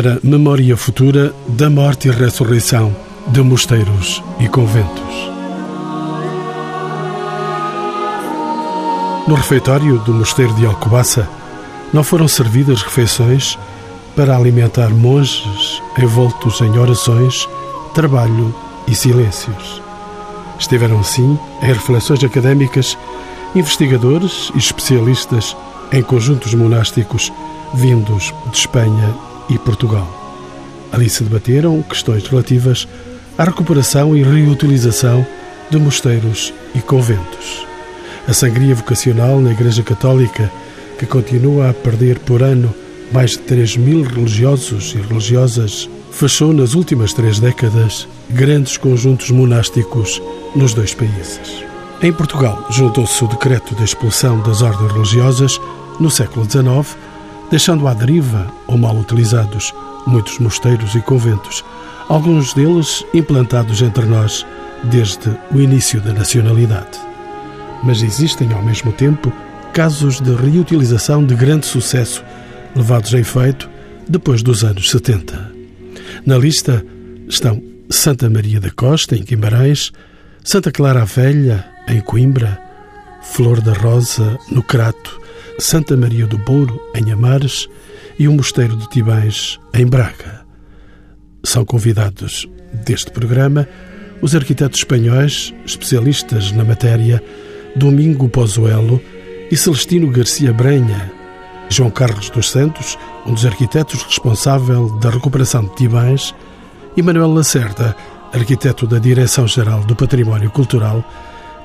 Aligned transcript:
para 0.00 0.20
memória 0.22 0.76
futura 0.76 1.34
da 1.48 1.68
morte 1.68 2.06
e 2.06 2.12
ressurreição 2.12 2.94
de 3.26 3.42
mosteiros 3.42 4.22
e 4.38 4.46
conventos. 4.46 5.28
No 9.26 9.34
refeitório 9.34 9.98
do 9.98 10.14
mosteiro 10.14 10.54
de 10.54 10.64
Alcobaça 10.64 11.28
não 11.92 12.04
foram 12.04 12.28
servidas 12.28 12.80
refeições 12.80 13.58
para 14.14 14.36
alimentar 14.36 14.88
monges 14.90 15.82
envoltos 15.98 16.60
em 16.60 16.78
orações, 16.78 17.48
trabalho 17.92 18.54
e 18.86 18.94
silêncios. 18.94 19.82
Estiveram, 20.60 21.02
sim, 21.02 21.36
em 21.60 21.66
reflexões 21.66 22.22
académicas, 22.22 22.96
investigadores 23.52 24.52
e 24.54 24.58
especialistas 24.58 25.56
em 25.90 26.04
conjuntos 26.04 26.54
monásticos 26.54 27.32
vindos 27.74 28.32
de 28.52 28.58
Espanha 28.58 29.27
e 29.48 29.58
Portugal. 29.58 30.06
Ali 30.92 31.08
se 31.08 31.24
debateram 31.24 31.82
questões 31.82 32.26
relativas 32.26 32.88
à 33.36 33.44
recuperação 33.44 34.16
e 34.16 34.22
reutilização 34.22 35.26
de 35.70 35.78
mosteiros 35.78 36.52
e 36.74 36.80
conventos 36.80 37.68
a 38.28 38.34
sangria 38.34 38.74
vocacional 38.74 39.40
na 39.40 39.52
Igreja 39.52 39.82
Católica, 39.82 40.52
que 40.98 41.06
continua 41.06 41.70
a 41.70 41.74
perder 41.74 42.18
por 42.18 42.42
ano 42.42 42.74
mais 43.10 43.30
de 43.30 43.38
3 43.38 43.78
mil 43.78 44.02
religiosos 44.02 44.92
e 44.94 44.98
religiosas, 44.98 45.88
fechou 46.12 46.52
nas 46.52 46.74
últimas 46.74 47.14
três 47.14 47.40
décadas 47.40 48.06
grandes 48.28 48.76
conjuntos 48.76 49.30
monásticos 49.30 50.20
nos 50.54 50.74
dois 50.74 50.92
países. 50.92 51.64
Em 52.02 52.12
Portugal, 52.12 52.66
juntou-se 52.68 53.24
o 53.24 53.28
decreto 53.28 53.74
de 53.74 53.84
expulsão 53.84 54.42
das 54.42 54.60
ordens 54.60 54.92
religiosas 54.92 55.58
no 55.98 56.10
século 56.10 56.44
XIX, 56.44 56.98
deixando 57.50 57.86
à 57.88 57.94
deriva 57.94 58.46
ou 58.66 58.76
mal 58.76 58.96
utilizados 58.96 59.74
muitos 60.06 60.38
mosteiros 60.38 60.94
e 60.94 61.00
conventos, 61.00 61.64
alguns 62.08 62.54
deles 62.54 63.04
implantados 63.12 63.82
entre 63.82 64.04
nós 64.04 64.46
desde 64.84 65.30
o 65.52 65.60
início 65.60 66.00
da 66.00 66.12
nacionalidade 66.12 67.08
mas 67.82 68.02
existem 68.02 68.52
ao 68.52 68.62
mesmo 68.62 68.92
tempo 68.92 69.32
casos 69.72 70.20
de 70.20 70.34
reutilização 70.34 71.24
de 71.24 71.34
grande 71.34 71.66
sucesso, 71.66 72.24
levados 72.74 73.14
a 73.14 73.18
efeito 73.18 73.68
depois 74.08 74.42
dos 74.42 74.64
anos 74.64 74.90
70. 74.90 75.52
Na 76.26 76.36
lista 76.36 76.84
estão 77.28 77.62
Santa 77.90 78.28
Maria 78.28 78.60
da 78.60 78.70
Costa, 78.70 79.16
em 79.16 79.22
Guimarães, 79.22 79.92
Santa 80.42 80.72
Clara 80.72 81.02
a 81.02 81.04
Velha, 81.04 81.64
em 81.86 82.00
Coimbra, 82.00 82.60
Flor 83.22 83.60
da 83.60 83.72
Rosa, 83.72 84.38
no 84.50 84.62
Crato, 84.62 85.20
Santa 85.60 85.96
Maria 85.96 86.24
do 86.24 86.38
Bouro, 86.38 86.80
em 86.94 87.10
Amares 87.10 87.68
e 88.16 88.28
o 88.28 88.32
Mosteiro 88.32 88.76
de 88.76 88.88
Tibães, 88.88 89.58
em 89.74 89.84
Braga. 89.84 90.46
São 91.42 91.64
convidados 91.64 92.48
deste 92.86 93.10
programa 93.10 93.66
os 94.22 94.36
arquitetos 94.36 94.80
espanhóis, 94.80 95.52
especialistas 95.66 96.52
na 96.52 96.64
matéria, 96.64 97.22
Domingo 97.74 98.28
Pozuelo 98.28 99.02
e 99.50 99.56
Celestino 99.56 100.10
Garcia 100.12 100.52
Brenha. 100.52 101.10
João 101.68 101.90
Carlos 101.90 102.30
dos 102.30 102.50
Santos, 102.50 102.96
um 103.26 103.34
dos 103.34 103.44
arquitetos 103.44 104.02
responsável 104.04 104.88
da 105.00 105.10
recuperação 105.10 105.64
de 105.64 105.74
Tibães, 105.74 106.34
e 106.96 107.02
Manuel 107.02 107.32
Lacerda, 107.34 107.96
arquiteto 108.32 108.86
da 108.86 108.98
Direção-Geral 108.98 109.82
do 109.84 109.96
Património 109.96 110.50
Cultural, 110.50 111.04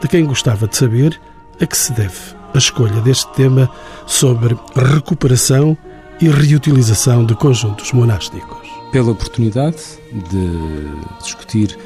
de 0.01 0.07
quem 0.07 0.25
gostava 0.25 0.67
de 0.67 0.75
saber 0.75 1.19
a 1.61 1.65
que 1.65 1.77
se 1.77 1.93
deve 1.93 2.42
a 2.53 2.57
escolha 2.57 3.01
deste 3.01 3.27
tema 3.33 3.69
sobre 4.05 4.57
recuperação 4.75 5.77
e 6.21 6.29
reutilização 6.29 7.25
de 7.25 7.35
conjuntos 7.35 7.91
monásticos. 7.91 8.67
Pela 8.91 9.11
oportunidade 9.11 9.77
de 10.11 11.21
discutir 11.21 11.77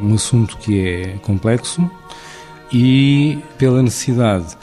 um 0.00 0.14
assunto 0.14 0.58
que 0.58 0.86
é 0.86 1.18
complexo, 1.22 1.90
e 2.72 3.38
pela 3.58 3.82
necessidade 3.82 4.56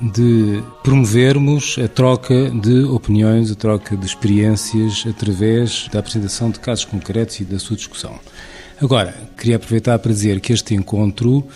de 0.00 0.62
promovermos 0.82 1.76
a 1.82 1.88
troca 1.88 2.50
de 2.50 2.84
opiniões, 2.84 3.50
a 3.50 3.54
troca 3.54 3.96
de 3.96 4.04
experiências 4.04 5.04
através 5.08 5.88
da 5.92 6.00
apresentação 6.00 6.50
de 6.50 6.58
casos 6.58 6.84
concretos 6.84 7.40
e 7.40 7.44
da 7.44 7.58
sua 7.58 7.76
discussão. 7.76 8.18
Agora, 8.80 9.14
queria 9.36 9.56
aproveitar 9.56 9.98
para 9.98 10.12
dizer 10.12 10.40
que 10.40 10.52
este 10.52 10.74
encontro 10.74 11.46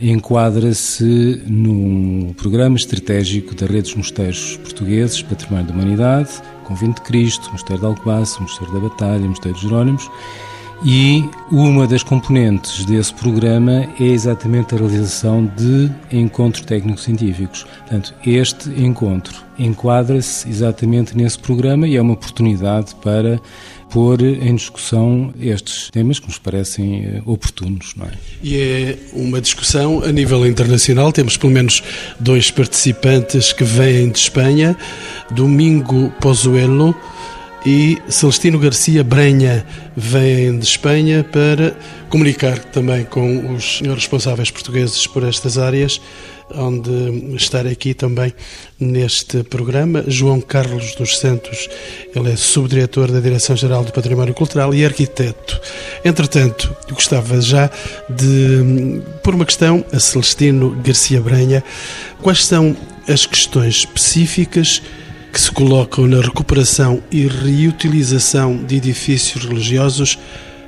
enquadra-se 0.00 1.42
num 1.46 2.34
programa 2.36 2.76
estratégico 2.76 3.54
da 3.54 3.66
Rede 3.66 3.82
dos 3.82 3.94
Mosteiros 3.94 4.56
Portugueses, 4.56 5.22
Património 5.22 5.68
da 5.68 5.72
Humanidade, 5.72 6.30
Convento 6.64 7.00
de 7.00 7.06
Cristo, 7.08 7.50
Mosteiro 7.52 7.80
de 7.80 7.86
Alcobaça, 7.86 8.40
Mosteiro 8.40 8.72
da 8.72 8.80
Batalha, 8.88 9.24
Mosteiro 9.24 9.56
de 9.56 9.62
Jerónimos, 9.62 10.10
e 10.84 11.24
uma 11.50 11.86
das 11.86 12.02
componentes 12.02 12.84
desse 12.84 13.14
programa 13.14 13.88
é 13.98 14.04
exatamente 14.04 14.74
a 14.74 14.78
realização 14.78 15.50
de 15.56 15.90
encontros 16.12 16.66
técnico-científicos. 16.66 17.64
Portanto, 17.78 18.14
este 18.26 18.68
encontro 18.68 19.34
enquadra-se 19.58 20.46
exatamente 20.46 21.16
nesse 21.16 21.38
programa 21.38 21.88
e 21.88 21.96
é 21.96 22.02
uma 22.02 22.12
oportunidade 22.12 22.94
para 22.96 23.40
pôr 23.88 24.20
em 24.20 24.54
discussão 24.54 25.32
estes 25.40 25.88
temas 25.90 26.18
que 26.18 26.26
nos 26.26 26.36
parecem 26.36 27.04
eh, 27.04 27.22
oportunos. 27.24 27.94
É? 28.02 28.18
E 28.42 28.56
é 28.56 28.98
uma 29.14 29.40
discussão 29.40 30.02
a 30.02 30.12
nível 30.12 30.46
internacional. 30.46 31.12
Temos 31.12 31.36
pelo 31.38 31.52
menos 31.52 31.82
dois 32.20 32.50
participantes 32.50 33.52
que 33.52 33.64
vêm 33.64 34.10
de 34.10 34.18
Espanha. 34.18 34.76
Domingo 35.30 36.12
Pozuelo 36.20 36.94
e 37.64 37.98
Celestino 38.08 38.58
Garcia 38.58 39.02
Brenha 39.02 39.64
vem 39.96 40.58
de 40.58 40.64
Espanha 40.64 41.24
para 41.24 41.74
comunicar 42.10 42.58
também 42.58 43.04
com 43.04 43.54
os 43.54 43.80
responsáveis 43.80 44.50
portugueses 44.50 45.06
por 45.06 45.24
estas 45.24 45.56
áreas, 45.56 45.98
onde 46.54 47.34
estar 47.36 47.66
aqui 47.66 47.94
também 47.94 48.34
neste 48.78 49.42
programa. 49.44 50.04
João 50.06 50.42
Carlos 50.42 50.94
dos 50.94 51.18
Santos, 51.18 51.68
ele 52.14 52.32
é 52.32 52.36
subdiretor 52.36 53.10
da 53.10 53.20
Direção-Geral 53.20 53.82
do 53.82 53.92
Património 53.92 54.34
Cultural 54.34 54.74
e 54.74 54.84
arquiteto. 54.84 55.58
Entretanto, 56.04 56.74
gostava 56.90 57.40
já 57.40 57.70
de 58.10 59.00
por 59.22 59.34
uma 59.34 59.46
questão 59.46 59.82
a 59.90 59.98
Celestino 59.98 60.70
Garcia 60.84 61.20
Brenha, 61.20 61.64
quais 62.20 62.44
são 62.44 62.76
as 63.08 63.24
questões 63.24 63.76
específicas 63.76 64.82
que 65.34 65.40
se 65.40 65.50
colocam 65.50 66.06
na 66.06 66.20
recuperação 66.20 67.02
e 67.10 67.26
reutilização 67.26 68.56
de 68.56 68.76
edifícios 68.76 69.44
religiosos, 69.44 70.16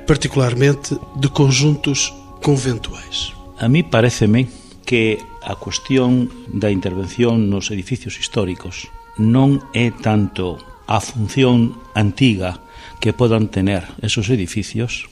particularmente 0.05 0.93
de 1.15 1.29
conjuntos 1.29 2.13
conventuais. 2.43 3.31
A 3.57 3.69
mí 3.69 3.81
pareceme 3.81 4.49
que 4.85 5.19
a 5.41 5.55
cuestión 5.55 6.27
da 6.51 6.69
intervención 6.69 7.49
nos 7.49 7.71
edificios 7.71 8.19
históricos 8.19 8.91
non 9.15 9.63
é 9.71 9.87
tanto 9.87 10.59
a 10.83 10.99
función 10.99 11.71
antiga 11.95 12.59
que 12.99 13.15
podan 13.15 13.47
tener 13.47 13.87
esos 14.03 14.27
edificios, 14.27 15.07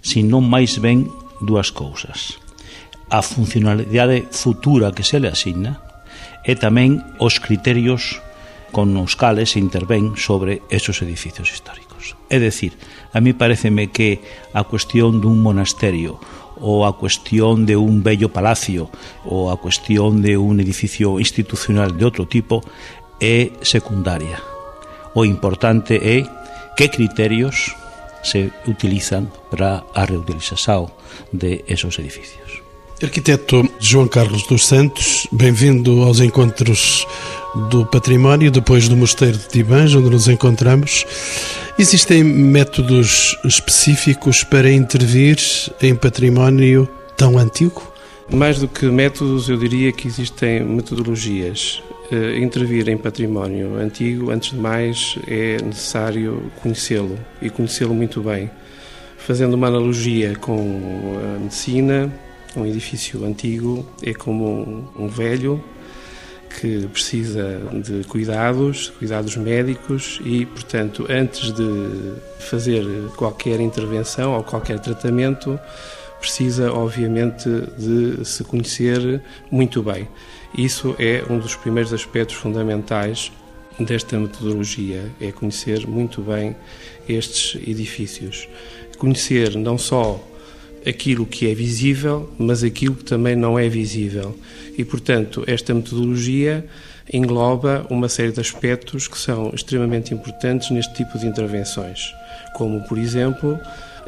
sino 0.00 0.40
máis 0.40 0.80
ben 0.80 1.12
dúas 1.44 1.68
cousas. 1.68 2.40
A 3.12 3.20
funcionalidade 3.20 4.32
futura 4.32 4.96
que 4.96 5.04
se 5.04 5.20
le 5.20 5.28
asigna 5.28 5.84
e 6.40 6.56
tamén 6.56 7.04
os 7.20 7.36
criterios 7.36 8.24
con 8.74 8.90
os 8.98 9.14
cales 9.14 9.54
se 9.54 9.62
intervén 9.62 10.18
sobre 10.18 10.66
esos 10.66 10.98
edificios 10.98 11.54
históricos. 11.54 12.18
É 12.26 12.42
dicir, 12.42 12.74
a 13.14 13.22
mí 13.22 13.30
pareceme 13.30 13.94
que 13.94 14.18
a 14.50 14.66
cuestión 14.66 15.22
dun 15.22 15.38
monasterio 15.38 16.18
ou 16.58 16.82
a 16.82 16.98
cuestión 16.98 17.70
de 17.70 17.78
un 17.78 18.02
bello 18.02 18.34
palacio 18.34 18.90
ou 19.22 19.54
a 19.54 19.56
cuestión 19.62 20.26
de 20.26 20.34
un 20.34 20.58
edificio 20.58 21.22
institucional 21.22 21.94
de 21.94 22.02
outro 22.02 22.26
tipo 22.26 22.66
é 23.22 23.54
secundaria. 23.62 24.42
O 25.14 25.22
importante 25.22 25.94
é 26.02 26.26
que 26.74 26.90
criterios 26.90 27.78
se 28.26 28.50
utilizan 28.66 29.30
para 29.50 29.86
a 29.94 30.02
reutilización 30.02 30.90
de 31.30 31.62
esos 31.70 32.02
edificios. 32.02 32.64
Arquiteto 33.02 33.62
João 33.78 34.08
Carlos 34.08 34.48
dos 34.48 34.64
Santos, 34.66 35.28
bem-vindo 35.30 36.02
aos 36.02 36.20
encontros 36.20 37.06
do 37.70 37.86
património, 37.86 38.50
depois 38.50 38.88
do 38.88 38.96
Mosteiro 38.96 39.38
de 39.38 39.48
Tibãs, 39.48 39.94
onde 39.94 40.10
nos 40.10 40.28
encontramos. 40.28 41.06
Existem 41.78 42.22
métodos 42.22 43.36
específicos 43.44 44.42
para 44.42 44.70
intervir 44.70 45.38
em 45.80 45.94
património 45.94 46.88
tão 47.16 47.38
antigo? 47.38 47.92
Mais 48.30 48.58
do 48.58 48.66
que 48.66 48.86
métodos, 48.86 49.48
eu 49.48 49.56
diria 49.56 49.92
que 49.92 50.08
existem 50.08 50.64
metodologias. 50.64 51.82
Uh, 52.10 52.38
intervir 52.38 52.88
em 52.88 52.96
património 52.96 53.76
antigo, 53.76 54.30
antes 54.30 54.50
de 54.50 54.56
mais, 54.56 55.18
é 55.26 55.58
necessário 55.62 56.50
conhecê-lo 56.62 57.18
e 57.40 57.50
conhecê-lo 57.50 57.94
muito 57.94 58.20
bem. 58.20 58.50
Fazendo 59.18 59.54
uma 59.54 59.68
analogia 59.68 60.34
com 60.36 61.18
a 61.36 61.38
medicina, 61.38 62.12
um 62.56 62.66
edifício 62.66 63.24
antigo 63.24 63.86
é 64.02 64.12
como 64.12 64.44
um, 64.46 65.04
um 65.04 65.08
velho 65.08 65.62
que 66.60 66.86
precisa 66.88 67.60
de 67.72 68.04
cuidados, 68.04 68.90
cuidados 68.98 69.36
médicos 69.36 70.20
e, 70.24 70.46
portanto, 70.46 71.06
antes 71.08 71.52
de 71.52 72.14
fazer 72.38 72.84
qualquer 73.16 73.60
intervenção 73.60 74.34
ou 74.34 74.42
qualquer 74.42 74.78
tratamento, 74.78 75.58
precisa, 76.20 76.72
obviamente, 76.72 77.48
de 77.76 78.24
se 78.24 78.44
conhecer 78.44 79.22
muito 79.50 79.82
bem. 79.82 80.08
Isso 80.56 80.94
é 80.98 81.24
um 81.28 81.38
dos 81.38 81.54
primeiros 81.56 81.92
aspectos 81.92 82.36
fundamentais 82.36 83.32
desta 83.78 84.18
metodologia, 84.18 85.10
é 85.20 85.32
conhecer 85.32 85.86
muito 85.86 86.22
bem 86.22 86.56
estes 87.08 87.60
edifícios. 87.66 88.48
Conhecer 88.96 89.56
não 89.56 89.76
só 89.76 90.22
aquilo 90.86 91.26
que 91.26 91.50
é 91.50 91.54
visível, 91.54 92.32
mas 92.38 92.62
aquilo 92.62 92.94
que 92.94 93.04
também 93.04 93.36
não 93.36 93.58
é 93.58 93.68
visível. 93.68 94.38
E, 94.76 94.84
portanto, 94.84 95.44
esta 95.46 95.72
metodologia 95.72 96.64
engloba 97.12 97.86
uma 97.90 98.08
série 98.08 98.32
de 98.32 98.40
aspectos 98.40 99.06
que 99.06 99.18
são 99.18 99.50
extremamente 99.54 100.14
importantes 100.14 100.70
neste 100.70 100.94
tipo 100.94 101.18
de 101.18 101.26
intervenções, 101.26 102.14
como, 102.54 102.80
por 102.88 102.98
exemplo, 102.98 103.58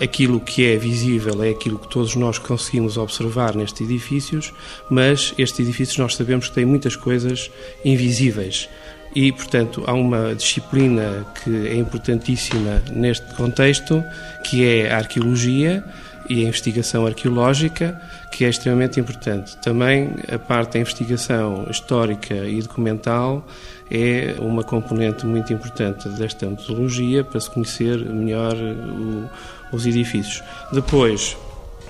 aquilo 0.01 0.41
que 0.41 0.67
é 0.67 0.77
visível 0.77 1.43
é 1.43 1.51
aquilo 1.51 1.79
que 1.79 1.89
todos 1.89 2.15
nós 2.17 2.39
conseguimos 2.39 2.97
observar 2.97 3.55
nestes 3.55 3.83
edifícios, 3.83 4.53
mas 4.91 5.35
estes 5.39 5.61
edifícios 5.61 5.99
nós 5.99 6.15
sabemos 6.15 6.49
que 6.49 6.55
têm 6.55 6.65
muitas 6.65 6.97
coisas 6.97 7.51
invisíveis. 7.85 8.69
E, 9.15 9.33
portanto, 9.33 9.83
há 9.87 9.95
uma 9.95 10.35
disciplina 10.35 11.27
que 11.43 11.69
é 11.69 11.77
importantíssima 11.77 12.83
neste 12.93 13.35
contexto, 13.35 14.05
que 14.45 14.63
é 14.63 14.93
a 14.93 14.99
arqueologia, 14.99 15.83
e 16.29 16.45
a 16.45 16.49
investigação 16.49 17.07
arqueológica, 17.07 18.01
que 18.31 18.45
é 18.45 18.49
extremamente 18.49 18.99
importante. 19.01 19.57
Também 19.59 20.11
a 20.33 20.39
parte 20.39 20.75
da 20.75 20.81
investigação 20.81 21.67
histórica 21.71 22.35
e 22.35 22.61
documental 22.61 23.47
é 23.91 24.35
uma 24.39 24.63
componente 24.63 25.25
muito 25.25 25.53
importante 25.53 26.09
desta 26.11 26.47
metodologia 26.47 27.23
para 27.25 27.41
se 27.41 27.51
conhecer 27.51 27.99
melhor 28.05 28.55
o, 28.55 29.29
os 29.73 29.87
edifícios. 29.87 30.43
Depois, 30.73 31.37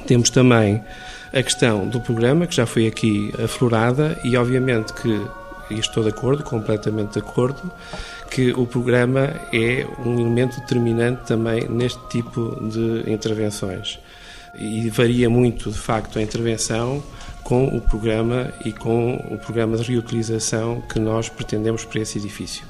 temos 0.06 0.30
também 0.30 0.82
a 1.32 1.42
questão 1.42 1.88
do 1.88 2.00
programa, 2.00 2.46
que 2.46 2.54
já 2.54 2.66
foi 2.66 2.86
aqui 2.86 3.32
aflorada, 3.42 4.18
e 4.22 4.36
obviamente 4.36 4.92
que, 4.92 5.20
e 5.70 5.78
estou 5.78 6.02
de 6.02 6.10
acordo, 6.10 6.44
completamente 6.44 7.14
de 7.14 7.18
acordo, 7.18 7.70
que 8.30 8.52
o 8.52 8.66
programa 8.66 9.34
é 9.52 9.86
um 10.04 10.20
elemento 10.20 10.60
determinante 10.60 11.22
também 11.26 11.68
neste 11.68 12.00
tipo 12.08 12.56
de 12.68 13.10
intervenções 13.10 13.98
e 14.58 14.88
varia 14.90 15.28
muito, 15.28 15.70
de 15.70 15.78
facto, 15.78 16.18
a 16.18 16.22
intervenção 16.22 17.02
com 17.42 17.64
o 17.68 17.80
programa 17.80 18.52
e 18.64 18.72
com 18.72 19.14
o 19.30 19.38
programa 19.38 19.76
de 19.76 19.84
reutilização 19.84 20.82
que 20.92 20.98
nós 20.98 21.28
pretendemos 21.28 21.84
para 21.84 22.00
esse 22.00 22.18
edifício. 22.18 22.64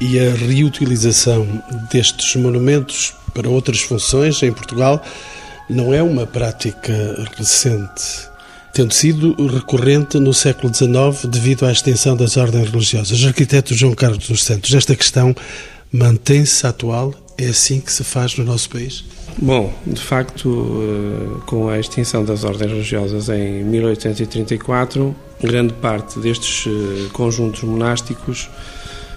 E 0.00 0.18
a 0.18 0.32
reutilização 0.34 1.46
destes 1.90 2.36
monumentos 2.36 3.14
para 3.32 3.48
outras 3.48 3.80
funções 3.80 4.42
em 4.42 4.52
Portugal 4.52 5.02
não 5.68 5.92
é 5.92 6.02
uma 6.02 6.26
prática 6.26 6.92
recente, 7.36 8.28
tendo 8.72 8.92
sido 8.92 9.34
recorrente 9.46 10.18
no 10.18 10.32
século 10.32 10.72
XIX 10.74 11.30
devido 11.30 11.66
à 11.66 11.72
extensão 11.72 12.16
das 12.16 12.36
ordens 12.36 12.70
religiosas. 12.70 13.24
Arquiteto 13.24 13.74
João 13.74 13.94
Carlos 13.94 14.26
dos 14.26 14.42
Santos, 14.42 14.72
esta 14.74 14.96
questão 14.96 15.34
mantém-se 15.92 16.66
atual? 16.66 17.14
É 17.36 17.46
assim 17.46 17.80
que 17.80 17.92
se 17.92 18.02
faz 18.02 18.36
no 18.36 18.44
nosso 18.44 18.68
país? 18.70 19.04
Bom, 19.40 19.72
de 19.86 20.00
facto, 20.00 20.82
eh, 20.82 21.40
com 21.46 21.68
a 21.68 21.78
extinção 21.78 22.24
das 22.24 22.42
ordens 22.42 22.72
religiosas 22.72 23.28
em 23.28 23.62
1834, 23.62 25.14
grande 25.40 25.74
parte 25.74 26.18
destes 26.18 26.66
eh, 26.66 27.08
conjuntos 27.12 27.62
monásticos 27.62 28.50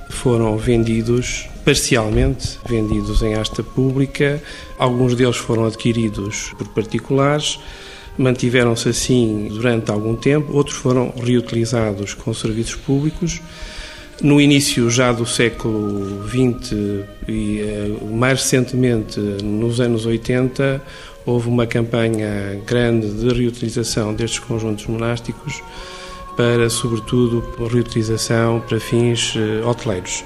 foram 0.09 0.56
vendidos 0.57 1.50
parcialmente, 1.65 2.59
vendidos 2.69 3.23
em 3.23 3.33
asta 3.33 3.63
pública. 3.63 4.39
Alguns 4.77 5.15
deles 5.15 5.38
foram 5.38 5.65
adquiridos 5.65 6.53
por 6.56 6.68
particulares, 6.68 7.59
mantiveram-se 8.15 8.89
assim 8.89 9.47
durante 9.50 9.89
algum 9.89 10.15
tempo, 10.15 10.56
outros 10.56 10.77
foram 10.77 11.12
reutilizados 11.19 12.13
com 12.13 12.31
serviços 12.31 12.75
públicos 12.75 13.41
no 14.21 14.39
início 14.39 14.89
já 14.89 15.12
do 15.12 15.25
século 15.25 16.23
XX 16.27 16.73
e 17.27 17.59
eh, 17.59 17.97
mais 18.12 18.41
recentemente 18.41 19.19
nos 19.19 19.79
anos 19.79 20.06
80 20.06 20.81
houve 21.25 21.47
uma 21.47 21.65
campanha 21.65 22.62
grande 22.65 23.09
de 23.09 23.27
reutilização 23.33 24.13
destes 24.13 24.39
conjuntos 24.39 24.85
monásticos 24.85 25.62
para, 26.38 26.69
sobretudo, 26.69 27.44
reutilização 27.68 28.59
para 28.62 28.79
fins 28.79 29.33
eh, 29.35 29.65
hoteleiros. 29.65 30.23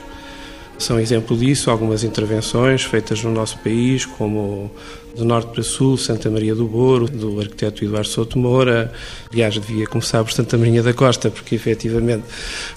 São 0.78 1.00
exemplo 1.00 1.38
disso 1.38 1.72
algumas 1.72 2.04
intervenções 2.04 2.84
feitas 2.84 3.24
no 3.24 3.32
nosso 3.32 3.58
país, 3.60 4.06
como 4.06 4.70
de 5.16 5.24
norte 5.24 5.52
para 5.52 5.64
sul, 5.64 5.98
Santa 5.98 6.30
Maria 6.30 6.54
do 6.54 6.68
Boro, 6.68 7.08
do 7.08 7.40
arquiteto 7.40 7.84
Eduardo 7.84 8.08
Souto 8.08 8.38
Moura. 8.38 8.92
Aliás, 9.32 9.54
devia 9.54 9.88
começar 9.88 10.24
por 10.24 10.32
Santa 10.32 10.58
Maria 10.58 10.84
da 10.84 10.94
Costa, 10.94 11.30
porque 11.30 11.56
efetivamente 11.56 12.24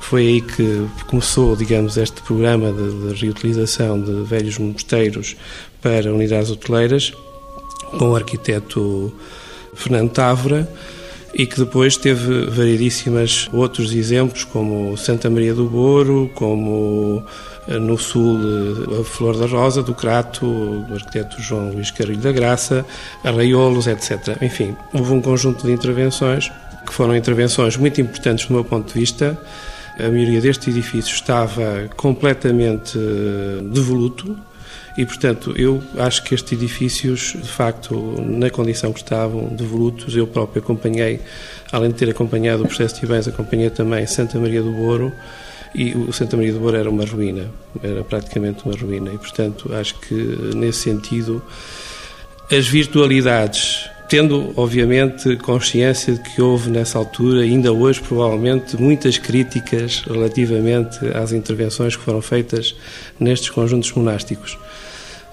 foi 0.00 0.26
aí 0.26 0.40
que 0.40 0.87
começou, 1.08 1.56
digamos, 1.56 1.96
este 1.96 2.23
programa 2.23 2.73
de, 2.73 3.14
de 3.14 3.25
reutilização 3.25 4.00
de 4.00 4.23
velhos 4.23 4.58
mosteiros 4.58 5.37
para 5.82 6.12
unidades 6.12 6.50
hoteleiras, 6.50 7.12
com 7.99 8.11
o 8.11 8.17
arquiteto 8.17 9.12
Fernando 9.75 10.11
Távora 10.11 10.69
e 11.35 11.46
que 11.46 11.58
depois 11.58 11.96
teve 11.96 12.46
variedíssimas 12.46 13.49
outros 13.52 13.93
exemplos, 13.93 14.44
como 14.44 14.96
Santa 14.96 15.29
Maria 15.29 15.55
do 15.55 15.69
Boro, 15.69 16.31
como 16.35 17.23
no 17.80 17.98
sul 17.98 18.38
a 19.00 19.04
Flor 19.04 19.36
da 19.36 19.46
Rosa, 19.46 19.82
do 19.82 19.94
Crato, 19.94 20.84
do 20.88 20.94
arquiteto 20.94 21.40
João 21.42 21.70
Luís 21.70 21.90
Carrilho 21.90 22.20
da 22.20 22.32
Graça, 22.32 22.86
Arraiolos, 23.22 23.86
etc. 23.86 24.40
Enfim, 24.40 24.76
houve 24.92 25.12
um 25.12 25.20
conjunto 25.20 25.66
de 25.66 25.72
intervenções 25.72 26.50
que 26.86 26.94
foram 26.94 27.14
intervenções 27.14 27.76
muito 27.76 28.00
importantes 28.00 28.46
do 28.46 28.54
meu 28.54 28.64
ponto 28.64 28.92
de 28.92 28.98
vista. 28.98 29.38
A 29.98 30.08
maioria 30.08 30.40
destes 30.40 30.68
edifícios 30.68 31.14
estava 31.14 31.88
completamente 31.96 32.96
eh, 32.96 33.62
devoluto 33.62 34.38
e, 34.96 35.04
portanto, 35.04 35.54
eu 35.56 35.82
acho 35.96 36.24
que 36.24 36.34
estes 36.34 36.52
edifícios, 36.52 37.36
de 37.40 37.48
facto, 37.48 37.94
na 38.20 38.48
condição 38.50 38.92
que 38.92 39.00
estavam, 39.00 39.48
devolutos, 39.48 40.16
eu 40.16 40.26
próprio 40.26 40.62
acompanhei, 40.62 41.20
além 41.70 41.90
de 41.90 41.96
ter 41.96 42.10
acompanhado 42.10 42.64
o 42.64 42.66
processo 42.66 43.00
de 43.00 43.06
bens, 43.06 43.28
acompanhei 43.28 43.70
também 43.70 44.06
Santa 44.06 44.38
Maria 44.38 44.62
do 44.62 44.72
Boro, 44.72 45.12
e 45.75 45.94
o 45.94 46.12
Santa 46.12 46.37
Maria 46.37 46.52
do 46.52 46.60
Boro 46.60 46.76
era 46.76 46.88
uma 46.88 47.04
ruína, 47.04 47.50
era 47.82 48.02
praticamente 48.02 48.64
uma 48.64 48.76
ruína 48.76 49.12
e, 49.12 49.18
portanto, 49.18 49.72
acho 49.75 49.94
que 50.00 50.14
nesse 50.54 50.80
sentido 50.80 51.42
as 52.50 52.66
virtualidades, 52.66 53.88
tendo 54.08 54.52
obviamente 54.56 55.37
consciência 55.37 56.14
de 56.14 56.20
que 56.20 56.40
houve 56.40 56.70
nessa 56.70 56.98
altura, 56.98 57.42
ainda 57.42 57.72
hoje 57.72 58.00
provavelmente, 58.00 58.80
muitas 58.80 59.18
críticas 59.18 60.02
relativamente 60.06 60.98
às 61.14 61.32
intervenções 61.32 61.94
que 61.94 62.02
foram 62.02 62.22
feitas 62.22 62.75
nestes 63.20 63.50
conjuntos 63.50 63.92
monásticos. 63.92 64.58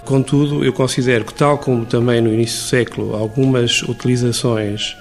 Contudo, 0.04 0.63
eu 0.63 0.74
considero 0.74 1.25
que, 1.25 1.34
tal 1.34 1.58
como 1.58 1.86
também 1.86 2.22
no 2.22 2.32
início 2.32 2.62
do 2.62 2.68
século, 2.68 3.15
algumas 3.15 3.82
utilizações 3.82 4.96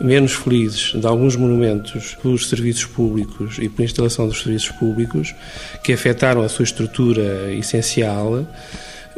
menos 0.00 0.32
felizes 0.32 0.92
de 0.94 1.06
alguns 1.06 1.36
monumentos 1.36 2.16
pelos 2.22 2.48
serviços 2.48 2.84
públicos 2.84 3.58
e 3.58 3.68
pela 3.68 3.86
instalação 3.86 4.28
dos 4.28 4.42
serviços 4.42 4.70
públicos, 4.70 5.34
que 5.82 5.92
afetaram 5.92 6.42
a 6.42 6.48
sua 6.48 6.64
estrutura 6.64 7.52
essencial, 7.52 8.46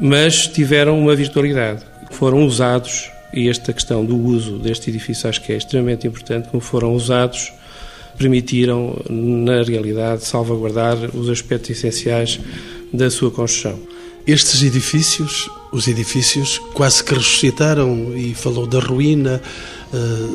mas 0.00 0.46
tiveram 0.46 0.98
uma 0.98 1.14
virtualidade. 1.14 1.84
Foram 2.10 2.44
usados, 2.44 3.10
e 3.32 3.48
esta 3.48 3.72
questão 3.72 4.04
do 4.04 4.16
uso 4.16 4.58
deste 4.58 4.90
edifício 4.90 5.28
acho 5.28 5.40
que 5.42 5.52
é 5.52 5.56
extremamente 5.56 6.06
importante, 6.06 6.48
como 6.48 6.60
foram 6.60 6.94
usados, 6.94 7.52
permitiram, 8.18 9.00
na 9.08 9.62
realidade, 9.62 10.24
salvaguardar 10.24 10.96
os 11.14 11.28
aspectos 11.28 11.70
essenciais 11.70 12.40
da 12.92 13.10
sua 13.10 13.30
construção. 13.30 13.78
Estes 14.26 14.62
edifícios, 14.62 15.48
os 15.72 15.88
edifícios 15.88 16.58
quase 16.74 17.02
que 17.02 17.14
ressuscitaram 17.14 18.14
e 18.14 18.34
falou 18.34 18.66
da 18.66 18.78
ruína, 18.78 19.40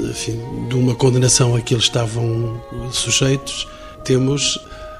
enfim, 0.09 0.67
de 0.67 0.75
uma 0.75 0.95
condenação 0.95 1.55
a 1.55 1.61
que 1.61 1.73
eles 1.73 1.85
estavam 1.85 2.61
sujeitos. 2.91 3.67
Temos 4.03 4.59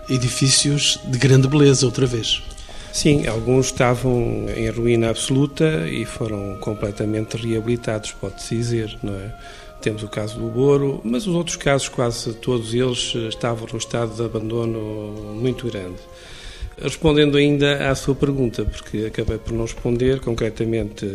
edifícios 0.10 1.00
de 1.06 1.18
grande 1.18 1.48
beleza 1.48 1.86
outra 1.86 2.06
vez. 2.06 2.42
Sim, 2.92 3.28
alguns 3.28 3.66
estavam 3.66 4.46
em 4.56 4.70
ruína 4.70 5.10
absoluta 5.10 5.86
e 5.90 6.06
foram 6.06 6.58
completamente 6.62 7.36
reabilitados, 7.36 8.14
pode-se 8.14 8.56
dizer, 8.56 8.98
não 9.04 9.14
é? 9.14 9.36
Temos 9.82 10.02
o 10.02 10.08
caso 10.08 10.40
do 10.40 10.48
Boro, 10.48 11.02
mas 11.04 11.28
os 11.28 11.36
outros 11.36 11.58
casos, 11.58 11.90
quase 11.90 12.34
todos 12.36 12.74
eles, 12.74 13.14
estavam 13.28 13.68
num 13.72 13.78
estado 13.78 14.16
de 14.16 14.24
abandono 14.24 14.80
muito 15.36 15.68
grande. 15.68 16.00
Respondendo 16.77 17.38
ainda 17.38 17.89
à 17.89 17.96
sua 17.96 18.13
pergunta, 18.13 18.65
porque 18.65 19.05
acabei 19.05 19.38
por 19.38 19.53
não 19.53 19.63
responder 19.63 20.20
concretamente, 20.20 21.05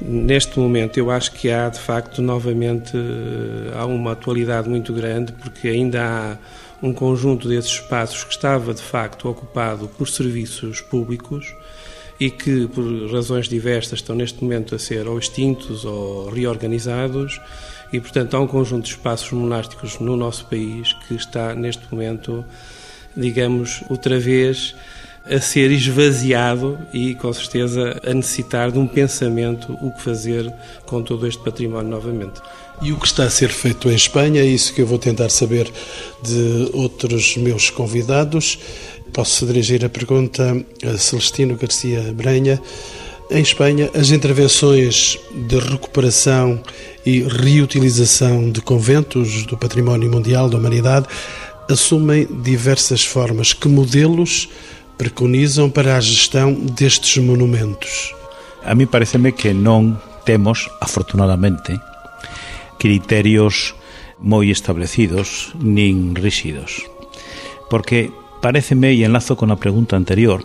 neste 0.00 0.58
momento 0.58 0.98
eu 0.98 1.12
acho 1.12 1.30
que 1.32 1.48
há 1.48 1.68
de 1.68 1.78
facto 1.78 2.20
novamente 2.20 2.92
há 3.72 3.86
uma 3.86 4.12
atualidade 4.12 4.68
muito 4.68 4.92
grande, 4.92 5.32
porque 5.32 5.68
ainda 5.68 6.02
há 6.02 6.38
um 6.82 6.92
conjunto 6.92 7.48
desses 7.48 7.70
espaços 7.70 8.24
que 8.24 8.32
estava 8.32 8.74
de 8.74 8.82
facto 8.82 9.28
ocupado 9.28 9.86
por 9.96 10.08
serviços 10.08 10.80
públicos 10.80 11.54
e 12.18 12.30
que, 12.30 12.66
por 12.66 12.84
razões 13.12 13.48
diversas, 13.48 14.00
estão 14.00 14.16
neste 14.16 14.42
momento 14.42 14.74
a 14.74 14.78
ser 14.78 15.06
ou 15.06 15.18
extintos 15.18 15.84
ou 15.84 16.28
reorganizados. 16.30 17.40
E, 17.92 17.98
portanto, 17.98 18.36
há 18.36 18.40
um 18.40 18.46
conjunto 18.46 18.84
de 18.84 18.90
espaços 18.90 19.32
monásticos 19.32 19.98
no 19.98 20.16
nosso 20.16 20.44
país 20.46 20.92
que 21.06 21.14
está, 21.14 21.54
neste 21.54 21.82
momento, 21.90 22.44
digamos, 23.16 23.82
outra 23.88 24.18
vez 24.18 24.74
a 25.30 25.38
ser 25.38 25.70
esvaziado 25.70 26.78
e, 26.92 27.14
com 27.14 27.32
certeza, 27.32 28.00
a 28.04 28.14
necessitar 28.14 28.72
de 28.72 28.78
um 28.78 28.86
pensamento 28.86 29.72
o 29.80 29.90
que 29.92 30.02
fazer 30.02 30.52
com 30.86 31.02
todo 31.02 31.26
este 31.26 31.42
património 31.42 31.90
novamente. 31.90 32.40
E 32.82 32.92
o 32.92 32.98
que 32.98 33.06
está 33.06 33.24
a 33.24 33.30
ser 33.30 33.50
feito 33.50 33.90
em 33.90 33.94
Espanha, 33.94 34.40
é 34.40 34.46
isso 34.46 34.72
que 34.72 34.80
eu 34.80 34.86
vou 34.86 34.98
tentar 34.98 35.28
saber 35.28 35.70
de 36.22 36.70
outros 36.72 37.36
meus 37.36 37.68
convidados. 37.68 38.58
Posso 39.12 39.44
dirigir 39.46 39.84
a 39.84 39.88
pergunta 39.88 40.56
a 40.84 40.96
Celestino 40.96 41.56
Garcia 41.56 42.12
Brenha. 42.14 42.60
Em 43.30 43.42
Espanha, 43.42 43.90
as 43.94 44.10
intervenções 44.10 45.18
de 45.48 45.58
recuperação 45.58 46.60
e 47.04 47.22
reutilização 47.22 48.50
de 48.50 48.60
conventos 48.60 49.44
do 49.46 49.56
património 49.56 50.10
mundial 50.10 50.48
da 50.48 50.56
humanidade 50.58 51.06
assumem 51.68 52.26
diversas 52.42 53.04
formas. 53.04 53.52
Que 53.52 53.68
modelos 53.68 54.48
preconizam 54.96 55.70
para 55.70 55.96
a 55.96 56.00
gestão 56.00 56.54
destes 56.54 57.22
monumentos? 57.22 58.14
A 58.64 58.74
mí 58.74 58.86
pareceme 58.86 59.32
que 59.32 59.52
non 59.52 59.96
temos, 60.24 60.68
afortunadamente, 60.80 61.80
criterios 62.78 63.74
moi 64.20 64.52
establecidos 64.52 65.56
nin 65.56 66.12
rígidos. 66.12 66.84
Porque 67.72 68.12
pareceme, 68.44 68.92
e 68.92 69.04
enlazo 69.04 69.36
con 69.36 69.48
a 69.48 69.56
pregunta 69.56 69.96
anterior, 69.96 70.44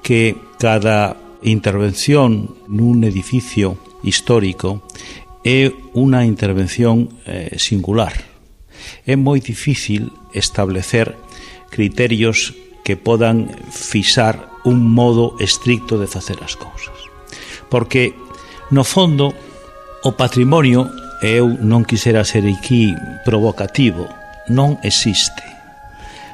que 0.00 0.36
cada 0.56 1.16
intervención 1.44 2.56
nun 2.72 3.04
edificio 3.04 3.76
histórico 4.00 4.80
é 5.44 5.68
unha 5.92 6.24
intervención 6.24 7.12
eh, 7.28 7.58
singular. 7.58 8.31
é 9.06 9.14
moi 9.16 9.42
difícil 9.42 10.12
establecer 10.32 11.14
criterios 11.70 12.54
que 12.84 12.98
podan 12.98 13.48
fixar 13.70 14.50
un 14.64 14.82
modo 14.82 15.34
estricto 15.38 15.98
de 15.98 16.06
facer 16.06 16.38
as 16.42 16.54
cousas. 16.54 16.94
Porque, 17.70 18.14
no 18.70 18.84
fondo, 18.84 19.34
o 20.04 20.12
patrimonio, 20.12 20.90
e 21.22 21.38
eu 21.38 21.46
non 21.62 21.86
quisera 21.86 22.26
ser 22.26 22.42
aquí 22.46 22.90
provocativo, 23.22 24.10
non 24.50 24.78
existe. 24.82 25.46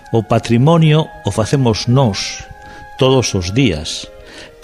O 0.08 0.24
patrimonio 0.24 1.04
o 1.24 1.30
facemos 1.30 1.84
nós 1.84 2.48
todos 2.96 3.36
os 3.36 3.52
días. 3.52 4.08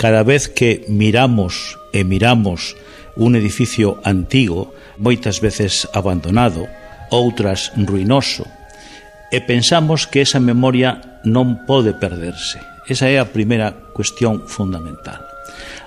Cada 0.01 0.25
vez 0.25 0.49
que 0.49 0.89
miramos 0.89 1.77
e 1.93 2.03
miramos 2.03 2.73
un 3.17 3.37
edificio 3.37 4.01
antigo, 4.03 4.73
moitas 4.97 5.39
veces 5.45 5.87
abandonado, 5.93 6.67
outras 7.15 7.71
ruinoso, 7.79 8.43
e 9.31 9.39
pensamos 9.43 10.11
que 10.11 10.23
esa 10.23 10.43
memoria 10.43 11.23
non 11.23 11.63
pode 11.67 11.95
perderse. 11.95 12.59
Esa 12.91 13.09
é 13.09 13.17
a 13.23 13.31
primeira 13.31 13.73
cuestión 13.95 14.45
fundamental. 14.51 15.23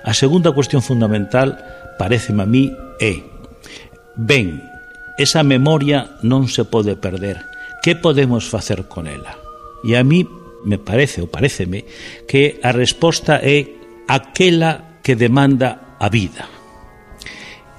A 0.02 0.16
segunda 0.16 0.50
cuestión 0.56 0.80
fundamental, 0.80 1.60
pareceme 2.00 2.42
a 2.42 2.48
mí, 2.48 2.72
é 2.98 3.22
Ben, 4.18 4.58
esa 5.14 5.46
memoria 5.46 6.18
non 6.26 6.50
se 6.50 6.66
pode 6.66 6.98
perder. 6.98 7.38
Que 7.86 7.94
podemos 7.94 8.50
facer 8.50 8.90
con 8.90 9.06
ela? 9.06 9.38
E 9.86 9.94
a 9.94 10.02
mí 10.02 10.26
me 10.66 10.78
parece, 10.82 11.22
ou 11.22 11.30
pareceme, 11.30 11.86
que 12.26 12.58
a 12.66 12.74
resposta 12.74 13.38
é 13.38 13.78
aquela 14.10 14.98
que 15.06 15.14
demanda 15.14 15.94
a 16.02 16.10
vida. 16.10 16.50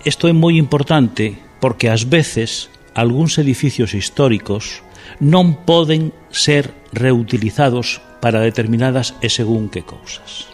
Isto 0.08 0.32
é 0.32 0.34
moi 0.34 0.56
importante 0.56 1.36
porque 1.60 1.91
ás 1.91 2.08
veces 2.08 2.72
algúns 3.00 3.39
edificios 3.39 3.96
históricos 3.96 4.84
non 5.24 5.63
poden 5.63 6.12
ser 6.36 6.75
reutilizados 6.91 8.03
para 8.20 8.44
determinadas 8.44 9.15
e 9.24 9.32
según 9.32 9.72
que 9.72 9.88
cousas. 9.88 10.51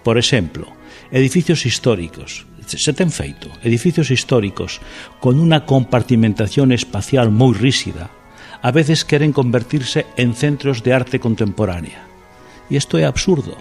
Por 0.00 0.16
exemplo, 0.16 0.72
edificios 1.12 1.68
históricos, 1.68 2.48
se 2.64 2.92
ten 2.96 3.12
feito, 3.12 3.52
edificios 3.60 4.08
históricos 4.08 4.80
con 5.20 5.36
unha 5.36 5.68
compartimentación 5.68 6.72
espacial 6.72 7.28
moi 7.28 7.52
ríxida, 7.52 8.08
a 8.64 8.70
veces 8.72 9.04
queren 9.04 9.36
convertirse 9.36 10.08
en 10.16 10.32
centros 10.32 10.80
de 10.80 10.96
arte 10.96 11.20
contemporánea. 11.20 12.08
E 12.72 12.80
isto 12.80 12.96
é 12.96 13.04
absurdo, 13.04 13.58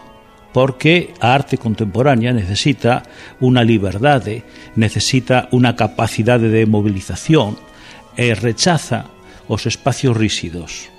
porque 0.55 1.11
a 1.19 1.35
arte 1.35 1.59
contemporánea 1.59 2.31
necesita 2.31 3.03
unha 3.43 3.65
liberdade, 3.65 4.47
necesita 4.79 5.51
unha 5.51 5.75
capacidade 5.75 6.47
de 6.47 6.63
movilización, 6.69 7.59
e 8.17 8.33
rechaza 8.35 9.07
os 9.47 9.67
espacios 9.67 10.15
rígidos. 10.15 10.89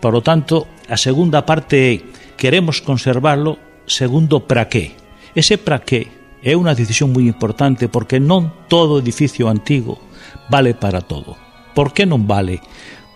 Por 0.00 0.16
lo 0.16 0.22
tanto, 0.24 0.66
a 0.88 0.96
segunda 0.96 1.44
parte 1.44 1.76
é 1.76 1.94
queremos 2.40 2.80
conservarlo 2.80 3.60
segundo 3.84 4.48
para 4.48 4.72
qué. 4.72 4.96
Ese 5.36 5.60
para 5.60 5.84
qué 5.84 6.08
é 6.40 6.56
unha 6.56 6.72
decisión 6.72 7.12
moi 7.12 7.28
importante 7.28 7.92
porque 7.92 8.16
non 8.16 8.48
todo 8.72 8.96
edificio 8.96 9.52
antigo 9.52 10.00
vale 10.48 10.72
para 10.72 11.04
todo. 11.04 11.36
Por 11.76 11.92
que 11.92 12.08
non 12.08 12.24
vale? 12.24 12.64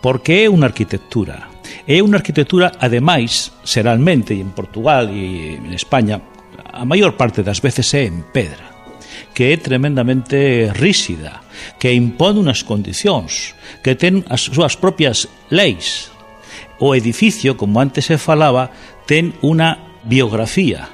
Porque 0.05 0.45
é 0.45 0.53
unha 0.53 0.69
arquitectura. 0.69 1.49
É 1.89 2.05
unha 2.05 2.21
arquitectura, 2.21 2.77
ademais, 2.77 3.57
seralmente 3.65 4.37
en 4.37 4.53
Portugal 4.53 5.09
e 5.09 5.57
en 5.57 5.73
España, 5.73 6.21
a 6.61 6.85
maior 6.85 7.17
parte 7.17 7.41
das 7.41 7.65
veces 7.65 7.89
é 7.97 8.05
en 8.05 8.25
pedra, 8.29 8.69
que 9.33 9.53
é 9.53 9.57
tremendamente 9.57 10.69
rígida 10.77 11.44
que 11.79 11.93
impón 11.93 12.41
unhas 12.41 12.63
condicións, 12.67 13.55
que 13.85 13.95
ten 13.95 14.23
as 14.31 14.47
súas 14.49 14.79
propias 14.79 15.31
leis. 15.51 16.11
O 16.83 16.95
edificio, 16.95 17.57
como 17.57 17.79
antes 17.79 18.11
se 18.11 18.19
falaba, 18.19 18.71
ten 19.07 19.33
unha 19.41 19.79
biografía. 20.05 20.91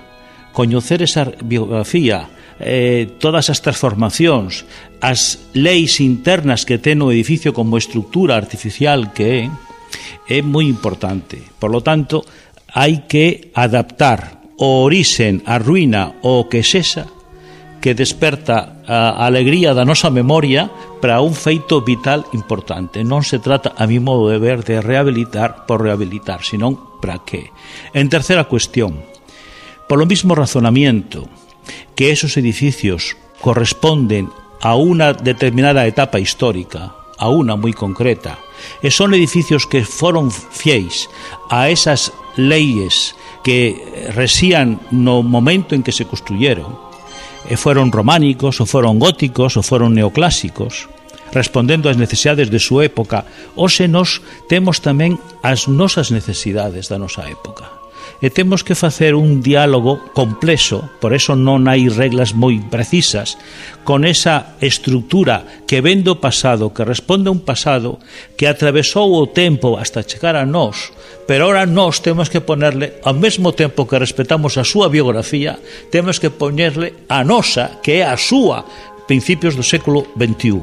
Coñecer 0.53 1.03
esa 1.03 1.31
biografía, 1.43 2.29
eh, 2.61 3.17
todas 3.19 3.49
as 3.49 3.65
transformacións, 3.65 4.69
as 5.01 5.49
leis 5.57 5.99
internas 6.05 6.69
que 6.69 6.77
ten 6.77 7.01
o 7.01 7.09
edificio 7.09 7.57
como 7.57 7.81
estructura 7.81 8.37
artificial 8.37 9.17
que 9.17 9.49
é, 9.49 9.51
é 10.29 10.39
moi 10.45 10.69
importante. 10.69 11.41
Por 11.57 11.73
lo 11.73 11.81
tanto, 11.81 12.23
hai 12.71 13.09
que 13.09 13.51
adaptar 13.57 14.45
o 14.61 14.85
orixen, 14.85 15.41
a 15.49 15.57
ruína 15.57 16.21
ou 16.21 16.45
o 16.45 16.49
que 16.53 16.61
sexa 16.61 17.09
que 17.81 17.97
desperta 17.97 18.80
a 18.91 19.23
alegría 19.23 19.71
da 19.71 19.87
nosa 19.87 20.11
memoria 20.11 20.67
para 20.99 21.23
un 21.23 21.39
feito 21.39 21.79
vital 21.87 22.27
importante. 22.35 23.07
Non 23.07 23.23
se 23.23 23.39
trata, 23.39 23.79
a 23.79 23.87
mi 23.87 24.03
modo 24.03 24.27
de 24.27 24.43
ver, 24.43 24.67
de 24.67 24.83
rehabilitar 24.83 25.63
por 25.71 25.87
rehabilitar, 25.87 26.43
senón 26.43 26.75
para 26.99 27.23
qué. 27.23 27.55
En 27.95 28.11
terceira 28.11 28.51
cuestión, 28.51 28.99
polo 29.87 30.11
mismo 30.11 30.35
razonamiento 30.35 31.31
que 31.95 32.11
esos 32.11 32.35
edificios 32.35 33.15
corresponden 33.39 34.27
a 34.59 34.75
una 34.75 35.15
determinada 35.15 35.87
etapa 35.87 36.19
histórica, 36.19 36.99
a 37.15 37.31
una 37.31 37.55
muy 37.55 37.71
concreta, 37.71 38.43
e 38.83 38.91
son 38.91 39.15
edificios 39.15 39.71
que 39.71 39.87
foron 39.87 40.35
fieis 40.35 41.07
a 41.47 41.71
esas 41.71 42.11
leyes 42.35 43.15
que 43.47 44.11
resían 44.19 44.83
no 44.91 45.23
momento 45.23 45.79
en 45.79 45.87
que 45.87 45.95
se 45.95 46.11
construyeron, 46.11 46.90
e 47.49 47.57
foron 47.57 47.89
románicos 47.89 48.61
ou 48.61 48.67
foron 48.69 49.01
góticos 49.01 49.57
ou 49.57 49.65
foron 49.65 49.97
neoclásicos 49.97 50.91
respondendo 51.33 51.87
ás 51.89 51.97
necesidades 51.97 52.51
de 52.51 52.59
súa 52.59 52.91
época, 52.91 53.23
hoxe 53.55 53.87
nos 53.87 54.19
temos 54.51 54.83
tamén 54.83 55.17
as 55.47 55.71
nosas 55.71 56.11
necesidades 56.11 56.91
da 56.91 56.99
nosa 56.99 57.23
época 57.31 57.80
e 58.21 58.29
temos 58.29 58.61
que 58.61 58.77
facer 58.77 59.17
un 59.17 59.41
diálogo 59.41 60.01
complexo, 60.13 60.89
por 61.01 61.17
eso 61.17 61.37
non 61.37 61.65
hai 61.67 61.89
reglas 61.89 62.37
moi 62.37 62.61
precisas, 62.61 63.41
con 63.83 64.05
esa 64.05 64.57
estructura 64.61 65.65
que 65.65 65.81
ven 65.81 66.05
do 66.05 66.21
pasado, 66.21 66.73
que 66.77 66.85
responde 66.85 67.29
a 67.29 67.35
un 67.35 67.43
pasado 67.43 67.99
que 68.37 68.45
atravesou 68.45 69.09
o 69.17 69.29
tempo 69.31 69.81
hasta 69.81 70.05
chegar 70.05 70.37
a 70.37 70.45
nós, 70.45 70.93
pero 71.25 71.49
ahora 71.49 71.65
nós 71.65 72.05
temos 72.05 72.29
que 72.29 72.45
ponerle, 72.45 73.01
ao 73.07 73.17
mesmo 73.17 73.57
tempo 73.57 73.89
que 73.89 73.99
respetamos 73.99 74.59
a 74.61 74.65
súa 74.65 74.93
biografía, 74.93 75.57
temos 75.89 76.21
que 76.21 76.29
ponerle 76.29 77.07
a 77.09 77.25
nosa, 77.25 77.81
que 77.81 78.01
é 78.01 78.05
a 78.05 78.19
súa, 78.21 78.67
principios 79.09 79.57
do 79.57 79.65
século 79.67 80.07
XXI. 80.15 80.63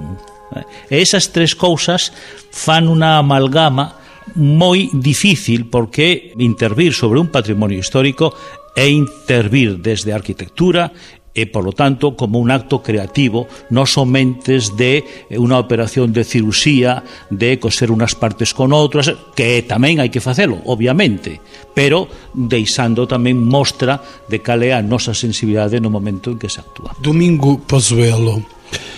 E 0.88 1.04
esas 1.04 1.36
tres 1.36 1.52
cousas 1.52 2.16
fan 2.52 2.88
unha 2.88 3.20
amalgama 3.20 4.07
moi 4.36 4.92
difícil 4.92 5.72
porque 5.72 6.34
intervir 6.42 6.92
sobre 6.92 7.22
un 7.22 7.32
patrimonio 7.32 7.80
histórico 7.80 8.36
é 8.76 8.90
intervir 8.90 9.80
desde 9.82 10.14
a 10.14 10.20
arquitectura 10.20 10.92
e, 11.38 11.46
por 11.46 11.64
lo 11.64 11.72
tanto, 11.72 12.18
como 12.18 12.40
un 12.40 12.50
acto 12.50 12.82
creativo, 12.82 13.46
non 13.70 13.86
somente 13.86 14.58
de 14.74 15.06
eh, 15.30 15.38
unha 15.38 15.62
operación 15.62 16.10
de 16.10 16.26
cirusía, 16.26 17.06
de 17.30 17.62
coser 17.62 17.94
unas 17.94 18.18
partes 18.18 18.58
con 18.58 18.74
outras, 18.74 19.14
que 19.38 19.62
tamén 19.62 20.02
hai 20.02 20.10
que 20.10 20.18
facelo, 20.18 20.58
obviamente, 20.66 21.38
pero 21.78 22.10
deixando 22.34 23.06
tamén 23.06 23.38
mostra 23.38 24.02
de 24.26 24.42
cal 24.42 24.66
é 24.66 24.74
a 24.74 24.82
nosa 24.82 25.14
sensibilidade 25.14 25.78
no 25.78 25.94
momento 25.94 26.34
en 26.34 26.42
que 26.42 26.50
se 26.50 26.58
actúa. 26.58 26.98
Domingo 26.98 27.62
Pozuelo, 27.62 28.42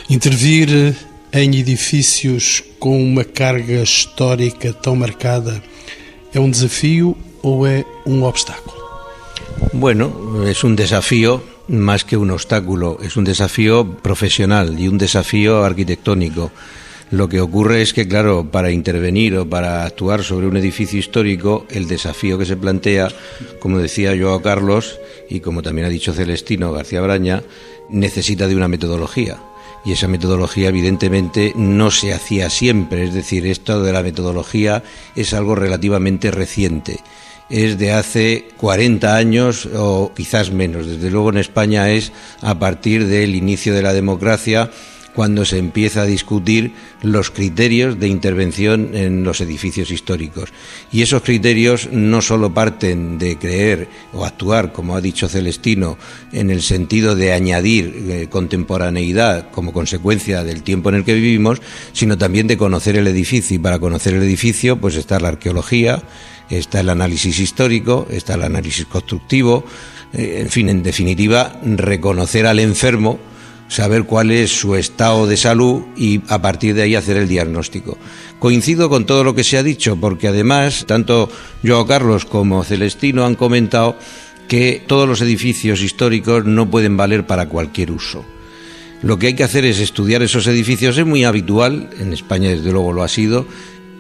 intervir 0.07 0.95
em 1.31 1.55
edifícios 1.55 2.63
com 2.79 3.01
uma 3.03 3.24
carga 3.24 3.81
histórica 3.81 4.74
tão 4.74 4.95
marcada 4.95 5.62
é 6.33 6.39
um 6.39 6.50
desafio 6.50 7.15
ou 7.41 7.65
é 7.67 7.86
um 8.05 8.24
obstáculo? 8.24 8.79
Bueno, 9.74 10.43
es 10.48 10.63
un 10.63 10.75
desafío 10.75 11.43
más 11.67 12.03
que 12.03 12.17
un 12.17 12.31
obstáculo, 12.31 12.98
es 13.03 13.15
un 13.15 13.24
desafío 13.24 13.98
profesional 13.98 14.79
y 14.79 14.88
un 14.88 14.98
desafío 14.98 15.63
arquitectónico. 15.63 16.51
Lo 17.12 17.27
que 17.27 17.41
ocurre 17.41 17.81
es 17.81 17.93
que, 17.93 18.07
claro, 18.07 18.50
para 18.51 18.71
intervenir 18.71 19.36
o 19.38 19.50
para 19.50 19.83
actuar 19.83 20.24
sobre 20.24 20.48
un 20.48 20.57
edificio 20.57 21.00
histórico, 21.00 21.65
el 21.69 21.88
desafío 21.88 22.38
que 22.38 22.45
se 22.45 22.57
plantea, 22.57 23.09
como 23.59 23.79
decía 23.79 24.15
Joao 24.19 24.41
Carlos 24.41 25.00
y 25.29 25.39
como 25.39 25.62
también 25.62 25.88
ha 25.88 25.89
dicho 25.89 26.13
Celestino 26.13 26.71
García 26.71 27.01
Braña, 27.01 27.43
necesita 27.89 28.48
de 28.48 28.55
una 28.55 28.67
metodología. 28.67 29.39
Y 29.86 29.93
esa 29.93 30.07
metodología, 30.07 30.69
evidentemente, 30.69 31.53
no 31.55 31.91
se 31.91 32.13
hacía 32.13 32.50
siempre. 32.50 33.05
Es 33.05 33.13
decir, 33.13 33.45
esto 33.48 33.81
de 33.81 33.93
la 33.93 34.03
metodología 34.03 34.83
es 35.15 35.33
algo 35.33 35.55
relativamente 35.55 36.31
reciente 36.31 37.00
es 37.50 37.79
de 37.79 37.91
hace 37.91 38.50
40 38.57 39.15
años 39.15 39.67
o 39.75 40.12
quizás 40.15 40.51
menos. 40.51 40.86
Desde 40.86 41.09
luego 41.09 41.31
en 41.31 41.39
España 41.39 41.89
es 41.89 42.12
a 42.41 42.59
partir 42.59 43.07
del 43.07 43.36
inicio 43.36 43.74
de 43.74 43.81
la 43.81 43.93
democracia 43.93 44.69
cuando 45.13 45.46
se 45.46 45.58
empieza 45.58 46.01
a 46.01 46.06
discutir 46.06 46.74
los 47.01 47.30
criterios 47.32 48.00
de 48.00 48.08
intervención 48.08 48.92
en 48.94 49.24
los 49.24 49.42
edificios 49.42 49.92
históricos. 49.92 50.50
Y 50.92 51.01
esos 51.01 51.24
criterios 51.24 51.89
no 51.92 52.22
solo 52.22 52.54
parten 52.54 53.18
de 53.18 53.38
creer 53.38 53.88
o 54.13 54.25
actuar, 54.25 54.72
como 54.72 54.96
ha 54.96 55.01
dicho 55.01 55.28
Celestino, 55.28 55.98
en 56.32 56.50
el 56.50 56.62
sentido 56.62 57.16
de 57.16 57.34
añadir 57.34 58.06
eh, 58.10 58.28
contemporaneidad 58.30 59.51
como 59.51 59.74
consecuencia 59.74 60.44
del 60.44 60.63
tiempo 60.63 60.89
en 60.89 60.96
el 60.96 61.06
que 61.06 61.13
vivimos, 61.13 61.62
sino 61.94 62.18
también 62.18 62.48
de 62.48 62.58
conocer 62.58 62.96
el 62.96 63.08
edificio. 63.08 63.56
Y 63.56 63.60
para 63.60 63.80
conocer 63.80 64.13
el 64.13 64.24
edificio, 64.24 64.78
pues 64.78 64.96
está 64.96 65.20
la 65.20 65.30
arqueología, 65.30 66.04
está 66.50 66.80
el 66.80 66.89
análisis 66.89 67.39
histórico, 67.39 68.08
está 68.10 68.36
el 68.36 68.44
análisis 68.44 68.86
constructivo, 68.86 69.63
eh, 70.13 70.39
en 70.42 70.50
fin, 70.50 70.70
en 70.70 70.84
definitiva, 70.84 71.60
reconocer 71.63 72.48
al 72.48 72.60
enfermo, 72.60 73.20
saber 73.70 74.04
cuál 74.04 74.32
es 74.32 74.52
su 74.52 74.76
estado 74.76 75.26
de 75.26 75.38
salud 75.38 75.84
y 75.96 76.22
a 76.28 76.42
partir 76.42 76.76
de 76.76 76.82
ahí 76.82 76.96
hacer 76.96 77.16
el 77.16 77.30
diagnóstico. 77.30 77.98
Coincido 78.40 78.90
con 78.90 79.06
todo 79.06 79.24
lo 79.24 79.34
que 79.34 79.46
se 79.46 79.58
ha 79.58 79.64
dicho, 79.64 79.96
porque 79.96 80.28
además, 80.28 80.86
tanto 80.86 81.30
yo, 81.64 81.86
Carlos 81.86 82.26
como 82.26 82.64
Celestino 82.66 83.26
han 83.26 83.36
comentado 83.36 83.98
que 84.50 84.84
todos 84.86 85.08
los 85.08 85.22
edificios 85.22 85.82
históricos 85.82 86.44
no 86.44 86.70
pueden 86.70 86.98
valer 86.98 87.26
para 87.26 87.48
cualquier 87.48 87.92
uso. 87.92 88.26
Lo 89.02 89.18
que 89.18 89.28
hay 89.28 89.34
que 89.34 89.44
hacer 89.44 89.64
es 89.64 89.80
estudiar 89.80 90.24
esos 90.24 90.48
edificios, 90.48 90.98
es 90.98 91.06
muy 91.06 91.24
habitual, 91.24 91.90
en 92.00 92.12
España 92.12 92.50
desde 92.50 92.72
luego 92.72 92.92
lo 92.92 93.04
ha 93.04 93.08
sido, 93.08 93.46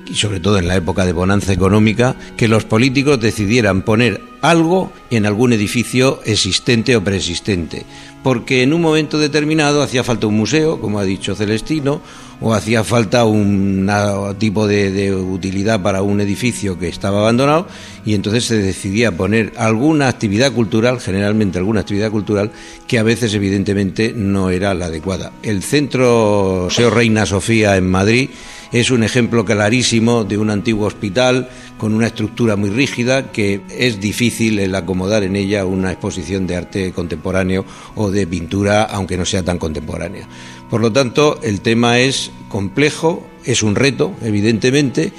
y 0.09 0.15
sobre 0.15 0.39
todo 0.39 0.57
en 0.57 0.67
la 0.67 0.75
época 0.75 1.05
de 1.05 1.13
bonanza 1.13 1.53
económica, 1.53 2.15
que 2.35 2.47
los 2.47 2.65
políticos 2.65 3.19
decidieran 3.19 3.83
poner 3.83 4.21
algo 4.41 4.91
en 5.09 5.25
algún 5.25 5.53
edificio 5.53 6.21
existente 6.25 6.95
o 6.95 7.03
preexistente, 7.03 7.85
porque 8.23 8.63
en 8.63 8.73
un 8.73 8.81
momento 8.81 9.19
determinado 9.19 9.81
hacía 9.81 10.03
falta 10.03 10.27
un 10.27 10.37
museo, 10.37 10.79
como 10.79 10.99
ha 10.99 11.03
dicho 11.03 11.35
Celestino, 11.35 12.01
o 12.41 12.53
hacía 12.53 12.85
falta 12.85 13.25
un 13.25 13.89
tipo 14.37 14.65
de, 14.65 14.91
de, 14.91 15.13
utilidad 15.13 15.81
para 15.81 16.01
un 16.01 16.21
edificio 16.21 16.79
que 16.79 16.87
estaba 16.87 17.19
abandonado 17.19 17.67
y 18.05 18.13
entonces 18.13 18.45
se 18.45 18.57
decidía 18.57 19.11
poner 19.11 19.51
alguna 19.57 20.07
actividad 20.07 20.53
cultural, 20.53 21.01
generalmente 21.01 21.57
alguna 21.57 21.81
actividad 21.81 22.11
cultural, 22.11 22.51
que 22.87 22.97
a 22.97 23.03
veces 23.03 23.33
evidentemente 23.33 24.13
no 24.15 24.51
era 24.51 24.73
la 24.73 24.85
adecuada. 24.85 25.33
El 25.43 25.63
centro 25.63 26.69
Seo 26.69 26.89
Reina 26.89 27.25
Sofía 27.25 27.75
en 27.75 27.89
Madrid 27.89 28.29
es 28.71 28.91
un 28.91 29.03
ejemplo 29.03 29.45
clarísimo 29.45 30.23
de 30.23 30.37
un 30.37 30.49
antiguo 30.49 30.87
hospital 30.87 31.49
con 31.77 31.93
una 31.93 32.07
estructura 32.07 32.55
muy 32.55 32.69
rígida 32.69 33.31
que 33.31 33.61
es 33.69 33.99
difícil 33.99 34.59
el 34.59 34.75
acomodar 34.75 35.23
en 35.23 35.35
ella 35.35 35.65
una 35.65 35.91
exposición 35.91 36.45
de 36.45 36.55
arte 36.55 36.91
contemporáneo 36.91 37.65
o 37.95 38.11
de 38.11 38.27
pintura, 38.27 38.83
aunque 38.83 39.17
no 39.17 39.25
sea 39.25 39.43
tan 39.43 39.57
contemporánea. 39.57 40.27
Por 40.69 40.81
lo 40.81 40.91
tanto, 40.91 41.39
el 41.41 41.61
tema 41.61 41.99
es 41.99 42.31
complejo, 42.49 43.25
es 43.45 43.63
un 43.63 43.75
reto, 43.75 44.13
evidentemente, 44.21 45.13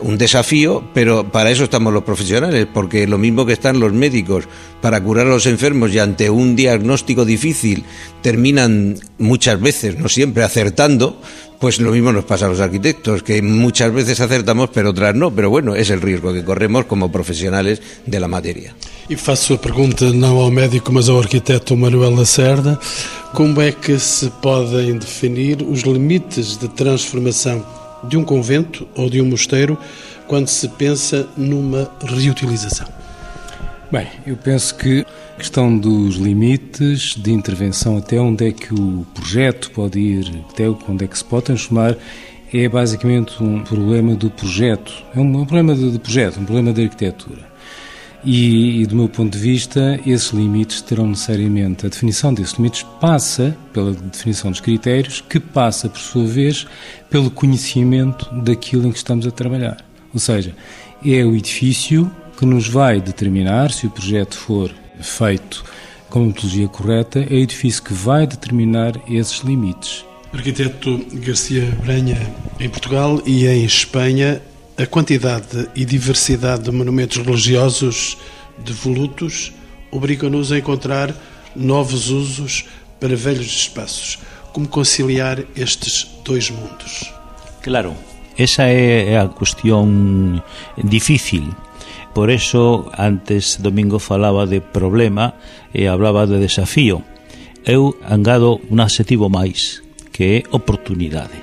un 0.00 0.18
desafío, 0.18 0.84
pero 0.92 1.30
para 1.30 1.50
eso 1.50 1.64
estamos 1.64 1.92
los 1.92 2.04
profesionales, 2.04 2.66
porque 2.72 3.06
lo 3.06 3.18
mismo 3.18 3.46
que 3.46 3.52
están 3.52 3.80
los 3.80 3.92
médicos 3.92 4.48
para 4.80 5.02
curar 5.02 5.26
a 5.26 5.30
los 5.30 5.46
enfermos 5.46 5.92
y 5.92 5.98
ante 5.98 6.30
un 6.30 6.56
diagnóstico 6.56 7.24
difícil 7.24 7.84
terminan 8.22 8.96
muchas 9.18 9.60
veces, 9.60 9.98
no 9.98 10.08
siempre, 10.08 10.42
acertando, 10.42 11.20
pues 11.58 11.80
lo 11.80 11.92
mismo 11.92 12.12
nos 12.12 12.24
pasa 12.24 12.46
a 12.46 12.48
los 12.48 12.60
arquitectos, 12.60 13.22
que 13.22 13.40
muchas 13.42 13.92
veces 13.92 14.20
acertamos, 14.20 14.70
pero 14.72 14.90
otras 14.90 15.14
no. 15.14 15.34
Pero 15.34 15.50
bueno, 15.50 15.74
es 15.74 15.90
el 15.90 16.00
riesgo 16.00 16.32
que 16.32 16.44
corremos 16.44 16.84
como 16.86 17.10
profesionales 17.10 17.80
de 18.06 18.20
la 18.20 18.28
materia. 18.28 18.74
E 19.08 19.16
faço 19.16 19.54
a 19.54 19.58
pergunta 19.58 20.12
não 20.12 20.38
ao 20.38 20.50
médico, 20.50 20.90
mas 20.90 21.08
ao 21.08 21.18
arquiteto 21.18 21.76
Manuel 21.76 22.16
Lacerda: 22.16 22.78
como 23.34 23.60
é 23.60 23.70
que 23.70 23.98
se 23.98 24.30
podem 24.40 24.96
definir 24.96 25.62
os 25.62 25.82
limites 25.82 26.56
de 26.56 26.68
transformação 26.68 27.64
de 28.04 28.16
um 28.16 28.24
convento 28.24 28.88
ou 28.94 29.10
de 29.10 29.20
um 29.20 29.26
mosteiro 29.26 29.76
quando 30.26 30.48
se 30.48 30.68
pensa 30.68 31.26
numa 31.36 31.90
reutilização? 32.02 32.88
Bem, 33.92 34.08
eu 34.26 34.36
penso 34.36 34.74
que 34.74 35.04
questão 35.36 35.76
dos 35.76 36.16
limites 36.16 37.14
de 37.16 37.32
intervenção, 37.32 37.98
até 37.98 38.20
onde 38.20 38.48
é 38.48 38.52
que 38.52 38.72
o 38.72 39.06
projeto 39.14 39.70
pode 39.72 39.98
ir, 39.98 40.44
até 40.50 40.68
onde 40.68 41.04
é 41.04 41.08
que 41.08 41.18
se 41.18 41.24
pode 41.24 41.46
transformar, 41.46 41.96
é 42.52 42.68
basicamente 42.68 43.42
um 43.42 43.62
problema 43.62 44.14
do 44.14 44.30
projeto. 44.30 44.92
É 45.14 45.20
um, 45.20 45.44
problema 45.44 45.74
de, 45.74 45.90
de, 45.90 45.98
projeto, 45.98 46.38
um 46.38 46.44
problema 46.44 46.72
de 46.72 46.82
arquitetura. 46.82 47.52
E, 48.24 48.80
e, 48.80 48.86
do 48.86 48.96
meu 48.96 49.08
ponto 49.08 49.32
de 49.32 49.38
vista, 49.38 50.00
esses 50.06 50.30
limites 50.30 50.80
terão 50.80 51.08
necessariamente. 51.08 51.84
A 51.84 51.88
definição 51.88 52.32
desses 52.32 52.54
limites 52.54 52.82
passa 53.00 53.54
pela 53.72 53.92
definição 53.92 54.50
dos 54.50 54.60
critérios, 54.60 55.20
que 55.20 55.38
passa, 55.38 55.88
por 55.88 55.98
sua 55.98 56.24
vez, 56.24 56.66
pelo 57.10 57.30
conhecimento 57.30 58.32
daquilo 58.40 58.86
em 58.86 58.92
que 58.92 58.98
estamos 58.98 59.26
a 59.26 59.30
trabalhar. 59.30 59.84
Ou 60.12 60.20
seja, 60.20 60.54
é 61.04 61.24
o 61.24 61.34
edifício 61.34 62.10
que 62.38 62.46
nos 62.46 62.66
vai 62.68 63.00
determinar, 63.00 63.72
se 63.72 63.86
o 63.86 63.90
projeto 63.90 64.38
for 64.38 64.70
feito 65.00 65.64
com 66.08 66.20
a 66.20 66.26
metodologia 66.26 66.68
correta, 66.68 67.18
é 67.18 67.34
o 67.34 67.38
edifício 67.38 67.82
que 67.82 67.92
vai 67.92 68.26
determinar 68.26 68.92
esses 69.08 69.38
limites. 69.40 70.04
Arquiteto 70.32 71.04
Garcia 71.14 71.64
Branha, 71.84 72.32
em 72.60 72.68
Portugal 72.68 73.20
e 73.26 73.46
em 73.46 73.64
Espanha, 73.64 74.40
a 74.76 74.86
quantidade 74.86 75.68
e 75.74 75.84
diversidade 75.84 76.64
de 76.64 76.70
monumentos 76.72 77.18
religiosos 77.18 78.16
devolutos 78.58 79.52
obrigam-nos 79.90 80.50
a 80.50 80.58
encontrar 80.58 81.14
novos 81.54 82.10
usos 82.10 82.64
para 82.98 83.14
velhos 83.14 83.46
espaços. 83.46 84.18
Como 84.52 84.66
conciliar 84.68 85.44
estes 85.56 86.06
dois 86.24 86.50
mundos? 86.50 87.12
Claro, 87.62 87.94
esa 88.36 88.64
é 88.64 89.16
a 89.16 89.28
cuestión 89.28 90.42
difícil 90.76 91.54
Por 92.14 92.30
eso, 92.30 92.90
antes 92.96 93.58
Domingo 93.60 93.98
falaba 93.98 94.46
de 94.46 94.62
problema 94.62 95.34
e 95.74 95.90
hablaba 95.90 96.30
de 96.30 96.38
desafío. 96.38 97.02
Eu 97.66 97.98
angado 98.06 98.62
un 98.70 98.78
adxetivo 98.78 99.26
máis, 99.26 99.82
que 100.14 100.38
é 100.38 100.54
oportunidade, 100.54 101.34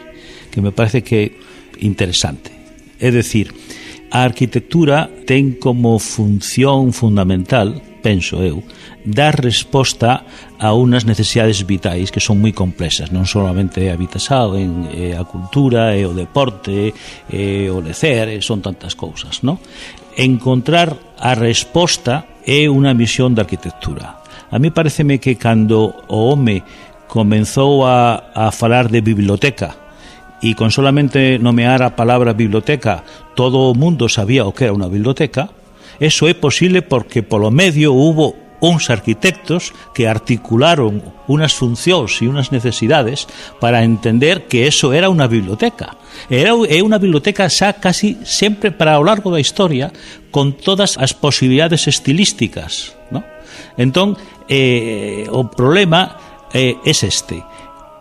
que 0.47 0.63
me 0.63 0.71
parece 0.71 1.03
que 1.03 1.36
interesante. 1.84 2.55
É 3.03 3.12
decir, 3.12 3.51
a 4.15 4.23
arquitectura 4.23 5.12
ten 5.27 5.60
como 5.60 5.99
función 5.99 6.95
fundamental, 6.95 7.75
penso 7.99 8.39
eu, 8.39 8.63
dar 9.03 9.36
resposta 9.36 10.23
a 10.55 10.71
unas 10.71 11.03
necesidades 11.03 11.67
vitais 11.67 12.15
que 12.15 12.23
son 12.23 12.39
moi 12.39 12.55
complexas, 12.55 13.12
non 13.12 13.27
solamente 13.27 13.91
a 13.91 13.99
vitasao, 13.99 14.55
en, 14.55 14.88
eh, 14.88 15.19
a 15.19 15.27
cultura, 15.27 15.99
e 15.99 16.07
o 16.07 16.15
deporte, 16.15 16.95
e 17.27 17.67
o 17.67 17.84
lecer, 17.84 18.39
son 18.39 18.63
tantas 18.63 18.95
cousas, 18.95 19.43
non? 19.43 19.60
encontrar 20.17 20.97
a 21.19 21.36
resposta 21.36 22.26
é 22.45 22.67
unha 22.67 22.91
misión 22.97 23.38
da 23.38 23.45
arquitectura. 23.45 24.21
A 24.52 24.60
mí 24.60 24.74
pareceme 24.74 25.21
que 25.21 25.39
cando 25.39 25.93
o 26.12 26.34
home 26.34 26.63
comenzou 27.08 27.88
a, 27.88 28.32
a 28.36 28.52
falar 28.52 28.88
de 28.88 29.00
biblioteca 29.04 29.76
e 30.41 30.58
con 30.58 30.74
solamente 30.74 31.38
nomear 31.38 31.86
a 31.86 31.93
palabra 31.93 32.34
biblioteca 32.34 33.06
todo 33.38 33.69
o 33.69 33.78
mundo 33.78 34.10
sabía 34.10 34.50
o 34.50 34.56
que 34.56 34.65
era 34.65 34.76
unha 34.76 34.89
biblioteca, 34.89 35.54
eso 36.02 36.26
é 36.26 36.34
posible 36.34 36.82
porque 36.82 37.21
polo 37.21 37.54
medio 37.54 37.93
hubo 37.93 38.34
uns 38.62 38.93
arquitectos 38.93 39.74
que 39.91 40.08
articularon 40.08 41.02
unas 41.28 41.58
funcións 41.58 42.21
e 42.21 42.30
unas 42.30 42.54
necesidades 42.54 43.28
para 43.60 43.84
entender 43.84 44.45
que 44.45 44.69
eso 44.69 44.93
era 44.93 45.10
unha 45.10 45.28
biblioteca. 45.28 45.97
Era 46.30 46.54
é 46.69 46.80
unha 46.80 47.02
biblioteca 47.02 47.50
xa 47.50 47.76
casi 47.76 48.21
sempre 48.24 48.69
para 48.69 49.02
o 49.02 49.04
largo 49.04 49.34
da 49.34 49.41
historia 49.41 49.89
con 50.30 50.54
todas 50.54 50.95
as 51.02 51.12
posibilidades 51.17 51.89
estilísticas, 51.89 52.95
no? 53.10 53.26
Entón, 53.76 54.15
eh, 54.47 55.26
o 55.34 55.50
problema 55.50 56.15
eh, 56.54 56.78
es 56.86 57.04
este 57.04 57.43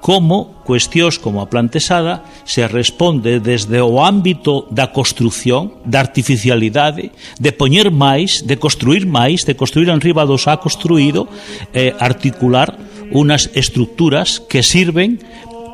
como 0.00 0.64
cuestións 0.64 1.20
como 1.20 1.44
a 1.44 1.48
plantesada 1.52 2.24
se 2.48 2.64
responde 2.66 3.38
desde 3.38 3.84
o 3.84 4.00
ámbito 4.00 4.64
da 4.72 4.88
construción, 4.88 5.76
da 5.84 6.00
artificialidade, 6.00 7.12
de 7.36 7.52
poñer 7.52 7.92
máis, 7.92 8.40
de 8.40 8.56
construir 8.56 9.04
máis, 9.04 9.44
de 9.44 9.54
construir 9.54 9.92
enriba 9.92 10.24
dos 10.24 10.48
ha 10.48 10.56
construído, 10.56 11.28
eh, 11.76 11.92
articular 12.00 12.72
unas 13.12 13.52
estructuras 13.52 14.40
que 14.40 14.64
sirven 14.64 15.20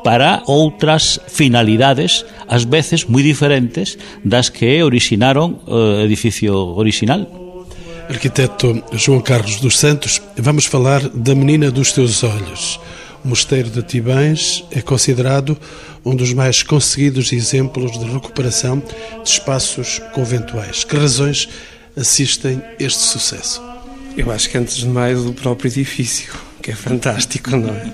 para 0.03 0.43
outras 0.47 1.19
finalidades, 1.27 2.27
ás 2.47 2.67
veces 2.67 3.07
moi 3.07 3.23
diferentes 3.23 3.95
das 4.27 4.51
que 4.51 4.83
originaron 4.83 5.63
o 5.63 6.03
eh, 6.03 6.07
edificio 6.07 6.75
original. 6.75 7.27
Arquiteto 8.07 8.71
João 8.95 9.19
Carlos 9.19 9.59
dos 9.59 9.75
Santos, 9.79 10.23
vamos 10.35 10.67
falar 10.67 11.03
da 11.11 11.35
Menina 11.35 11.71
dos 11.71 11.91
Teus 11.91 12.23
Olhos 12.23 12.79
O 13.23 13.27
Mosteiro 13.27 13.69
de 13.69 13.81
Tibães 13.81 14.63
é 14.71 14.81
considerado 14.81 15.57
um 16.05 16.15
dos 16.15 16.33
mais 16.33 16.63
conseguidos 16.63 17.33
exemplos 17.33 17.97
de 17.99 18.05
recuperação 18.05 18.79
de 18.79 19.29
espaços 19.29 19.99
conventuais. 20.13 20.83
Que 20.83 20.95
razões 20.95 21.49
assistem 21.95 22.61
este 22.79 22.99
sucesso? 22.99 23.61
Eu 24.15 24.31
acho 24.31 24.49
que 24.49 24.57
antes 24.57 24.77
de 24.77 24.87
mais 24.87 25.19
o 25.25 25.33
próprio 25.33 25.69
edifício, 25.69 26.33
que 26.61 26.71
é 26.71 26.75
fantástico, 26.75 27.51
não 27.51 27.73
é? 27.73 27.91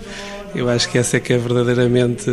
Eu 0.56 0.70
acho 0.70 0.90
que 0.90 0.98
essa 0.98 1.18
é 1.18 1.20
que 1.20 1.34
é 1.34 1.38
verdadeiramente 1.38 2.30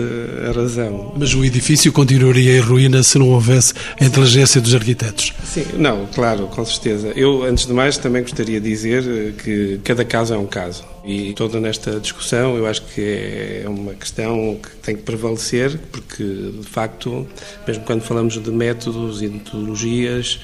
a 0.49 0.53
razão. 0.53 1.13
Mas 1.17 1.35
o 1.35 1.45
edifício 1.45 1.93
continuaria 1.93 2.57
em 2.57 2.61
ruína 2.61 3.03
se 3.03 3.19
não 3.19 3.31
houvesse 3.31 3.75
a 3.99 4.05
inteligência 4.05 4.61
dos 4.61 4.75
arquitetos? 4.75 5.33
Sim, 5.45 5.65
não, 5.77 6.07
claro, 6.07 6.47
com 6.47 6.65
certeza. 6.65 7.13
Eu, 7.17 7.45
antes 7.45 7.67
de 7.67 7.73
mais, 7.73 7.97
também 7.97 8.23
gostaria 8.23 8.61
de 8.61 8.69
dizer 8.69 9.35
que 9.43 9.81
cada 9.85 10.05
caso 10.05 10.35
é 10.35 10.39
um 10.39 10.47
caso. 10.47 10.85
E 11.05 11.33
toda 11.33 11.59
nesta 11.59 11.99
discussão, 11.99 12.57
eu 12.57 12.67
acho 12.67 12.83
que 12.83 13.01
é 13.01 13.65
uma 13.67 13.95
questão 13.95 14.59
que 14.63 14.69
tem 14.83 14.95
que 14.95 15.03
prevalecer, 15.03 15.79
porque, 15.91 16.23
de 16.23 16.67
facto, 16.67 17.27
mesmo 17.67 17.85
quando 17.85 18.03
falamos 18.03 18.41
de 18.41 18.51
métodos 18.51 19.23
e 19.23 19.29
de 19.29 19.35
metodologias, 19.35 20.41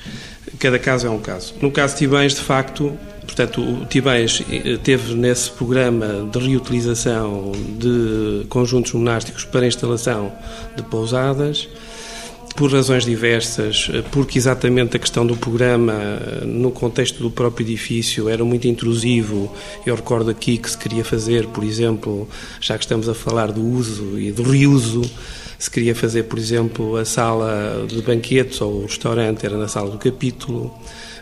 cada 0.58 0.78
caso 0.78 1.06
é 1.06 1.10
um 1.10 1.18
caso. 1.18 1.54
No 1.60 1.70
caso 1.70 1.94
de 1.94 1.98
Tibães, 1.98 2.34
de 2.34 2.40
facto, 2.40 2.96
Portanto, 3.36 3.60
o 3.60 3.84
Tibães 3.84 4.42
eh, 4.50 4.78
teve 4.82 5.14
nesse 5.14 5.50
programa 5.50 6.26
de 6.32 6.38
reutilização 6.38 7.52
de 7.78 8.46
conjuntos 8.48 8.94
monásticos 8.94 9.44
para 9.44 9.66
instalação 9.66 10.32
de 10.74 10.82
pousadas, 10.82 11.68
por 12.56 12.72
razões 12.72 13.04
diversas, 13.04 13.90
eh, 13.92 14.02
porque 14.10 14.38
exatamente 14.38 14.96
a 14.96 14.98
questão 14.98 15.26
do 15.26 15.36
programa, 15.36 15.92
eh, 15.92 16.46
no 16.46 16.70
contexto 16.70 17.22
do 17.22 17.30
próprio 17.30 17.66
edifício, 17.66 18.26
era 18.30 18.42
muito 18.42 18.66
intrusivo. 18.68 19.52
Eu 19.84 19.96
recordo 19.96 20.30
aqui 20.30 20.56
que 20.56 20.70
se 20.70 20.78
queria 20.78 21.04
fazer, 21.04 21.46
por 21.48 21.62
exemplo, 21.62 22.26
já 22.58 22.78
que 22.78 22.84
estamos 22.84 23.06
a 23.06 23.12
falar 23.14 23.52
do 23.52 23.62
uso 23.62 24.18
e 24.18 24.32
do 24.32 24.44
reuso, 24.44 25.02
se 25.58 25.70
queria 25.70 25.94
fazer, 25.94 26.22
por 26.22 26.38
exemplo, 26.38 26.96
a 26.96 27.04
sala 27.04 27.84
de 27.86 28.00
banquetes 28.00 28.62
ou 28.62 28.80
o 28.80 28.86
restaurante 28.86 29.44
era 29.44 29.58
na 29.58 29.68
sala 29.68 29.90
do 29.90 29.98
capítulo 29.98 30.74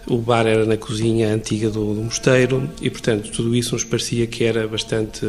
o 0.06 0.18
bar 0.18 0.46
era 0.46 0.64
na 0.64 0.76
cozinha 0.76 1.32
antiga 1.32 1.70
do, 1.70 1.94
do 1.94 2.02
mosteiro 2.02 2.68
e, 2.80 2.90
portanto, 2.90 3.30
tudo 3.30 3.54
isso 3.54 3.74
nos 3.74 3.84
parecia 3.84 4.26
que 4.26 4.44
era 4.44 4.66
bastante 4.68 5.26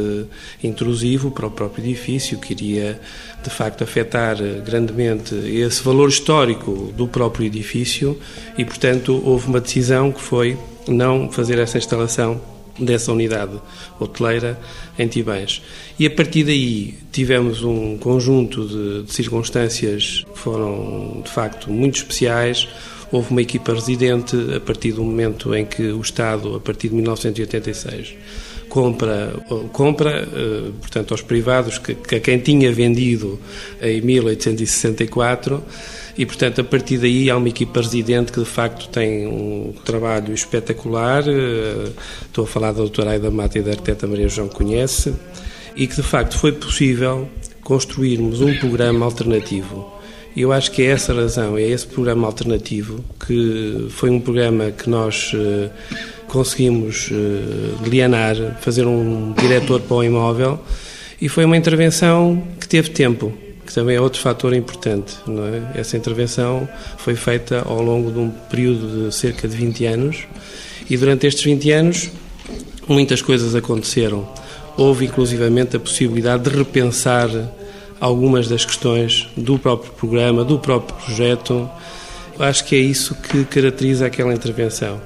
intrusivo 0.64 1.32
para 1.32 1.48
o 1.48 1.52
próprio 1.52 1.86
edifício, 1.86 2.38
que 2.38 2.54
iria, 2.54 3.00
de 3.44 3.50
facto, 3.50 3.84
afetar 3.84 4.38
grandemente 4.66 5.36
esse 5.36 5.82
valor 5.84 6.10
histórico 6.10 6.94
do 6.96 7.08
próprio 7.08 7.46
edifício 7.46 8.20
e, 8.58 8.66
portanto, 8.66 9.22
houve 9.26 9.48
uma 9.48 9.62
decisão 9.62 10.12
que 10.12 10.22
foi 10.22 10.58
não 10.88 11.32
fazer 11.32 11.58
essa 11.58 11.78
instalação 11.78 12.42
dessa 12.80 13.12
unidade 13.12 13.60
hoteleira 14.00 14.60
em 15.00 15.08
Tibães. 15.08 15.62
E 15.98 16.06
a 16.06 16.12
partir 16.12 16.44
daí 16.44 16.96
tivemos 17.12 17.64
um 17.64 17.98
conjunto 17.98 18.68
de, 18.68 19.04
de 19.04 19.14
circunstâncias 19.14 20.26
que 20.32 20.38
foram 20.38 21.22
de 21.24 21.32
facto 21.32 21.72
muito 21.72 21.96
especiais 21.96 22.68
houve 23.12 23.32
uma 23.32 23.42
equipa 23.42 23.74
residente 23.74 24.36
a 24.56 24.60
partir 24.60 24.94
do 24.94 25.04
momento 25.04 25.54
em 25.56 25.66
que 25.66 25.84
o 25.84 26.02
Estado, 26.02 26.56
a 26.56 26.60
partir 26.60 26.90
de 26.90 26.96
1986, 26.96 28.16
compra, 28.70 29.34
compra 29.72 30.28
eh, 30.34 30.72
portanto, 30.80 31.14
aos 31.14 31.22
privados, 31.22 31.78
que, 31.78 31.96
que 31.96 32.20
quem 32.20 32.40
tinha 32.40 32.72
vendido 32.72 33.40
em 33.82 34.02
1864, 34.02 35.64
e, 36.18 36.26
portanto, 36.26 36.62
a 36.62 36.64
partir 36.64 36.98
daí 36.98 37.30
há 37.30 37.38
uma 37.38 37.50
equipa 37.50 37.82
residente 37.82 38.32
que, 38.32 38.40
de 38.40 38.46
facto, 38.46 38.88
tem 38.90 39.28
um 39.28 39.74
trabalho 39.84 40.34
espetacular. 40.34 41.24
Eh, 41.28 41.90
estou 42.26 42.46
a 42.46 42.48
falar 42.48 42.72
da 42.72 42.80
doutora 42.80 43.12
Aida 43.12 43.30
Mata 43.30 43.60
e 43.60 43.62
da 43.62 43.72
arquiteta 43.72 44.08
Maria 44.08 44.28
João 44.30 44.48
conhece, 44.48 45.14
e 45.76 45.88
que, 45.88 45.96
de 45.96 46.04
facto, 46.04 46.38
foi 46.38 46.52
possível 46.52 47.28
construirmos 47.62 48.42
um 48.42 48.58
programa 48.58 49.06
alternativo 49.06 49.95
eu 50.42 50.52
acho 50.52 50.72
que 50.72 50.82
é 50.82 50.88
essa 50.88 51.14
razão, 51.14 51.58
é 51.58 51.64
esse 51.64 51.88
programa 51.88 52.28
alternativo, 52.28 53.04
que 53.26 53.88
foi 53.90 54.10
um 54.10 54.20
programa 54.20 54.70
que 54.72 54.90
nós 54.90 55.32
uh, 55.34 55.70
conseguimos 56.28 57.10
uh, 57.10 57.88
lianar, 57.88 58.36
fazer 58.60 58.86
um 58.86 59.32
diretor 59.34 59.80
para 59.82 59.96
o 59.96 60.04
imóvel, 60.04 60.60
e 61.22 61.30
foi 61.30 61.46
uma 61.46 61.56
intervenção 61.56 62.44
que 62.60 62.68
teve 62.68 62.90
tempo, 62.90 63.32
que 63.66 63.74
também 63.74 63.96
é 63.96 64.02
outro 64.02 64.20
fator 64.20 64.54
importante. 64.54 65.16
Não 65.26 65.46
é? 65.46 65.80
Essa 65.80 65.96
intervenção 65.96 66.68
foi 66.98 67.16
feita 67.16 67.62
ao 67.66 67.82
longo 67.82 68.12
de 68.12 68.20
um 68.20 68.30
período 68.30 69.08
de 69.08 69.16
cerca 69.16 69.48
de 69.48 69.56
20 69.56 69.86
anos, 69.86 70.28
e 70.90 70.98
durante 70.98 71.26
estes 71.28 71.46
20 71.46 71.72
anos 71.72 72.12
muitas 72.88 73.22
coisas 73.22 73.56
aconteceram. 73.56 74.28
Houve 74.78 75.06
inclusivamente 75.06 75.78
a 75.78 75.80
possibilidade 75.80 76.50
de 76.50 76.58
repensar 76.58 77.30
algumas 78.00 78.48
das 78.48 78.66
questões 78.66 79.28
do 79.36 79.58
próprio 79.58 79.92
programa, 79.94 80.44
do 80.44 80.60
próprio 80.60 80.96
projeto. 81.04 81.70
Acho 82.38 82.66
que 82.66 82.76
é 82.76 82.80
isso 82.80 83.16
que 83.16 83.46
caracteriza 83.46 84.06
aquela 84.06 84.34
intervenção. 84.34 85.00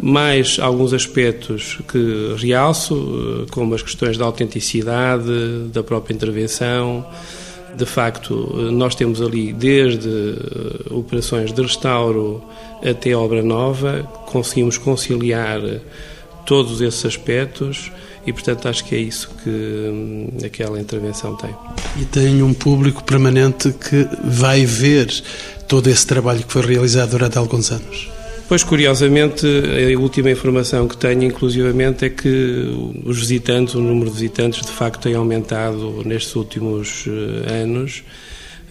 Mais 0.00 0.58
alguns 0.60 0.92
aspectos 0.92 1.78
que 1.90 2.34
realço, 2.38 3.44
eh, 3.44 3.50
como 3.50 3.74
as 3.74 3.82
questões 3.82 4.16
da 4.16 4.24
autenticidade, 4.24 5.68
da 5.72 5.82
própria 5.82 6.14
intervenção. 6.14 7.06
De 7.76 7.86
facto, 7.86 8.52
eh, 8.54 8.70
nós 8.70 8.94
temos 8.94 9.20
ali 9.20 9.52
desde 9.52 10.08
eh, 10.08 10.92
operações 10.92 11.52
de 11.52 11.62
restauro 11.62 12.42
até 12.84 13.14
obra 13.14 13.42
nova, 13.42 14.02
conseguimos 14.26 14.78
conciliar 14.78 15.60
todos 16.44 16.80
esses 16.80 17.04
aspectos 17.04 17.90
e, 18.26 18.32
portanto, 18.32 18.68
acho 18.68 18.84
que 18.84 18.94
é 18.94 18.98
isso 18.98 19.30
que 19.42 19.50
hum, 19.50 20.28
aquela 20.44 20.80
intervenção 20.80 21.36
tem. 21.36 21.50
E 22.00 22.04
tem 22.04 22.42
um 22.42 22.54
público 22.54 23.02
permanente 23.02 23.72
que 23.72 24.08
vai 24.24 24.64
ver 24.64 25.08
todo 25.66 25.88
esse 25.88 26.06
trabalho 26.06 26.44
que 26.44 26.52
foi 26.52 26.62
realizado 26.62 27.10
durante 27.10 27.36
alguns 27.38 27.70
anos. 27.72 28.10
Pois, 28.48 28.62
curiosamente, 28.62 29.46
a 29.46 29.98
última 29.98 30.30
informação 30.30 30.86
que 30.86 30.96
tenho, 30.96 31.22
inclusivamente, 31.22 32.04
é 32.04 32.10
que 32.10 32.92
os 33.04 33.18
visitantes, 33.18 33.74
o 33.74 33.80
número 33.80 34.10
de 34.10 34.16
visitantes, 34.16 34.60
de 34.60 34.72
facto, 34.72 35.00
tem 35.00 35.14
aumentado 35.14 36.02
nestes 36.04 36.36
últimos 36.36 37.06
eh, 37.06 37.62
anos. 37.62 38.04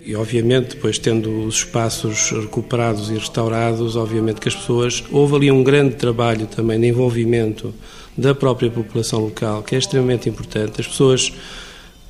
E, 0.05 0.15
obviamente, 0.15 0.75
depois 0.75 0.99
tendo 0.99 1.45
os 1.45 1.55
espaços 1.55 2.29
recuperados 2.31 3.09
e 3.09 3.15
restaurados, 3.15 3.95
obviamente 3.95 4.39
que 4.39 4.49
as 4.49 4.55
pessoas. 4.55 5.03
Houve 5.11 5.35
ali 5.35 5.51
um 5.51 5.63
grande 5.63 5.95
trabalho 5.95 6.45
também 6.45 6.79
de 6.79 6.87
envolvimento 6.87 7.73
da 8.17 8.35
própria 8.35 8.69
população 8.69 9.19
local, 9.19 9.63
que 9.63 9.75
é 9.75 9.77
extremamente 9.77 10.29
importante. 10.29 10.81
As 10.81 10.87
pessoas 10.87 11.31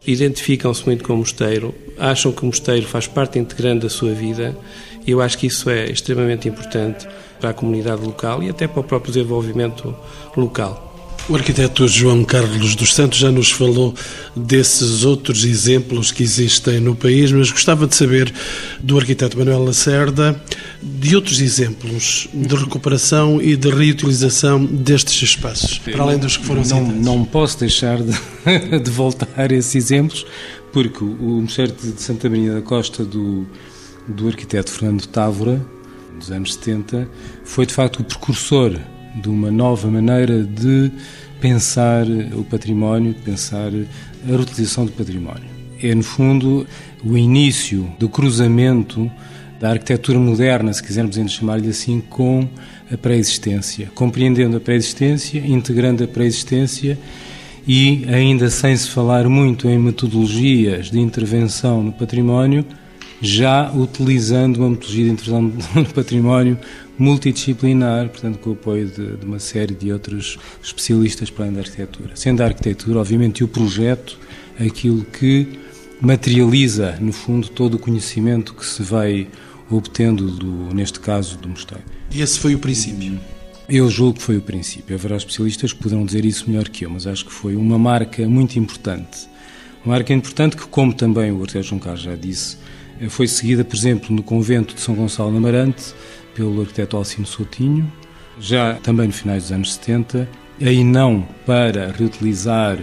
identificam-se 0.05 0.85
muito 0.85 1.03
com 1.03 1.13
o 1.13 1.17
mosteiro, 1.17 1.73
acham 1.97 2.31
que 2.31 2.43
o 2.43 2.45
mosteiro 2.47 2.87
faz 2.87 3.07
parte 3.07 3.37
integrante 3.37 3.83
da 3.83 3.89
sua 3.89 4.13
vida 4.13 4.57
e 5.05 5.11
eu 5.11 5.21
acho 5.21 5.37
que 5.37 5.47
isso 5.47 5.69
é 5.69 5.85
extremamente 5.85 6.47
importante 6.47 7.07
para 7.39 7.51
a 7.51 7.53
comunidade 7.53 8.03
local 8.03 8.41
e 8.41 8.49
até 8.49 8.67
para 8.67 8.79
o 8.79 8.83
próprio 8.83 9.13
desenvolvimento 9.13 9.95
local. 10.35 10.90
O 11.29 11.35
arquiteto 11.35 11.87
João 11.87 12.23
Carlos 12.25 12.75
dos 12.75 12.93
Santos 12.93 13.19
já 13.19 13.31
nos 13.31 13.51
falou 13.51 13.93
desses 14.35 15.05
outros 15.05 15.45
exemplos 15.45 16.11
que 16.11 16.23
existem 16.23 16.79
no 16.79 16.95
país, 16.95 17.31
mas 17.31 17.51
gostava 17.51 17.87
de 17.87 17.95
saber 17.95 18.33
do 18.79 18.97
arquiteto 18.97 19.37
Manuel 19.37 19.63
Lacerda 19.63 20.41
de 20.81 21.15
outros 21.15 21.39
exemplos 21.39 22.27
de 22.33 22.55
recuperação 22.55 23.41
e 23.41 23.55
de 23.55 23.69
reutilização 23.69 24.65
destes 24.65 25.21
espaços, 25.21 25.77
para 25.77 26.01
além 26.01 26.17
dos 26.17 26.37
que 26.37 26.45
foram 26.45 26.61
não, 26.61 26.65
citados. 26.65 27.05
Não 27.05 27.25
posso 27.25 27.59
deixar 27.59 28.01
de, 28.01 28.13
de 28.83 28.91
voltar 28.91 29.29
a 29.37 29.53
esses 29.53 29.75
exemplos, 29.75 30.25
porque 30.73 31.03
o 31.03 31.41
Mosteiro 31.41 31.73
de 31.73 32.01
Santa 32.01 32.29
Maria 32.29 32.55
da 32.55 32.61
Costa 32.61 33.05
do, 33.05 33.45
do 34.07 34.27
arquiteto 34.27 34.71
Fernando 34.71 35.05
Távora, 35.05 35.63
dos 36.19 36.31
anos 36.31 36.55
70, 36.55 37.07
foi 37.45 37.65
de 37.65 37.73
facto 37.73 37.99
o 37.99 38.03
precursor 38.03 38.75
de 39.15 39.29
uma 39.29 39.51
nova 39.51 39.89
maneira 39.89 40.43
de 40.43 40.91
pensar 41.39 42.05
o 42.35 42.43
património, 42.43 43.13
de 43.13 43.21
pensar 43.21 43.71
a 44.29 44.35
utilização 44.35 44.85
do 44.85 44.91
património. 44.91 45.49
É, 45.81 45.95
no 45.95 46.03
fundo, 46.03 46.67
o 47.03 47.17
início 47.17 47.91
do 47.97 48.07
cruzamento 48.07 49.11
da 49.59 49.71
arquitetura 49.71 50.19
moderna, 50.19 50.73
se 50.73 50.81
quisermos 50.81 51.17
ainda 51.17 51.29
chamar-lhe 51.29 51.69
assim, 51.69 52.01
com 52.01 52.47
a 52.91 52.97
pré-existência, 52.97 53.89
compreendendo 53.93 54.57
a 54.57 54.59
pré-existência, 54.59 55.39
integrando 55.39 56.03
a 56.03 56.07
pré-existência 56.07 56.97
e 57.67 58.05
ainda 58.07 58.49
sem 58.49 58.75
se 58.75 58.89
falar 58.89 59.29
muito 59.29 59.67
em 59.67 59.77
metodologias 59.77 60.89
de 60.89 60.99
intervenção 60.99 61.83
no 61.83 61.91
património, 61.91 62.65
já 63.21 63.71
utilizando 63.71 64.57
uma 64.57 64.71
metodologia 64.71 65.05
de 65.05 65.11
intervenção 65.11 65.41
no 65.75 65.85
património 65.85 66.57
multidisciplinar, 67.01 68.09
portanto, 68.09 68.37
com 68.37 68.51
o 68.51 68.53
apoio 68.53 68.87
de, 68.87 69.17
de, 69.17 69.25
uma 69.25 69.39
série 69.39 69.73
de 69.73 69.91
outros 69.91 70.37
especialistas 70.63 71.31
para 71.31 71.45
além 71.45 71.55
da 71.55 71.61
arquitetura. 71.61 72.11
Sendo 72.15 72.41
a 72.41 72.45
arquitetura, 72.45 72.99
obviamente, 72.99 73.43
o 73.43 73.47
projeto 73.47 74.19
aquilo 74.59 75.03
que 75.03 75.59
materializa, 75.99 76.97
no 77.01 77.11
fundo, 77.11 77.49
todo 77.49 77.75
o 77.75 77.79
conhecimento 77.79 78.53
que 78.53 78.65
se 78.65 78.83
vai 78.83 79.27
obtendo, 79.69 80.29
do, 80.29 80.75
neste 80.75 80.99
caso, 80.99 81.37
do 81.37 81.49
mosteiro. 81.49 81.83
E 82.11 82.21
esse 82.21 82.37
foi 82.37 82.53
o 82.53 82.59
princípio? 82.59 83.19
Eu 83.67 83.89
julgo 83.89 84.19
que 84.19 84.23
foi 84.23 84.37
o 84.37 84.41
princípio. 84.41 84.95
Haverá 84.95 85.15
especialistas 85.15 85.73
que 85.73 85.81
poderão 85.81 86.05
dizer 86.05 86.25
isso 86.25 86.49
melhor 86.49 86.67
que 86.69 86.85
eu, 86.85 86.89
mas 86.89 87.07
acho 87.07 87.25
que 87.25 87.31
foi 87.31 87.55
uma 87.55 87.79
marca 87.79 88.27
muito 88.27 88.59
importante. 88.59 89.27
Uma 89.83 89.95
marca 89.95 90.13
importante 90.13 90.55
que, 90.55 90.67
como 90.67 90.93
também 90.93 91.31
o 91.31 91.41
arquiteto 91.41 91.67
João 91.67 91.79
Carlos 91.79 92.03
já 92.03 92.15
disse, 92.15 92.57
foi 93.09 93.27
seguida, 93.27 93.63
por 93.63 93.75
exemplo, 93.75 94.13
no 94.15 94.21
convento 94.21 94.75
de 94.75 94.81
São 94.81 94.93
Gonçalo 94.93 95.31
de 95.31 95.37
Amarante, 95.37 95.93
pelo 96.35 96.61
arquiteto 96.61 96.97
Alcino 96.97 97.25
Soutinho, 97.25 97.91
já 98.39 98.75
também 98.75 99.07
no 99.07 99.13
finais 99.13 99.43
dos 99.43 99.51
anos 99.51 99.73
70, 99.73 100.27
aí 100.61 100.83
não 100.83 101.27
para 101.45 101.91
reutilizar 101.91 102.79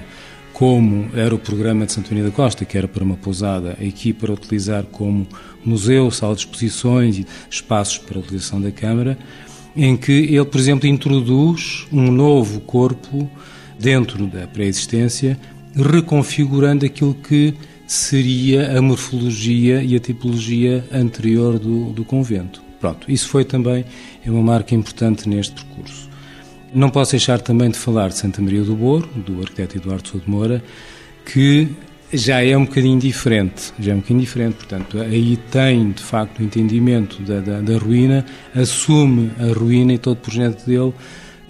como 0.53 1.09
era 1.15 1.33
o 1.33 1.39
programa 1.39 1.87
de 1.87 1.93
Santo 1.93 2.07
António 2.07 2.25
da 2.25 2.31
Costa, 2.33 2.65
que 2.65 2.77
era 2.77 2.89
para 2.89 3.05
uma 3.05 3.17
pousada, 3.17 3.73
aqui 3.75 4.13
para 4.13 4.33
utilizar 4.33 4.83
como 4.85 5.25
museu, 5.65 6.11
sala 6.11 6.35
de 6.35 6.41
exposições 6.41 7.17
e 7.17 7.27
espaços 7.49 7.99
para 7.99 8.19
a 8.19 8.21
utilização 8.21 8.61
da 8.61 8.73
Câmara, 8.73 9.17
em 9.77 9.97
que 9.97 10.11
ele, 10.11 10.45
por 10.45 10.59
exemplo, 10.59 10.89
introduz 10.89 11.87
um 11.93 12.11
novo 12.11 12.61
corpo 12.63 13.31
dentro 13.79 14.27
da 14.27 14.49
pré-existência, 14.49 15.39
reconfigurando 15.77 16.85
aquilo 16.85 17.15
que 17.15 17.55
seria 17.87 18.77
a 18.77 18.83
morfologia 18.83 19.81
e 19.83 19.95
a 19.95 20.01
tipologia 20.01 20.85
anterior 20.93 21.59
do, 21.59 21.93
do 21.93 22.05
convento. 22.05 22.67
Pronto, 22.81 23.11
isso 23.11 23.29
foi 23.29 23.45
também 23.45 23.85
uma 24.27 24.43
marca 24.43 24.75
importante 24.75 25.29
neste 25.29 25.55
percurso. 25.64 26.09
Não 26.73 26.91
posso 26.91 27.12
deixar 27.12 27.41
também 27.41 27.71
de 27.71 27.79
falar 27.79 28.09
de 28.09 28.19
Santa 28.19 28.43
Maria 28.43 28.62
do 28.62 28.77
Boro, 28.77 29.09
do 29.17 29.41
arquiteto 29.41 29.79
Eduardo 29.79 30.07
Souto 30.07 30.31
Moura, 30.31 30.62
que 31.25 31.69
já 32.12 32.43
é 32.43 32.57
um 32.57 32.64
bocadinho 32.64 32.99
diferente, 32.99 33.73
já 33.79 33.93
é 33.93 33.95
um 33.95 33.99
bocadinho 33.99 34.21
diferente, 34.21 34.55
portanto, 34.55 34.99
aí 35.01 35.37
tem 35.51 35.93
de 35.93 36.03
facto 36.03 36.38
o 36.38 36.43
entendimento 36.43 37.21
da, 37.23 37.41
da, 37.41 37.61
da 37.61 37.79
ruína, 37.79 38.25
assume 38.55 39.31
a 39.38 39.53
ruína 39.53 39.95
e 39.95 39.99
todo 39.99 40.17
o 40.17 40.21
projeto 40.21 40.64
dele 40.64 40.95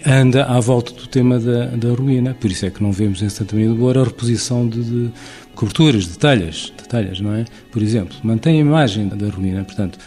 anda 0.05 0.45
à 0.45 0.59
volta 0.61 0.93
do 0.93 1.07
tema 1.07 1.38
da, 1.38 1.67
da 1.67 1.88
ruína, 1.91 2.35
por 2.35 2.51
isso 2.51 2.67
é 2.67 2.71
que 2.71 2.83
não 2.83 2.93
vemos 2.93 3.23
em 3.23 3.29
Santa 3.29 3.55
Maria 3.55 3.71
do 3.71 3.77
Boro 3.77 4.01
a 4.01 4.05
reposição 4.05 4.69
de, 4.69 4.83
de 4.83 5.11
coberturas, 5.55 6.05
de 6.05 6.19
telhas, 6.19 6.73
de 6.77 6.88
telhas, 6.88 7.21
não 7.21 7.35
é? 7.35 7.45
Por 7.71 7.83
exemplo, 7.83 8.17
mantém 8.23 8.59
a 8.59 8.61
imagem 8.61 9.09
da 9.09 9.29
ruína, 9.29 9.64
portanto, 9.64 9.99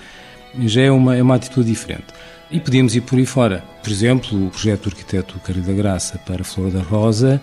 já 0.60 0.82
é 0.82 0.92
uma, 0.92 1.16
é 1.16 1.22
uma 1.22 1.36
atitude 1.36 1.70
diferente. 1.70 2.08
E 2.50 2.60
podíamos 2.60 2.96
ir 2.96 3.02
por 3.02 3.18
aí 3.18 3.26
fora. 3.26 3.64
Por 3.82 3.92
exemplo, 3.92 4.48
o 4.48 4.50
projeto 4.50 4.84
do 4.84 4.90
arquiteto 4.90 5.40
Carlos 5.40 5.66
da 5.66 5.74
Graça 5.74 6.20
para 6.26 6.42
a 6.42 6.44
Flor 6.44 6.70
da 6.70 6.82
Rosa, 6.82 7.42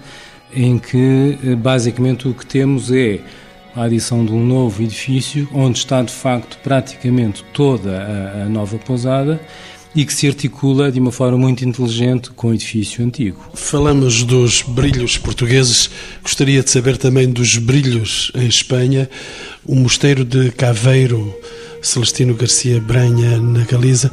em 0.55 0.79
que 0.79 1.38
eh, 1.44 1.55
basicamente 1.55 2.29
o 2.29 2.35
que 2.35 2.44
temos 2.44 2.90
é 2.90 3.21
a 3.75 3.85
adição 3.85 4.25
de 4.25 4.33
um 4.33 4.44
novo 4.44 4.83
edifício, 4.83 5.49
onde 5.53 5.79
está 5.79 6.03
de 6.03 6.12
facto 6.12 6.59
praticamente 6.62 7.44
toda 7.53 8.03
a, 8.03 8.42
a 8.44 8.49
nova 8.49 8.77
pousada 8.79 9.40
e 9.94 10.05
que 10.05 10.12
se 10.12 10.27
articula 10.27 10.92
de 10.92 11.01
uma 11.01 11.11
forma 11.11 11.38
muito 11.38 11.64
inteligente 11.64 12.31
com 12.31 12.49
o 12.49 12.55
edifício 12.55 13.05
antigo. 13.05 13.40
Falamos 13.55 14.23
dos 14.23 14.62
brilhos 14.62 15.16
portugueses, 15.16 15.90
gostaria 16.23 16.62
de 16.62 16.71
saber 16.71 16.97
também 16.97 17.31
dos 17.31 17.57
brilhos 17.57 18.31
em 18.35 18.47
Espanha. 18.47 19.09
O 19.64 19.75
mosteiro 19.75 20.25
de 20.25 20.51
Caveiro, 20.53 21.35
Celestino 21.83 22.35
Garcia 22.35 22.81
Branha, 22.81 23.38
na 23.38 23.64
Galiza, 23.64 24.12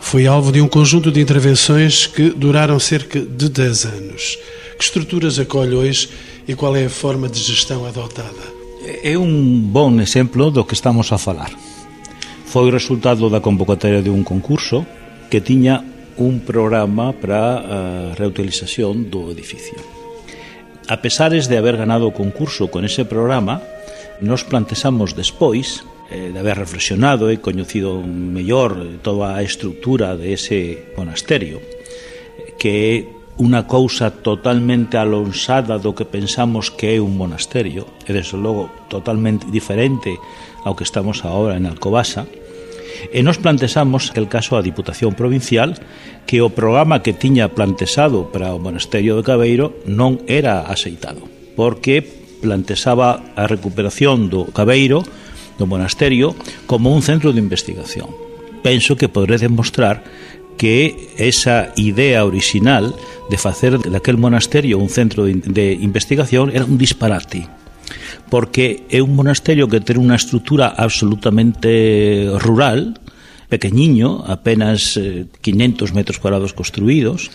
foi 0.00 0.26
alvo 0.26 0.52
de 0.52 0.60
um 0.60 0.68
conjunto 0.68 1.10
de 1.10 1.20
intervenções 1.20 2.06
que 2.06 2.30
duraram 2.30 2.78
cerca 2.78 3.20
de 3.20 3.48
10 3.48 3.84
anos. 3.86 4.38
Que 4.76 4.84
estruturas 4.84 5.38
acolhe 5.38 5.74
hoje 5.74 6.08
e 6.46 6.54
qual 6.54 6.74
é 6.76 6.84
a 6.84 6.90
forma 6.90 7.28
de 7.28 7.38
gestão 7.38 7.86
adotada? 7.86 8.42
É 9.02 9.16
um 9.16 9.60
bom 9.60 10.00
exemplo 10.00 10.50
do 10.50 10.64
que 10.64 10.74
estamos 10.74 11.12
a 11.12 11.18
falar. 11.18 11.52
Foi 12.46 12.70
resultado 12.70 13.30
da 13.30 13.40
convocatoria 13.40 14.02
de 14.02 14.10
um 14.10 14.22
concurso 14.22 14.84
que 15.30 15.40
tiña 15.40 15.84
un 16.18 16.40
programa 16.40 17.12
para 17.12 17.62
a 17.62 18.14
reutilización 18.14 19.08
do 19.08 19.30
edificio. 19.30 19.78
A 20.88 20.96
de 20.98 21.56
haber 21.56 21.76
ganado 21.76 22.06
o 22.06 22.12
concurso 22.12 22.68
con 22.68 22.84
ese 22.84 23.04
programa, 23.04 23.62
nos 24.20 24.42
plantexamos 24.42 25.14
despois 25.14 25.80
Eh, 26.12 26.30
de 26.30 26.38
haber 26.38 26.60
reflexionado 26.60 27.32
e 27.32 27.40
coñecido 27.40 28.04
mellor 28.04 28.76
eh, 28.84 29.00
toda 29.00 29.32
a 29.32 29.40
estructura 29.40 30.12
de 30.12 30.36
ese 30.36 30.92
monasterio 30.92 31.64
que 32.60 32.68
é 32.68 32.92
unha 33.40 33.64
cousa 33.64 34.12
totalmente 34.12 35.00
alonsada 35.00 35.80
do 35.80 35.96
que 35.96 36.04
pensamos 36.04 36.68
que 36.68 36.92
é 36.92 36.98
un 37.00 37.16
monasterio 37.16 37.88
e 38.04 38.12
desde 38.12 38.36
logo 38.36 38.68
totalmente 38.92 39.48
diferente 39.48 40.12
ao 40.68 40.76
que 40.76 40.84
estamos 40.84 41.24
agora 41.24 41.56
en 41.56 41.64
Alcobasa. 41.64 42.28
E 43.08 43.24
nos 43.24 43.40
plantexamos 43.40 44.12
el 44.12 44.28
caso 44.28 44.60
a 44.60 44.64
Diputación 44.64 45.16
Provincial 45.16 45.80
que 46.28 46.44
o 46.44 46.52
programa 46.52 47.00
que 47.00 47.16
tiña 47.16 47.56
plantexado 47.56 48.28
para 48.28 48.52
o 48.52 48.60
monasterio 48.60 49.16
de 49.16 49.24
Cabeiro 49.24 49.80
non 49.88 50.20
era 50.28 50.68
aceitado 50.68 51.24
porque 51.56 52.04
plantexaba 52.44 53.32
a 53.32 53.48
recuperación 53.48 54.28
do 54.28 54.52
Cabeiro 54.52 55.08
monasterio 55.66 56.34
como 56.66 56.94
un 56.94 57.02
centro 57.02 57.32
de 57.32 57.40
investigación. 57.40 58.08
Penso 58.62 58.96
que 58.96 59.08
podré 59.08 59.38
demostrar 59.38 60.04
que 60.56 61.10
esa 61.16 61.72
idea 61.76 62.24
original 62.24 62.94
de 63.30 63.38
facer 63.38 63.78
daquel 63.78 64.18
monasterio 64.18 64.78
un 64.78 64.88
centro 64.88 65.24
de, 65.24 65.34
de 65.34 65.72
investigación 65.72 66.50
era 66.54 66.64
un 66.64 66.78
disparate 66.78 67.48
porque 68.30 68.88
é 68.88 69.04
un 69.04 69.12
monasterio 69.12 69.68
que 69.68 69.84
ten 69.84 70.00
unha 70.00 70.16
estrutura 70.16 70.72
absolutamente 70.72 72.32
rural 72.40 72.96
pequeñiño, 73.52 74.24
apenas 74.24 74.96
eh, 74.96 75.28
500 75.44 75.92
metros 75.92 76.16
cuadrados 76.16 76.56
construídos, 76.56 77.28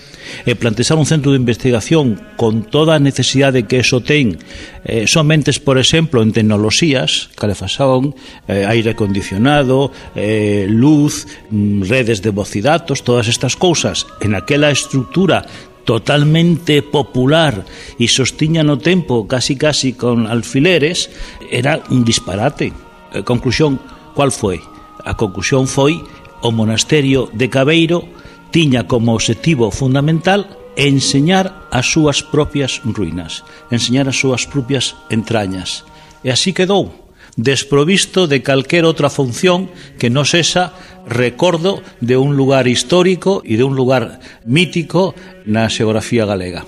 e 0.49 0.57
plantexar 0.57 0.97
un 0.97 1.05
centro 1.05 1.29
de 1.29 1.37
investigación 1.37 2.17
con 2.41 2.65
toda 2.65 2.97
a 2.97 3.03
necesidade 3.03 3.69
que 3.69 3.85
eso 3.85 4.01
ten, 4.01 4.41
eh, 4.81 5.05
somentes, 5.05 5.61
por 5.61 5.77
exemplo, 5.77 6.25
en 6.25 6.33
tecnoloxías, 6.33 7.29
calefasón, 7.37 8.17
eh, 8.49 8.65
aire 8.65 8.97
acondicionado, 8.97 9.93
eh, 10.17 10.65
luz, 10.65 11.29
mm, 11.53 11.85
redes 11.85 12.25
de 12.25 12.33
voz 12.33 12.49
e 12.57 12.65
datos, 12.65 13.05
todas 13.05 13.29
estas 13.29 13.53
cousas, 13.53 14.09
en 14.17 14.33
aquela 14.33 14.73
estructura 14.73 15.45
totalmente 15.85 16.81
popular 16.81 17.61
e 18.01 18.09
sostiña 18.09 18.65
no 18.65 18.81
tempo 18.81 19.29
casi 19.29 19.53
casi 19.53 19.93
con 19.93 20.25
alfileres, 20.25 21.13
era 21.53 21.85
un 21.93 22.01
disparate. 22.01 22.73
Eh, 23.13 23.21
conclusión, 23.21 23.77
cual 24.17 24.33
foi? 24.33 24.76
A 25.07 25.15
conclusión 25.15 25.71
foi 25.71 26.03
o 26.43 26.51
monasterio 26.51 27.31
de 27.31 27.47
Cabeiro 27.47 28.03
tiña 28.51 28.83
como 28.91 29.15
obxectivo 29.15 29.71
fundamental 29.71 30.51
enseñar 30.75 31.65
as 31.71 31.87
súas 31.87 32.19
propias 32.21 32.83
ruínas, 32.83 33.47
enseñar 33.71 34.11
as 34.11 34.19
súas 34.19 34.43
propias 34.45 34.99
entrañas. 35.07 35.87
E 36.21 36.29
así 36.29 36.51
quedou, 36.51 36.91
desprovisto 37.39 38.27
de 38.27 38.43
calquer 38.43 38.83
outra 38.83 39.07
función 39.07 39.71
que 39.95 40.11
non 40.11 40.27
sexa 40.27 40.75
recordo 41.07 41.79
de 42.03 42.19
un 42.19 42.35
lugar 42.35 42.67
histórico 42.67 43.39
e 43.47 43.55
de 43.55 43.63
un 43.63 43.79
lugar 43.79 44.19
mítico 44.43 45.15
na 45.47 45.71
xeografía 45.71 46.27
galega. 46.27 46.67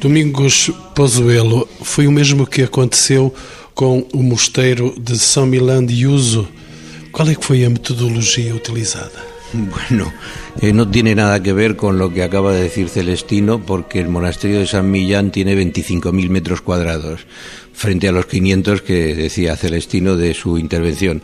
Domingos 0.00 0.72
Pozuelo, 0.96 1.68
foi 1.84 2.08
o 2.08 2.12
mesmo 2.12 2.48
que 2.48 2.64
aconteceu 2.64 3.36
com 3.76 4.08
o 4.16 4.22
mosteiro 4.24 4.96
de 4.96 5.20
São 5.20 5.44
Milão 5.46 5.84
de 5.84 6.06
Uso, 6.06 6.48
¿Cuál 7.16 7.34
fue 7.40 7.60
la 7.60 7.70
metodología 7.70 8.54
utilizada? 8.54 9.10
Bueno, 9.52 10.12
eh, 10.60 10.74
no 10.74 10.90
tiene 10.90 11.14
nada 11.14 11.42
que 11.42 11.54
ver 11.54 11.76
con 11.76 11.96
lo 11.96 12.12
que 12.12 12.22
acaba 12.22 12.52
de 12.52 12.64
decir 12.64 12.90
Celestino, 12.90 13.64
porque 13.64 14.00
el 14.00 14.08
monasterio 14.08 14.58
de 14.58 14.66
San 14.66 14.90
Millán 14.90 15.30
tiene 15.30 15.56
25.000 15.56 16.28
metros 16.28 16.60
cuadrados, 16.60 17.26
frente 17.72 18.08
a 18.08 18.12
los 18.12 18.26
500 18.26 18.82
que 18.82 19.14
decía 19.14 19.56
Celestino 19.56 20.16
de 20.16 20.34
su 20.34 20.58
intervención. 20.58 21.22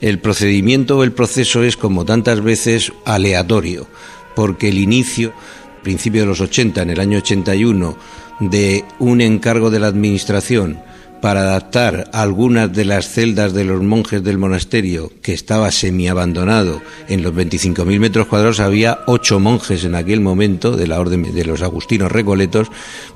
El 0.00 0.20
procedimiento 0.20 0.96
o 0.96 1.04
el 1.04 1.12
proceso 1.12 1.64
es, 1.64 1.76
como 1.76 2.06
tantas 2.06 2.40
veces, 2.40 2.94
aleatorio, 3.04 3.86
porque 4.34 4.70
el 4.70 4.78
inicio 4.78 5.34
principio 5.82 6.22
de 6.22 6.28
los 6.28 6.40
80, 6.40 6.80
en 6.80 6.90
el 6.90 7.00
año 7.00 7.18
81, 7.18 7.98
de 8.40 8.86
un 9.00 9.20
encargo 9.20 9.70
de 9.70 9.80
la 9.80 9.88
Administración 9.88 10.78
para 11.20 11.42
adaptar 11.42 12.10
algunas 12.12 12.72
de 12.72 12.84
las 12.84 13.08
celdas 13.08 13.52
de 13.52 13.64
los 13.64 13.82
monjes 13.82 14.22
del 14.22 14.38
monasterio, 14.38 15.10
que 15.22 15.32
estaba 15.32 15.70
semiabandonado. 15.70 16.82
En 17.08 17.22
los 17.22 17.32
25.000 17.34 17.98
metros 17.98 18.26
cuadrados, 18.26 18.60
había 18.60 19.00
ocho 19.06 19.40
monjes 19.40 19.84
en 19.84 19.94
aquel 19.94 20.20
momento 20.20 20.76
de 20.76 20.86
la 20.86 21.00
orden 21.00 21.34
de 21.34 21.44
los 21.44 21.62
agustinos 21.62 22.12
recoletos, 22.12 22.68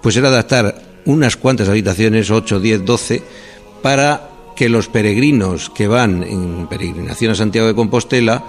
pues 0.02 0.16
era 0.16 0.28
adaptar 0.28 0.82
unas 1.04 1.36
cuantas 1.36 1.68
habitaciones, 1.68 2.30
8, 2.30 2.60
10, 2.60 2.84
12, 2.84 3.22
para 3.82 4.28
que 4.56 4.68
los 4.68 4.88
peregrinos 4.88 5.70
que 5.70 5.88
van 5.88 6.22
en 6.22 6.66
peregrinación 6.68 7.32
a 7.32 7.34
Santiago 7.34 7.68
de 7.68 7.74
Compostela, 7.74 8.44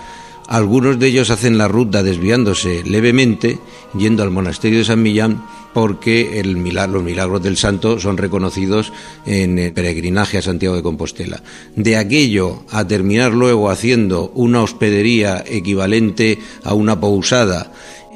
algunos 0.48 1.00
de 1.00 1.08
ellos 1.08 1.30
hacen 1.30 1.58
la 1.58 1.70
ruta 1.70 2.04
desviándose 2.04 2.84
levemente, 2.84 3.60
yendo 3.98 4.24
al 4.24 4.32
monasterio 4.32 4.80
de 4.80 4.86
San 4.86 5.02
Millán, 5.02 5.46
porque 5.74 6.40
el 6.40 6.62
los 6.62 7.04
milagros 7.04 7.44
del 7.44 7.58
santo 7.58 8.00
son 8.00 8.18
reconocidos 8.18 8.92
en 9.26 9.60
el 9.60 9.74
peregrinaje 9.74 10.38
a 10.38 10.42
Santiago 10.42 10.76
de 10.76 10.84
Compostela. 10.84 11.42
De 11.76 11.98
aquello 11.98 12.64
a 12.70 12.88
terminar 12.88 13.34
luego 13.34 13.70
haciendo 13.70 14.32
una 14.36 14.62
hospedería 14.62 15.44
equivalente 15.46 16.40
a 16.64 16.74
una 16.74 17.00
pousada 17.00 17.72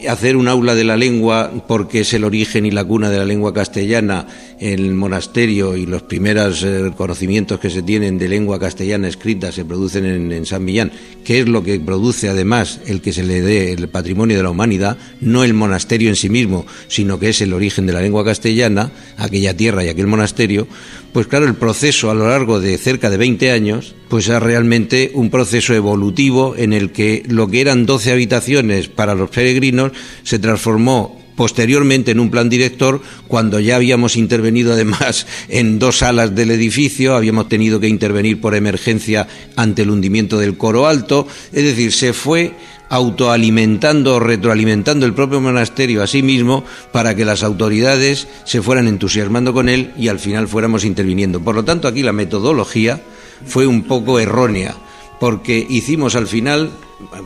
hacer 0.10 0.36
un 0.36 0.48
aula 0.48 0.76
de 0.76 0.84
la 0.84 0.98
lengua 0.98 1.52
porque 1.68 2.02
es 2.02 2.14
el 2.14 2.24
origen 2.24 2.66
y 2.66 2.72
la 2.72 2.84
cuna 2.84 3.10
de 3.10 3.18
la 3.18 3.26
lengua 3.26 3.54
castellana. 3.54 4.28
En 4.60 4.80
el 4.80 4.94
monasterio 4.94 5.76
y 5.76 5.86
los 5.86 6.04
primeros 6.04 6.64
eh, 6.64 6.92
conocimientos 6.96 7.60
que 7.60 7.70
se 7.70 7.82
tienen 7.82 8.18
de 8.18 8.30
lengua 8.30 8.60
castellana 8.60 9.08
escrita 9.08 9.52
se 9.52 9.66
producen 9.66 10.06
en, 10.06 10.46
San 10.46 10.64
Millán, 10.64 10.92
que 11.26 11.40
es 11.40 11.50
lo 11.50 11.64
que 11.64 11.80
produce 11.80 12.30
además 12.30 12.80
el 12.86 13.02
que 13.02 13.12
se 13.12 13.24
le 13.24 13.42
dé 13.42 13.74
el 13.74 13.90
patrimonio 13.90 14.38
de 14.38 14.44
la 14.44 14.50
humanidad, 14.50 14.98
no 15.20 15.44
el 15.44 15.54
monasterio 15.54 16.10
en 16.10 16.16
sí 16.16 16.30
mismo, 16.30 16.66
sino 16.88 17.20
que 17.20 17.30
es 17.30 17.42
el 17.42 17.54
origen 17.54 17.86
de 17.86 17.94
la 17.94 18.02
lengua 18.02 18.24
castellana, 18.24 18.92
aquella 19.18 19.56
tierra 19.56 19.84
y 19.84 19.90
aquel 19.90 20.08
monasterio, 20.08 20.68
pues 21.16 21.28
claro, 21.28 21.46
el 21.46 21.56
proceso 21.56 22.12
a 22.12 22.14
lo 22.14 22.28
largo 22.28 22.60
de 22.60 22.78
cerca 22.78 23.10
de 23.10 23.16
20 23.16 23.50
años, 23.50 23.96
pues 24.10 24.28
es 24.28 24.44
realmente 24.44 25.12
un 25.14 25.30
proceso 25.30 25.74
evolutivo 25.74 26.56
en 26.58 26.74
el 26.74 26.92
que 26.92 27.24
lo 27.30 27.48
que 27.48 27.62
eran 27.62 27.86
12 27.86 28.12
habitaciones 28.12 28.90
para 28.90 29.16
los 29.16 29.30
peregrinos 29.30 29.94
se 30.24 30.40
transformó 30.40 31.24
posteriormente 31.38 32.12
en 32.12 32.20
un 32.20 32.32
plan 32.32 32.50
director, 32.50 33.02
cuando 33.30 33.62
ya 33.62 33.78
habíamos 33.78 34.18
intervenido 34.18 34.74
además 34.74 35.26
en 35.48 35.80
dos 35.80 36.00
salas 36.00 36.36
del 36.36 36.52
edificio, 36.52 37.16
habíamos 37.16 37.48
tenido 37.48 37.80
que 37.80 37.88
intervenir 37.88 38.42
por 38.42 38.54
emergencia 38.54 39.26
ante 39.56 39.84
el 39.84 39.92
hundimiento 39.92 40.38
del 40.38 40.58
coro 40.58 40.86
alto, 40.86 41.30
es 41.54 41.64
decir, 41.64 41.94
se 41.94 42.12
fue 42.12 42.52
autoalimentando 42.90 44.16
o 44.16 44.20
retroalimentando 44.20 45.06
el 45.06 45.14
propio 45.14 45.42
monasterio 45.42 46.04
a 46.04 46.08
sí 46.08 46.22
mismo 46.22 46.64
para 46.92 47.16
que 47.16 47.26
las 47.26 47.44
autoridades 47.44 48.28
se 48.44 48.62
fueran 48.62 48.88
entusiasmando 48.88 49.54
con 49.54 49.70
él 49.70 49.92
y 49.98 50.08
al 50.08 50.20
final 50.20 50.48
fuéramos 50.48 50.86
interviniendo. 50.86 51.42
Por 51.42 51.56
lo 51.56 51.66
tanto, 51.66 51.88
aquí 51.88 52.04
la 52.04 52.14
metodología 52.14 53.02
fue 53.46 53.68
un 53.68 53.84
poco 53.84 54.20
errónea, 54.20 54.76
porque 55.20 55.66
hicimos 55.70 56.16
al 56.16 56.28
final 56.28 56.72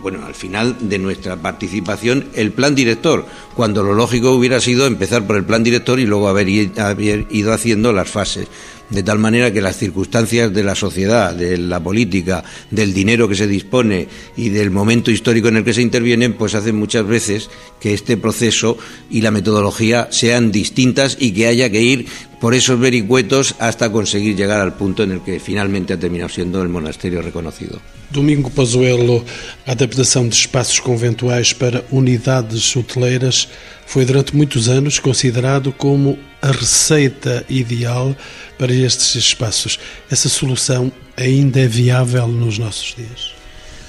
bueno, 0.02 0.26
al 0.26 0.36
final 0.36 0.76
de 0.80 1.00
nuestra 1.00 1.36
participación 1.38 2.30
el 2.36 2.52
plan 2.52 2.76
director, 2.76 3.26
cuando 3.56 3.84
lo 3.84 3.94
lógico 3.94 4.32
hubiera 4.32 4.60
sido 4.60 4.86
empezar 4.86 5.26
por 5.26 5.36
el 5.36 5.46
plan 5.46 5.64
director 5.64 6.00
y 6.00 6.06
luego 6.06 6.28
haber 6.28 6.48
ido 6.50 7.54
haciendo 7.54 7.94
las 7.94 8.10
fases 8.10 8.48
de 8.90 9.04
tal 9.04 9.20
manera 9.20 9.54
que 9.54 9.62
las 9.62 9.78
circunstancias 9.78 10.54
de 10.54 10.64
la 10.64 10.76
sociedad, 10.76 11.36
de 11.36 11.58
la 11.58 11.80
política, 11.80 12.44
del 12.72 12.94
dinero 12.94 13.28
que 13.28 13.36
se 13.36 13.48
dispone 13.48 14.08
y 14.36 14.50
del 14.50 14.72
momento 14.72 15.12
histórico 15.12 15.48
en 15.48 15.58
el 15.58 15.64
que 15.64 15.74
se 15.74 15.82
intervienen, 15.82 16.34
pues 16.34 16.56
hacen 16.56 16.76
muchas 16.76 17.06
veces 17.06 17.50
que 17.80 17.94
este 17.94 18.18
proceso 18.18 18.78
y 19.10 19.22
la 19.22 19.32
metodología 19.32 20.08
sean 20.12 20.52
distintas 20.52 21.18
y 21.20 21.32
que 21.32 21.48
haya 21.48 21.70
que 21.70 21.82
ir 21.82 22.08
por 22.42 22.54
esos 22.54 22.80
vericuetos 22.80 23.56
hasta 23.60 23.92
conseguir 23.92 24.36
llegar 24.36 24.62
al 24.62 24.76
punto 24.76 25.04
en 25.04 25.12
el 25.12 25.22
que 25.22 25.40
finalmente 25.40 25.94
ha 25.94 26.00
terminado 26.00 26.30
siendo 26.30 26.62
el 26.62 26.70
monasterio 26.70 27.22
reconocido. 27.22 27.80
Domingo 28.10 28.50
Pazuello, 28.50 29.24
a 29.68 29.72
adaptação 29.72 30.28
de 30.28 30.36
espaços 30.36 30.80
conventuais 30.80 31.54
para 31.54 31.84
unidades 31.92 32.76
hoteleiras 32.76 33.48
foi 33.86 34.04
durante 34.06 34.36
muitos 34.36 34.68
anos 34.68 35.00
considerado 35.00 35.72
como 35.72 36.18
a 36.42 36.52
receita 36.52 37.46
ideal 37.50 38.16
para 38.58 38.74
estes 38.74 39.16
espaços. 39.16 39.80
Essa 40.10 40.30
solução 40.30 40.92
ainda 41.18 41.60
é 41.60 41.68
viável 41.68 42.28
nos 42.28 42.58
nossos 42.58 42.96
dias? 42.96 43.40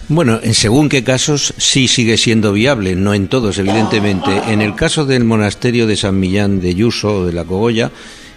Bueno, 0.08 0.40
en 0.42 0.54
según 0.54 0.88
qué 0.88 1.04
casos 1.04 1.54
sí 1.56 1.86
sigue 1.86 2.18
siendo 2.18 2.52
viable, 2.52 2.96
no 2.96 3.14
en 3.14 3.28
todos, 3.28 3.58
evidentemente. 3.58 4.30
En 4.48 4.60
el 4.60 4.74
caso 4.74 5.06
del 5.06 5.22
monasterio 5.24 5.86
de 5.86 5.96
San 5.96 6.18
Millán 6.18 6.60
de 6.60 6.74
Yuso, 6.74 7.26
de 7.26 7.32
la 7.32 7.44
Cogolla, 7.44 7.92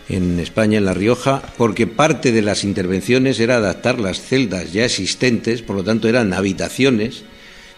en 0.09 0.39
España, 0.39 0.77
en 0.77 0.85
La 0.85 0.93
Rioja, 0.93 1.41
porque 1.57 1.87
parte 1.87 2.31
de 2.31 2.41
las 2.41 2.63
intervenciones 2.63 3.39
era 3.39 3.57
adaptar 3.57 3.99
las 3.99 4.21
celdas 4.21 4.73
ya 4.73 4.85
existentes, 4.85 5.61
por 5.61 5.75
lo 5.75 5.83
tanto 5.83 6.07
eran 6.07 6.33
habitaciones 6.33 7.23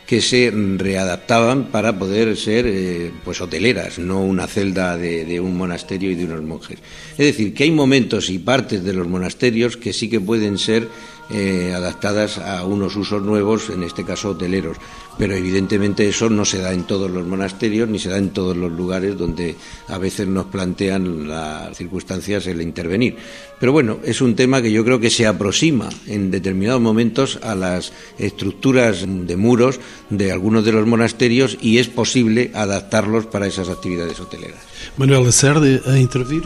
que 0.05 0.21
se 0.21 0.51
readaptaban 0.53 1.65
para 1.71 1.97
poder 1.97 2.37
ser 2.37 2.65
eh, 2.67 3.11
pues 3.23 3.41
hoteleras, 3.41 3.97
no 3.97 4.21
una 4.23 4.47
celda 4.47 4.97
de, 4.97 5.25
de, 5.25 5.39
un 5.39 5.57
monasterio 5.57 6.11
y 6.11 6.15
de 6.15 6.25
unos 6.25 6.43
monjes. 6.43 6.79
Es 7.13 7.25
decir, 7.25 7.53
que 7.53 7.63
hay 7.63 7.71
momentos 7.71 8.29
y 8.29 8.37
partes 8.37 8.83
de 8.83 8.93
los 8.93 9.07
monasterios 9.07 9.77
que 9.77 9.93
sí 9.93 10.07
que 10.07 10.19
pueden 10.19 10.59
ser 10.59 10.87
eh, 11.29 11.73
adaptadas 11.75 12.37
a 12.37 12.63
unos 12.65 12.95
usos 12.95 13.21
nuevos, 13.21 13.69
en 13.69 13.83
este 13.83 14.03
caso 14.03 14.31
hoteleros. 14.31 14.77
Pero 15.17 15.33
evidentemente 15.33 16.07
eso 16.07 16.29
no 16.29 16.45
se 16.45 16.59
da 16.59 16.73
en 16.73 16.83
todos 16.83 17.09
los 17.09 17.25
monasterios 17.25 17.87
ni 17.87 17.99
se 17.99 18.09
da 18.09 18.17
en 18.17 18.31
todos 18.31 18.55
los 18.55 18.71
lugares 18.71 19.17
donde 19.17 19.55
a 19.87 19.97
veces 19.97 20.27
nos 20.27 20.45
plantean 20.47 21.27
las 21.27 21.77
circunstancias 21.77 22.47
el 22.47 22.61
intervenir. 22.61 23.15
Pero 23.59 23.71
bueno, 23.71 23.99
es 24.03 24.21
un 24.21 24.35
tema 24.35 24.61
que 24.61 24.71
yo 24.71 24.83
creo 24.83 24.99
que 24.99 25.09
se 25.09 25.25
aproxima 25.25 25.89
en 26.07 26.31
determinados 26.31 26.81
momentos 26.81 27.39
a 27.41 27.55
las 27.55 27.93
estructuras 28.19 29.05
de 29.07 29.37
muros 29.37 29.79
de 30.09 30.31
algunos 30.31 30.65
de 30.65 30.73
los 30.73 30.85
monasterios 30.85 31.57
y 31.61 31.77
es 31.77 31.87
posible 31.87 32.51
adaptarlos 32.53 33.25
para 33.25 33.47
esas 33.47 33.69
actividades 33.69 34.19
hoteleras. 34.19 34.59
Manuel 34.97 35.23
Lacerda, 35.23 35.91
a 35.91 35.97
intervir. 35.97 36.43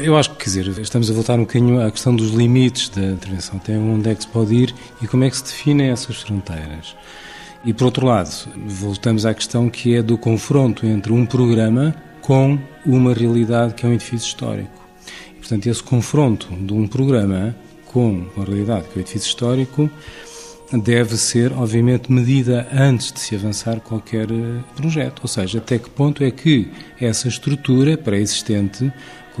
Eu 0.00 0.16
acho 0.16 0.30
que, 0.30 0.36
quer 0.36 0.44
dizer, 0.44 0.80
estamos 0.80 1.10
a 1.10 1.14
voltar 1.14 1.34
um 1.34 1.42
bocadinho 1.42 1.80
à 1.80 1.90
questão 1.90 2.14
dos 2.14 2.30
limites 2.30 2.88
da 2.88 3.02
intervenção, 3.02 3.56
até 3.56 3.76
onde 3.76 4.10
é 4.10 4.14
que 4.14 4.22
se 4.22 4.28
pode 4.28 4.54
ir 4.54 4.74
e 5.00 5.06
como 5.06 5.24
é 5.24 5.30
que 5.30 5.36
se 5.36 5.44
definem 5.44 5.90
essas 5.90 6.16
fronteiras. 6.16 6.96
E, 7.64 7.72
por 7.72 7.84
outro 7.84 8.06
lado, 8.06 8.30
voltamos 8.66 9.26
à 9.26 9.34
questão 9.34 9.68
que 9.68 9.94
é 9.94 10.02
do 10.02 10.16
confronto 10.18 10.86
entre 10.86 11.12
um 11.12 11.24
programa 11.26 11.94
com 12.20 12.58
uma 12.84 13.12
realidade 13.12 13.74
que 13.74 13.84
é 13.84 13.88
um 13.88 13.92
edifício 13.92 14.26
histórico. 14.26 14.72
E, 15.32 15.34
portanto, 15.34 15.66
esse 15.66 15.82
confronto 15.82 16.48
de 16.54 16.72
um 16.72 16.86
programa 16.88 17.54
com 17.86 18.26
uma 18.34 18.44
realidade 18.44 18.88
que 18.88 18.94
é 18.94 18.98
um 18.98 19.02
edifício 19.02 19.28
histórico 19.28 19.90
deve 20.72 21.16
ser, 21.16 21.52
obviamente, 21.52 22.10
medida 22.12 22.66
antes 22.72 23.12
de 23.12 23.20
se 23.20 23.34
avançar 23.34 23.80
qualquer 23.80 24.30
eh, 24.30 24.60
projeto. 24.76 25.20
Ou 25.22 25.28
seja, 25.28 25.58
até 25.58 25.78
que 25.78 25.90
ponto 25.90 26.22
é 26.22 26.30
que 26.30 26.70
essa 27.00 27.28
estrutura 27.28 27.98
pré-existente 27.98 28.92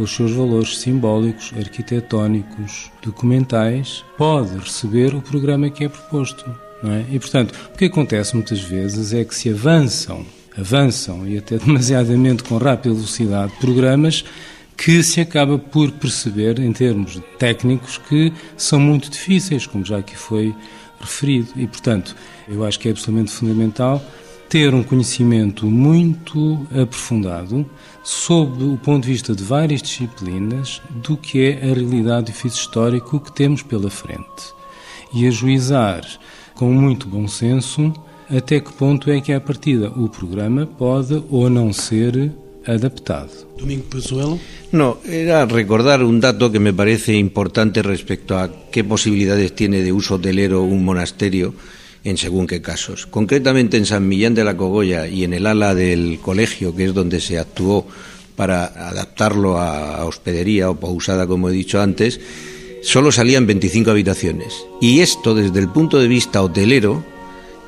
os 0.02 0.14
seus 0.14 0.32
valores 0.32 0.78
simbólicos, 0.78 1.52
arquitetónicos, 1.56 2.90
documentais, 3.02 4.04
pode 4.16 4.56
receber 4.58 5.14
o 5.14 5.20
programa 5.20 5.70
que 5.70 5.84
é 5.84 5.88
proposto. 5.88 6.44
É? 6.82 7.14
E, 7.14 7.18
portanto, 7.18 7.54
o 7.74 7.76
que 7.76 7.84
acontece 7.84 8.34
muitas 8.34 8.60
vezes 8.60 9.12
é 9.12 9.24
que 9.24 9.34
se 9.34 9.50
avançam, 9.50 10.24
avançam 10.56 11.26
e 11.26 11.36
até 11.36 11.58
demasiadamente 11.60 12.42
com 12.42 12.56
rápida 12.56 12.94
velocidade 12.94 13.52
programas 13.60 14.24
que 14.76 15.02
se 15.02 15.20
acaba 15.20 15.58
por 15.58 15.90
perceber, 15.92 16.58
em 16.58 16.72
termos 16.72 17.20
técnicos, 17.38 17.98
que 17.98 18.32
são 18.56 18.80
muito 18.80 19.10
difíceis, 19.10 19.66
como 19.66 19.84
já 19.84 19.98
aqui 19.98 20.16
foi 20.16 20.54
referido. 20.98 21.48
E, 21.56 21.66
portanto, 21.66 22.16
eu 22.48 22.64
acho 22.64 22.80
que 22.80 22.88
é 22.88 22.90
absolutamente 22.90 23.30
fundamental 23.30 24.02
ter 24.50 24.74
um 24.74 24.82
conhecimento 24.82 25.64
muito 25.66 26.66
aprofundado 26.76 27.64
sob 28.02 28.64
o 28.64 28.76
ponto 28.76 29.04
de 29.04 29.12
vista 29.12 29.32
de 29.32 29.44
várias 29.44 29.80
disciplinas 29.80 30.82
do 30.90 31.16
que 31.16 31.40
é 31.44 31.52
a 31.62 31.72
realidade 31.72 32.24
do 32.24 32.30
edifício 32.30 32.58
histórico 32.58 33.20
que 33.20 33.30
temos 33.30 33.62
pela 33.62 33.88
frente 33.88 34.52
e 35.14 35.24
ajuizar 35.28 36.04
com 36.56 36.72
muito 36.72 37.06
bom 37.06 37.28
senso 37.28 37.94
até 38.28 38.58
que 38.58 38.72
ponto 38.72 39.08
é 39.08 39.20
que, 39.20 39.32
à 39.32 39.40
partida, 39.40 39.88
o 39.90 40.08
programa 40.08 40.66
pode 40.66 41.22
ou 41.30 41.48
não 41.48 41.72
ser 41.72 42.32
adaptado. 42.66 43.30
Domingo 43.56 43.84
Pazuelo. 43.84 44.38
No, 44.72 44.98
era 45.04 45.46
recordar 45.46 46.02
un 46.02 46.18
dato 46.18 46.50
que 46.50 46.58
me 46.58 46.72
parece 46.72 47.16
importante 47.16 47.82
respecto 47.82 48.36
a 48.36 48.50
qué 48.70 48.82
posibilidades 48.82 49.54
tiene 49.54 49.82
de 49.82 49.92
uso 49.92 50.16
hotelero 50.16 50.62
un 50.62 50.84
monasterio 50.84 51.54
en 52.04 52.16
según 52.16 52.46
qué 52.46 52.62
casos. 52.62 53.06
Concretamente 53.06 53.76
en 53.76 53.86
San 53.86 54.08
Millán 54.08 54.34
de 54.34 54.44
la 54.44 54.56
Cogolla 54.56 55.06
y 55.06 55.24
en 55.24 55.34
el 55.34 55.46
ala 55.46 55.74
del 55.74 56.18
colegio, 56.20 56.74
que 56.74 56.84
es 56.84 56.94
donde 56.94 57.20
se 57.20 57.38
actuó 57.38 57.86
para 58.36 58.64
adaptarlo 58.88 59.58
a 59.58 60.04
hospedería 60.04 60.70
o 60.70 60.76
pausada, 60.76 61.26
como 61.26 61.50
he 61.50 61.52
dicho 61.52 61.80
antes, 61.80 62.20
solo 62.82 63.12
salían 63.12 63.46
25 63.46 63.90
habitaciones. 63.90 64.64
Y 64.80 65.00
esto, 65.00 65.34
desde 65.34 65.60
el 65.60 65.68
punto 65.68 65.98
de 65.98 66.08
vista 66.08 66.42
hotelero, 66.42 67.04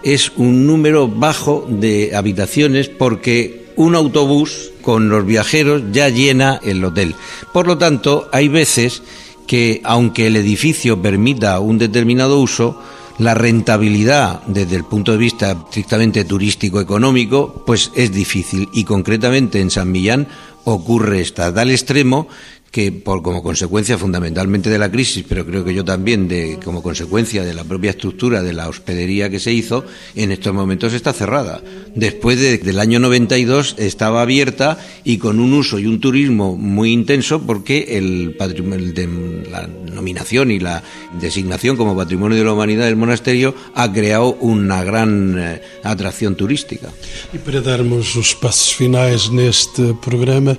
es 0.02 0.32
un 0.36 0.66
número 0.66 1.08
bajo 1.08 1.66
de 1.68 2.16
habitaciones 2.16 2.88
porque 2.88 3.66
un 3.76 3.94
autobús 3.94 4.70
con 4.82 5.08
los 5.08 5.24
viajeros 5.24 5.82
ya 5.92 6.08
llena 6.08 6.60
el 6.62 6.84
hotel. 6.84 7.14
Por 7.52 7.66
lo 7.66 7.78
tanto, 7.78 8.28
hay 8.32 8.48
veces 8.48 9.02
que, 9.46 9.80
aunque 9.84 10.26
el 10.26 10.36
edificio 10.36 11.00
permita 11.00 11.60
un 11.60 11.78
determinado 11.78 12.40
uso, 12.40 12.80
la 13.22 13.34
rentabilidad 13.34 14.42
desde 14.46 14.76
el 14.76 14.84
punto 14.84 15.12
de 15.12 15.18
vista 15.18 15.52
estrictamente 15.52 16.24
turístico-económico, 16.24 17.62
pues 17.66 17.90
es 17.94 18.12
difícil. 18.12 18.68
Y 18.72 18.84
concretamente 18.84 19.60
en 19.60 19.70
San 19.70 19.90
Millán 19.90 20.28
ocurre 20.64 21.22
hasta 21.22 21.52
tal 21.52 21.70
extremo 21.70 22.28
que 22.72 22.90
por 22.90 23.22
como 23.22 23.42
consecuencia 23.42 23.98
fundamentalmente 23.98 24.70
de 24.70 24.78
la 24.78 24.90
crisis, 24.90 25.26
pero 25.28 25.44
creo 25.44 25.62
que 25.62 25.74
yo 25.74 25.84
también 25.84 26.26
de 26.26 26.58
como 26.64 26.82
consecuencia 26.82 27.44
de 27.44 27.52
la 27.52 27.64
propia 27.64 27.90
estructura 27.90 28.42
de 28.42 28.54
la 28.54 28.66
hospedería 28.66 29.28
que 29.28 29.40
se 29.40 29.52
hizo, 29.52 29.84
en 30.16 30.32
estos 30.32 30.54
momentos 30.54 30.94
está 30.94 31.12
cerrada. 31.12 31.60
Después 31.94 32.40
del 32.40 32.78
año 32.80 32.98
92 32.98 33.76
estaba 33.78 34.22
abierta 34.22 34.78
y 35.04 35.18
con 35.18 35.38
un 35.38 35.52
uso 35.52 35.78
y 35.78 35.84
un 35.84 36.00
turismo 36.00 36.56
muy 36.56 36.92
intenso 36.92 37.42
porque 37.42 37.98
el 37.98 38.36
patrimonio 38.38 38.90
de 38.94 39.06
la 39.50 39.66
nominación 39.66 40.50
y 40.50 40.58
la 40.58 40.82
designación 41.20 41.76
como 41.76 41.94
patrimonio 41.94 42.38
de 42.38 42.44
la 42.44 42.54
humanidad 42.54 42.86
del 42.86 42.96
monasterio 42.96 43.54
ha 43.74 43.92
creado 43.92 44.32
una 44.40 44.82
gran 44.82 45.38
eh, 45.38 45.60
atracción 45.84 46.36
turística. 46.36 46.88
Y 47.34 47.38
para 47.38 47.60
darmos 47.60 48.16
los 48.16 48.34
pasos 48.34 48.74
finales 48.74 49.30
este 49.42 49.94
programa, 50.02 50.56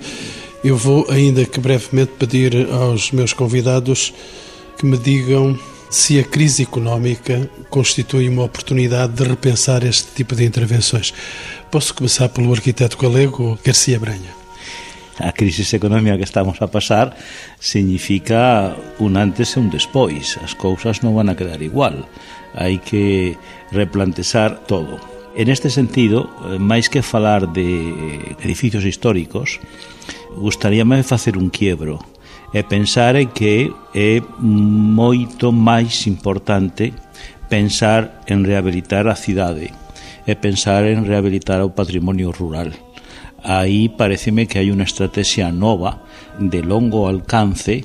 Eu 0.63 0.77
vou, 0.77 1.05
ainda 1.09 1.45
que 1.45 1.59
brevemente, 1.59 2.13
pedir 2.17 2.69
aos 2.71 3.11
meus 3.11 3.33
convidados 3.33 4.13
que 4.77 4.85
me 4.85 4.97
digam 4.97 5.59
se 5.89 6.17
a 6.19 6.23
crise 6.23 6.63
económica 6.63 7.49
constitui 7.69 8.29
uma 8.29 8.45
oportunidade 8.45 9.11
de 9.11 9.25
repensar 9.25 9.83
este 9.83 10.13
tipo 10.15 10.35
de 10.35 10.45
intervenções. 10.45 11.13
Posso 11.69 11.93
começar 11.93 12.29
pelo 12.29 12.53
arquiteto 12.53 12.97
galego 12.97 13.59
Garcia 13.63 13.99
Branha. 13.99 14.33
A 15.19 15.33
crise 15.33 15.75
económica 15.75 16.17
que 16.17 16.23
estamos 16.23 16.61
a 16.61 16.67
pasar 16.67 17.15
significa 17.59 18.73
un 18.99 19.17
antes 19.17 19.53
e 19.53 19.59
un 19.59 19.69
despois. 19.69 20.39
As 20.41 20.55
cousas 20.55 21.03
non 21.03 21.13
van 21.13 21.29
a 21.29 21.35
quedar 21.35 21.61
igual. 21.61 22.07
Hai 22.55 22.79
que 22.79 23.35
replantexar 23.69 24.63
todo. 24.65 24.97
En 25.35 25.49
este 25.51 25.69
sentido, 25.69 26.31
eh, 26.49 26.57
máis 26.57 26.89
que 26.89 27.05
falar 27.05 27.51
de 27.51 28.37
edificios 28.41 28.85
históricos, 28.85 29.61
gustaríame 30.37 31.03
facer 31.03 31.37
un 31.37 31.49
quiebro 31.49 31.99
e 32.53 32.61
pensar 32.61 33.17
que 33.33 33.73
é 33.93 34.21
moito 34.39 35.49
máis 35.49 36.05
importante 36.05 36.93
pensar 37.49 38.21
en 38.29 38.45
rehabilitar 38.45 39.09
a 39.09 39.17
cidade 39.17 39.73
e 40.25 40.33
pensar 40.37 40.85
en 40.85 41.05
rehabilitar 41.05 41.61
o 41.61 41.73
patrimonio 41.73 42.31
rural. 42.31 42.71
Aí 43.43 43.89
pareceme 43.89 44.47
que 44.47 44.61
hai 44.61 44.71
unha 44.71 44.87
estrategia 44.87 45.51
nova 45.51 46.01
de 46.39 46.63
longo 46.63 47.09
alcance 47.09 47.83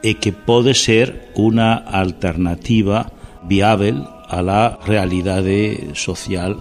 e 0.00 0.16
que 0.16 0.32
pode 0.32 0.72
ser 0.72 1.34
unha 1.36 1.84
alternativa 1.84 3.12
viável 3.44 4.02
a 4.30 4.40
la 4.40 4.80
realidade 4.80 5.92
social 5.92 6.56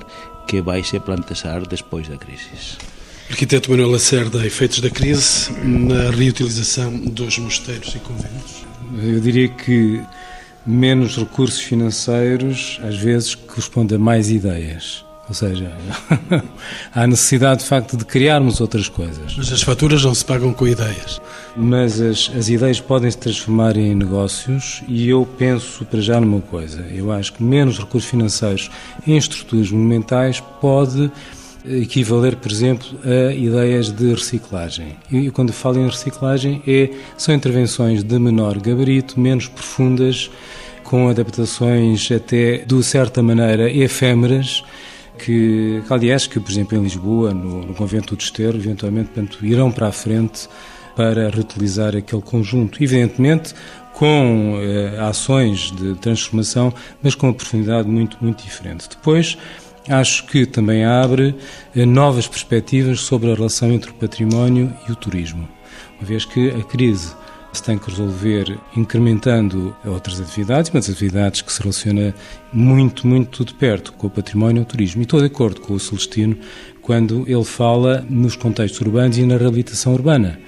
que 0.45 0.59
vai 0.59 0.83
se 0.83 0.99
plantexar 0.99 1.63
despois 1.71 2.11
da 2.11 2.19
crisis. 2.19 2.92
Arquiteto 3.29 3.71
Manuel 3.71 3.89
Lacerda, 3.91 4.45
efeitos 4.45 4.79
da 4.79 4.89
crise 4.89 5.51
na 5.63 6.11
reutilização 6.11 6.95
dos 6.97 7.37
mosteiros 7.39 7.95
e 7.95 7.99
conventos? 7.99 8.65
Eu 9.01 9.19
diria 9.19 9.47
que 9.47 10.01
menos 10.65 11.17
recursos 11.17 11.59
financeiros 11.59 12.79
às 12.83 12.97
vezes 12.97 13.35
corresponde 13.35 13.95
a 13.95 13.99
mais 13.99 14.29
ideias. 14.29 15.03
Ou 15.27 15.33
seja, 15.33 15.71
há 16.93 17.07
necessidade 17.07 17.61
de 17.61 17.67
facto 17.67 17.95
de 17.95 18.03
criarmos 18.03 18.59
outras 18.59 18.89
coisas. 18.89 19.35
Mas 19.37 19.53
as 19.53 19.61
faturas 19.61 20.03
não 20.03 20.13
se 20.13 20.23
pagam 20.23 20.53
com 20.53 20.67
ideias. 20.67 21.21
Mas 21.55 22.01
as, 22.01 22.29
as 22.37 22.49
ideias 22.49 22.81
podem 22.81 23.09
se 23.09 23.17
transformar 23.17 23.77
em 23.77 23.95
negócios 23.95 24.83
e 24.87 25.09
eu 25.09 25.25
penso 25.37 25.85
para 25.85 26.01
já 26.01 26.19
numa 26.19 26.41
coisa. 26.41 26.85
Eu 26.93 27.11
acho 27.11 27.33
que 27.33 27.41
menos 27.41 27.79
recursos 27.79 28.09
financeiros 28.09 28.69
em 29.07 29.17
estruturas 29.17 29.71
monumentais 29.71 30.41
pode 30.59 31.09
equivaler, 31.65 32.35
por 32.35 32.51
exemplo, 32.51 32.87
a 33.03 33.33
ideias 33.33 33.91
de 33.91 34.13
reciclagem. 34.13 34.97
E 35.11 35.29
quando 35.31 35.53
falo 35.53 35.79
em 35.79 35.87
reciclagem, 35.87 36.61
é, 36.67 36.89
são 37.17 37.33
intervenções 37.33 38.03
de 38.03 38.19
menor 38.19 38.59
gabarito, 38.59 39.19
menos 39.19 39.47
profundas, 39.47 40.29
com 40.83 41.07
adaptações 41.09 42.11
até, 42.11 42.57
de 42.57 42.83
certa 42.83 43.23
maneira, 43.23 43.71
efêmeras, 43.71 44.63
que, 45.17 45.81
aliás, 45.89 46.27
que, 46.27 46.39
por 46.39 46.51
exemplo, 46.51 46.77
em 46.77 46.83
Lisboa, 46.83 47.33
no, 47.33 47.65
no 47.65 47.73
Convento 47.73 48.15
do 48.15 48.17
Desterro, 48.17 48.57
eventualmente, 48.57 49.09
portanto, 49.09 49.45
irão 49.45 49.71
para 49.71 49.87
a 49.87 49.91
frente 49.91 50.49
para 50.95 51.29
reutilizar 51.29 51.95
aquele 51.95 52.21
conjunto. 52.21 52.83
Evidentemente, 52.83 53.53
com 53.93 54.57
eh, 54.59 54.99
ações 54.99 55.71
de 55.71 55.95
transformação, 55.95 56.73
mas 57.01 57.15
com 57.15 57.27
uma 57.27 57.33
profundidade 57.33 57.87
muito, 57.87 58.17
muito 58.19 58.43
diferente. 58.43 58.89
Depois, 58.89 59.37
acho 59.89 60.25
que 60.27 60.45
também 60.45 60.85
abre 60.85 61.35
eh, 61.75 61.85
novas 61.85 62.27
perspectivas 62.27 63.01
sobre 63.01 63.31
a 63.31 63.35
relação 63.35 63.71
entre 63.71 63.91
o 63.91 63.93
património 63.93 64.73
e 64.87 64.91
o 64.91 64.95
turismo, 64.95 65.47
uma 65.97 66.07
vez 66.07 66.25
que 66.25 66.49
a 66.49 66.63
crise 66.63 67.13
se 67.53 67.61
tem 67.61 67.77
que 67.77 67.87
resolver 67.89 68.57
incrementando 68.75 69.75
outras 69.85 70.19
atividades, 70.19 70.71
mas 70.73 70.89
atividades 70.89 71.43
que 71.43 71.53
se 71.53 71.61
relacionam 71.61 72.11
muito, 72.51 73.05
muito 73.05 73.45
de 73.45 73.53
perto 73.53 73.93
com 73.93 74.07
o 74.07 74.09
património 74.09 74.61
e 74.61 74.63
o 74.63 74.65
turismo. 74.65 75.01
E 75.01 75.03
estou 75.03 75.19
de 75.19 75.27
acordo 75.27 75.61
com 75.61 75.75
o 75.75 75.79
Celestino 75.79 76.35
quando 76.81 77.23
ele 77.27 77.43
fala 77.43 78.03
nos 78.09 78.35
contextos 78.35 78.81
urbanos 78.81 79.19
e 79.19 79.23
na 79.23 79.37
reabilitação 79.37 79.93
urbana 79.93 80.39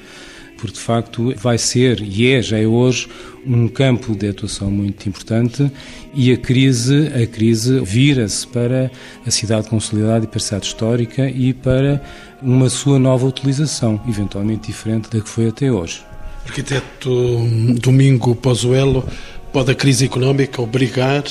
porque 0.66 0.74
de 0.74 0.80
facto 0.80 1.34
vai 1.38 1.57
ser, 1.57 2.01
e 2.01 2.32
é, 2.32 2.41
já 2.41 2.57
é 2.57 2.66
hoje, 2.66 3.07
um 3.45 3.68
campo 3.68 4.16
de 4.16 4.28
atuação 4.28 4.72
muito 4.72 5.07
importante 5.07 5.72
e 6.13 6.32
a 6.32 6.38
crise, 6.38 7.11
a 7.13 7.28
crise 7.28 7.80
vira-se 7.82 8.47
para 8.47 8.91
a 9.26 9.32
cidade 9.32 9.70
consolidada 9.70 10.26
e 10.26 10.28
para 10.28 10.38
a 10.38 10.41
cidade 10.41 10.66
histórica 10.66 11.30
e 11.30 11.53
para 11.53 12.01
uma 12.41 12.70
sua 12.70 12.97
nova 12.97 13.26
utilização, 13.26 14.01
eventualmente 14.07 14.68
diferente 14.68 15.09
da 15.09 15.22
que 15.22 15.30
foi 15.30 15.49
até 15.49 15.72
hoje. 15.72 16.03
Arquiteto 16.45 17.39
Domingo 17.80 18.36
Pozuelo, 18.36 19.07
pode 19.53 19.72
a 19.72 19.76
crise 19.76 20.05
económica 20.05 20.61
obrigar 20.61 21.24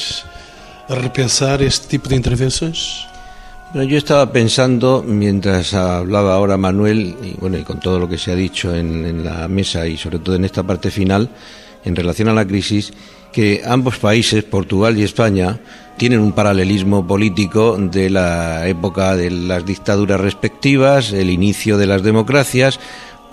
a 0.89 0.95
repensar 0.95 1.61
este 1.61 1.89
tipo 1.89 2.09
de 2.09 2.15
intervenções? 2.15 3.07
Yo 3.83 3.99
estaba 3.99 4.31
pensando, 4.31 5.05
mientras 5.05 5.75
hablaba 5.75 6.35
ahora 6.35 6.57
Manuel, 6.57 7.17
y 7.23 7.35
bueno, 7.41 7.59
y 7.59 7.65
con 7.65 7.81
todo 7.81 7.99
lo 7.99 8.09
que 8.09 8.19
se 8.19 8.31
ha 8.31 8.37
dicho 8.37 8.73
en, 8.73 9.05
en, 9.05 9.25
la 9.25 9.49
mesa 9.49 9.89
y 9.89 9.97
sobre 9.97 10.21
todo 10.21 10.37
en 10.37 10.45
esta 10.45 10.63
parte 10.63 10.93
final, 10.93 11.29
en 11.85 11.97
relación 11.97 12.29
a 12.29 12.35
la 12.35 12.47
crisis, 12.47 12.93
que 13.33 13.63
ambos 13.67 13.99
países, 13.99 14.45
Portugal 14.45 14.97
y 14.97 15.03
España, 15.03 15.59
tienen 15.97 16.21
un 16.21 16.33
paralelismo 16.33 17.05
político 17.05 17.77
de 17.77 18.11
la 18.11 18.69
época 18.69 19.17
de 19.17 19.31
las 19.33 19.67
dictaduras 19.67 20.21
respectivas, 20.21 21.13
el 21.13 21.31
inicio 21.31 21.77
de 21.77 21.87
las 21.87 22.05
democracias, 22.05 22.79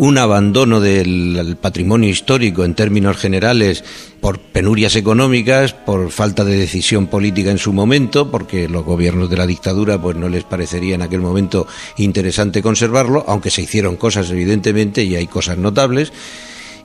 un 0.02 0.18
abandono 0.18 0.80
del 0.80 1.58
patrimonio 1.62 2.10
histórico 2.10 2.66
en 2.66 2.74
términos 2.74 3.18
generales 3.18 3.84
por 4.20 4.40
penurias 4.40 4.96
económicas, 4.96 5.74
por 5.74 6.10
falta 6.10 6.44
de 6.44 6.58
decisión 6.58 7.06
política 7.06 7.52
en 7.52 7.60
su 7.60 7.72
momento, 7.72 8.32
porque 8.32 8.68
los 8.68 8.84
gobiernos 8.84 9.30
de 9.30 9.38
la 9.38 9.46
dictadura 9.46 10.02
pues 10.02 10.18
no 10.18 10.28
les 10.28 10.44
parecería 10.44 10.96
en 10.96 11.04
aquel 11.04 11.22
momento 11.22 11.68
interesante 11.98 12.64
conservarlo, 12.64 13.24
aunque 13.28 13.52
se 13.52 13.62
hicieron 13.62 13.96
cosas 13.96 14.32
evidentemente 14.32 15.04
y 15.04 15.16
hay 15.16 15.28
cosas 15.28 15.60
notables 15.60 16.12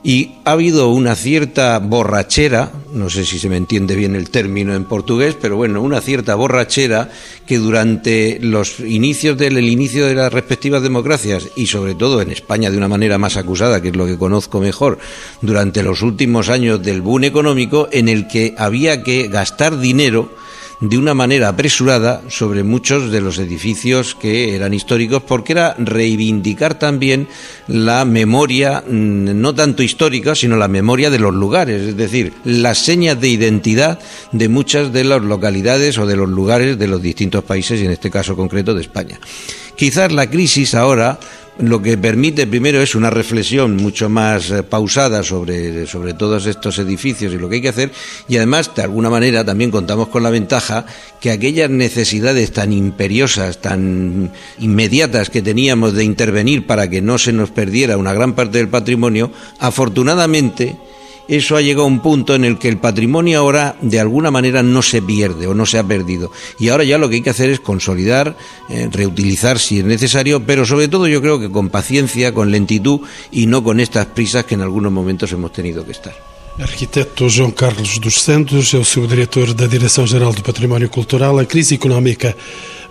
y 0.07 0.35
ha 0.45 0.51
habido 0.51 0.87
una 0.87 1.17
cierta 1.17 1.77
borrachera, 1.79 2.71
no 2.93 3.09
sé 3.09 3.25
si 3.25 3.39
se 3.39 3.49
me 3.49 3.57
entiende 3.57 3.93
bien 3.93 4.15
el 4.15 4.29
término 4.29 4.73
en 4.73 4.85
portugués, 4.85 5.35
pero 5.35 5.57
bueno, 5.57 5.81
una 5.81 5.99
cierta 5.99 6.33
borrachera 6.35 7.11
que 7.45 7.57
durante 7.57 8.39
los 8.39 8.79
inicios 8.79 9.37
del 9.37 9.59
inicio 9.59 10.05
de 10.05 10.15
las 10.15 10.31
respectivas 10.31 10.81
democracias 10.81 11.49
y 11.57 11.67
sobre 11.67 11.93
todo 11.93 12.21
en 12.21 12.31
España 12.31 12.71
de 12.71 12.77
una 12.77 12.87
manera 12.87 13.17
más 13.17 13.35
acusada, 13.35 13.81
que 13.81 13.89
es 13.89 13.97
lo 13.97 14.05
que 14.05 14.17
conozco 14.17 14.61
mejor, 14.61 14.97
durante 15.41 15.83
los 15.83 16.01
últimos 16.01 16.47
años 16.47 16.81
del 16.81 17.01
boom 17.01 17.25
económico 17.25 17.89
en 17.91 18.07
el 18.07 18.29
que 18.29 18.55
había 18.57 19.03
que 19.03 19.27
gastar 19.27 19.77
dinero 19.77 20.31
de 20.79 20.97
una 20.97 21.13
manera 21.13 21.49
apresurada 21.49 22.21
sobre 22.29 22.63
muchos 22.63 23.11
de 23.11 23.21
los 23.21 23.39
edificios 23.39 24.15
que 24.15 24.55
eran 24.55 24.73
históricos, 24.73 25.23
porque 25.23 25.53
era 25.53 25.75
reivindicar 25.77 26.77
también 26.77 27.27
la 27.67 28.05
memoria, 28.05 28.83
mm, 28.87 29.41
no 29.41 29.55
tanto 29.55 29.81
histórica, 29.81 30.35
sino 30.35 30.55
la 30.55 30.67
memoria 30.67 31.09
de 31.09 31.19
los 31.19 31.33
lugares, 31.33 31.81
es 31.81 31.97
decir, 31.97 32.33
las 32.43 32.77
señas 32.77 33.19
de 33.19 33.29
identidad 33.29 33.99
de 34.31 34.49
muchas 34.49 34.93
de 34.93 35.03
las 35.03 35.21
localidades 35.21 35.97
o 35.97 36.05
de 36.05 36.15
los 36.15 36.29
lugares 36.29 36.77
de 36.77 36.87
los 36.87 37.01
distintos 37.01 37.43
países, 37.43 37.81
y 37.81 37.85
en 37.85 37.91
este 37.91 38.11
caso 38.11 38.35
concreto 38.35 38.73
de 38.75 38.81
España. 38.81 39.19
Quizás 39.75 40.11
la 40.11 40.29
crisis 40.29 40.75
ahora 40.75 41.19
lo 41.59 41.81
que 41.81 41.97
permite 41.97 42.47
primero 42.47 42.81
es 42.81 42.95
una 42.95 43.09
reflexión 43.09 43.75
mucho 43.75 44.09
más 44.09 44.51
eh, 44.51 44.63
pausada 44.63 45.23
sobre, 45.23 45.87
sobre 45.87 46.13
todos 46.13 46.45
estos 46.45 46.77
edificios 46.79 47.33
y 47.33 47.37
lo 47.37 47.49
que 47.49 47.55
hay 47.55 47.61
que 47.61 47.69
hacer 47.69 47.91
y 48.27 48.37
además 48.37 48.73
de 48.75 48.83
alguna 48.83 49.09
manera 49.09 49.43
también 49.43 49.71
contamos 49.71 50.09
con 50.09 50.23
la 50.23 50.29
ventaja 50.29 50.85
que 51.19 51.31
aquellas 51.31 51.69
necesidades 51.69 52.51
tan 52.51 52.73
imperiosas, 52.73 53.59
tan 53.59 54.31
inmediatas 54.59 55.29
que 55.29 55.41
teníamos 55.41 55.93
de 55.93 56.03
intervenir 56.03 56.67
para 56.67 56.89
que 56.89 57.01
no 57.01 57.17
se 57.17 57.33
nos 57.33 57.49
perdiera 57.49 57.97
una 57.97 58.13
gran 58.13 58.33
parte 58.33 58.59
del 58.59 58.69
patrimonio, 58.69 59.31
afortunadamente 59.59 60.75
eso 61.27 61.55
ha 61.55 61.61
llegado 61.61 61.83
a 61.83 61.87
un 61.87 61.99
punto 61.99 62.35
en 62.35 62.45
el 62.45 62.57
que 62.57 62.69
el 62.69 62.77
patrimonio 62.77 63.39
ahora 63.39 63.75
de 63.81 63.99
alguna 63.99 64.31
manera 64.31 64.63
no 64.63 64.81
se 64.81 65.01
pierde 65.01 65.47
o 65.47 65.53
no 65.53 65.65
se 65.65 65.77
ha 65.77 65.83
perdido. 65.83 66.31
Y 66.59 66.69
ahora 66.69 66.83
ya 66.83 66.97
lo 66.97 67.09
que 67.09 67.15
hay 67.15 67.21
que 67.21 67.29
hacer 67.29 67.49
es 67.49 67.59
consolidar, 67.59 68.37
eh, 68.69 68.89
reutilizar 68.91 69.59
si 69.59 69.79
es 69.79 69.85
necesario, 69.85 70.45
pero 70.45 70.65
sobre 70.65 70.87
todo 70.87 71.07
yo 71.07 71.21
creo 71.21 71.39
que 71.39 71.49
con 71.49 71.69
paciencia, 71.69 72.33
con 72.33 72.51
lentitud 72.51 73.01
y 73.31 73.45
no 73.45 73.63
con 73.63 73.79
estas 73.79 74.07
prisas 74.07 74.45
que 74.45 74.55
en 74.55 74.61
algunos 74.61 74.91
momentos 74.91 75.31
hemos 75.31 75.51
tenido 75.51 75.85
que 75.85 75.91
estar. 75.91 76.15
Arquiteto 76.59 77.29
João 77.29 77.51
Carlos 77.51 77.99
dos 77.99 78.19
Santos 78.19 78.73
é 78.73 78.77
o 78.77 78.83
seu 78.83 79.05
diretor 79.05 79.53
da 79.53 79.67
Direção-Geral 79.67 80.33
do 80.33 80.41
Património 80.41 80.89
Cultural. 80.89 81.37
A 81.37 81.45
crise 81.45 81.75
económica 81.75 82.35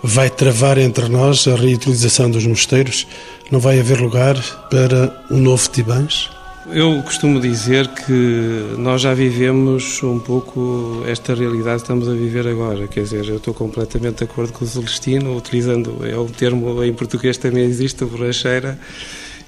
vai 0.01 0.29
travar 0.29 0.77
entre 0.77 1.09
nós 1.09 1.47
a 1.49 1.55
reutilização 1.55 2.31
dos 2.31 2.45
mosteiros? 2.45 3.05
Não 3.51 3.59
vai 3.59 3.77
haver 3.77 3.99
lugar 3.99 4.37
para 4.69 5.21
um 5.29 5.39
novo 5.39 5.69
Tibães? 5.69 6.36
Eu 6.69 7.01
costumo 7.01 7.39
dizer 7.39 7.87
que 7.87 8.75
nós 8.77 9.01
já 9.01 9.13
vivemos 9.13 10.03
um 10.03 10.19
pouco 10.19 11.01
esta 11.07 11.33
realidade 11.33 11.77
que 11.77 11.83
estamos 11.83 12.09
a 12.09 12.11
viver 12.11 12.45
agora. 12.45 12.87
Quer 12.87 13.03
dizer, 13.03 13.25
eu 13.29 13.37
estou 13.37 13.53
completamente 13.53 14.17
de 14.17 14.23
acordo 14.25 14.51
com 14.51 14.65
o 14.65 14.67
Celestino, 14.67 15.37
utilizando, 15.37 16.05
é 16.05 16.17
um 16.19 16.27
termo 16.27 16.83
em 16.83 16.93
português 16.93 17.37
também 17.37 17.63
existe, 17.63 18.03
borracheira, 18.03 18.77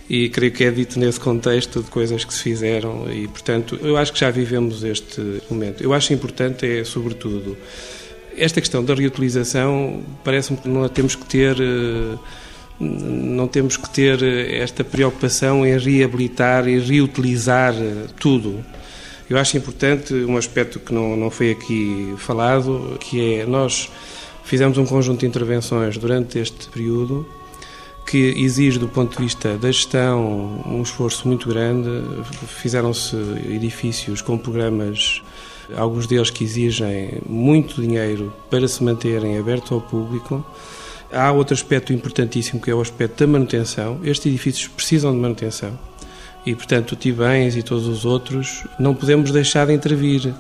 e 0.09 0.30
creio 0.30 0.51
que 0.53 0.63
é 0.63 0.72
dito 0.72 0.97
nesse 0.97 1.20
contexto 1.20 1.84
de 1.84 1.91
coisas 1.91 2.24
que 2.24 2.34
se 2.34 2.41
fizeram 2.41 3.11
e, 3.11 3.28
portanto, 3.28 3.78
eu 3.82 3.97
acho 3.97 4.13
que 4.13 4.20
já 4.20 4.32
vivemos 4.32 4.82
este 4.84 5.41
momento. 5.49 5.84
Eu 5.84 5.93
acho 5.93 6.13
importante 6.13 6.65
é, 6.65 6.86
sobretudo, 6.86 7.57
esta 8.38 8.61
questão 8.61 8.84
da 8.84 8.93
reutilização, 8.93 10.01
parece-me 10.24 10.57
que 10.57 10.70
não 10.70 10.86
a 10.86 10.89
temos 10.89 11.15
que 11.15 11.26
ter 11.26 11.57
eh, 11.59 12.17
não 12.80 13.48
temos 13.48 13.76
que 13.76 13.90
ter 13.90 14.24
esta 14.24 14.84
preocupação 14.84 15.66
em 15.66 15.78
reabilitar 15.78 16.68
e 16.68 16.80
reutilizar 16.80 17.74
tudo. 18.20 18.64
Eu 19.30 19.38
acho 19.38 19.58
importante 19.58 20.14
um 20.14 20.38
aspecto 20.38 20.80
que 20.80 20.94
não, 20.94 21.16
não 21.16 21.30
foi 21.30 21.52
aqui 21.52 22.14
falado, 22.18 22.98
que 23.00 23.36
é 23.36 23.46
nós 23.46 23.90
fizemos 24.44 24.78
um 24.78 24.86
conjunto 24.86 25.20
de 25.20 25.28
intervenções 25.28 25.98
durante 25.98 26.40
este 26.40 26.70
período 26.70 27.28
que 28.08 28.34
exige 28.38 28.80
do 28.80 28.88
ponto 28.88 29.16
de 29.16 29.24
vista 29.24 29.56
da 29.56 29.72
gestão 29.72 30.64
um 30.66 30.82
esforço 30.82 31.28
muito 31.28 31.48
grande. 31.48 31.90
Fizeram-se 32.48 33.16
edifícios 33.48 34.20
com 34.20 34.36
programas, 34.36 35.22
alguns 35.78 36.08
deles 36.08 36.32
que 36.32 36.44
exigem 36.44 37.20
muito 37.28 37.80
dinheiro 37.80 38.34
para 38.50 38.68
se 38.68 38.84
manterem 38.84 39.38
abertos 39.38 39.72
ao 39.72 39.80
público 39.80 40.44
Há 41.12 41.32
outro 41.32 41.55
aspecto 41.55 41.91
importantíssimo 41.91 42.62
que 42.62 42.70
é 42.70 42.74
o 42.74 42.82
aspecto 42.82 43.20
da 43.20 43.28
manutenção. 43.28 43.99
Estes 44.03 44.28
edifícios 44.28 44.68
precisam 44.68 45.12
de 45.12 45.18
manutenção 45.18 45.78
e, 46.45 46.55
portanto, 46.55 46.93
o 46.93 46.95
Tibães 46.95 47.55
e 47.55 47.64
todos 47.64 47.88
os 47.88 48.05
outros 48.05 48.64
não 48.80 48.93
podemos 48.93 49.32
deixar 49.32 49.68
de 49.68 49.74
intervir. 49.74 50.34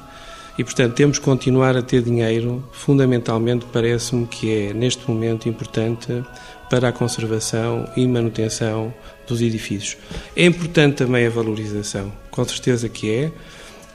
E, 0.57 0.63
portanto, 0.63 0.93
temos 0.93 1.17
que 1.17 1.25
continuar 1.25 1.77
a 1.77 1.81
ter 1.81 2.01
dinheiro, 2.01 2.67
fundamentalmente, 2.71 3.65
parece-me 3.71 4.27
que 4.27 4.51
é, 4.51 4.73
neste 4.73 5.09
momento, 5.09 5.47
importante 5.47 6.23
para 6.69 6.89
a 6.89 6.91
conservação 6.91 7.89
e 7.95 8.05
manutenção 8.05 8.93
dos 9.27 9.41
edifícios. 9.41 9.97
É 10.35 10.45
importante 10.45 10.97
também 10.97 11.25
a 11.25 11.29
valorização, 11.29 12.11
com 12.29 12.43
certeza 12.43 12.89
que 12.89 13.09
é. 13.09 13.31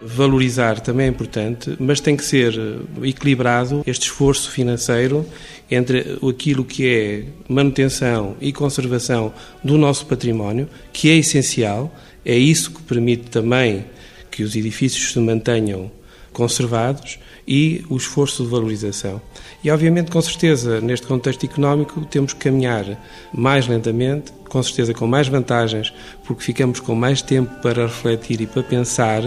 Valorizar 0.01 0.81
também 0.81 1.07
é 1.07 1.09
importante, 1.09 1.77
mas 1.79 2.01
tem 2.01 2.16
que 2.16 2.25
ser 2.25 2.55
equilibrado 3.03 3.83
este 3.87 4.03
esforço 4.03 4.51
financeiro 4.51 5.25
entre 5.71 6.19
aquilo 6.29 6.65
que 6.65 6.87
é 6.87 7.25
manutenção 7.49 8.37
e 8.41 8.53
conservação 8.53 9.33
do 9.62 9.79
nosso 9.79 10.07
património, 10.07 10.69
que 10.93 11.11
é 11.11 11.17
essencial, 11.17 11.95
é 12.25 12.37
isso 12.37 12.71
que 12.71 12.83
permite 12.83 13.31
também 13.31 13.85
que 14.31 14.43
os 14.43 14.57
edifícios 14.57 15.12
se 15.12 15.19
mantenham 15.19 15.91
conservados 16.33 17.19
e 17.47 17.85
o 17.89 17.97
esforço 17.97 18.43
de 18.43 18.51
valorização. 18.51 19.21
E, 19.62 19.71
obviamente, 19.71 20.11
com 20.11 20.21
certeza, 20.21 20.81
neste 20.81 21.07
contexto 21.07 21.45
económico, 21.45 22.05
temos 22.07 22.33
que 22.33 22.41
caminhar 22.41 22.85
mais 23.33 23.67
lentamente, 23.67 24.33
com 24.49 24.62
certeza 24.62 24.93
com 24.93 25.07
mais 25.07 25.29
vantagens, 25.29 25.93
porque 26.25 26.43
ficamos 26.43 26.81
com 26.81 26.95
mais 26.95 27.23
tempo 27.23 27.51
para 27.62 27.87
refletir 27.87 28.41
e 28.41 28.47
para 28.47 28.62
pensar 28.62 29.23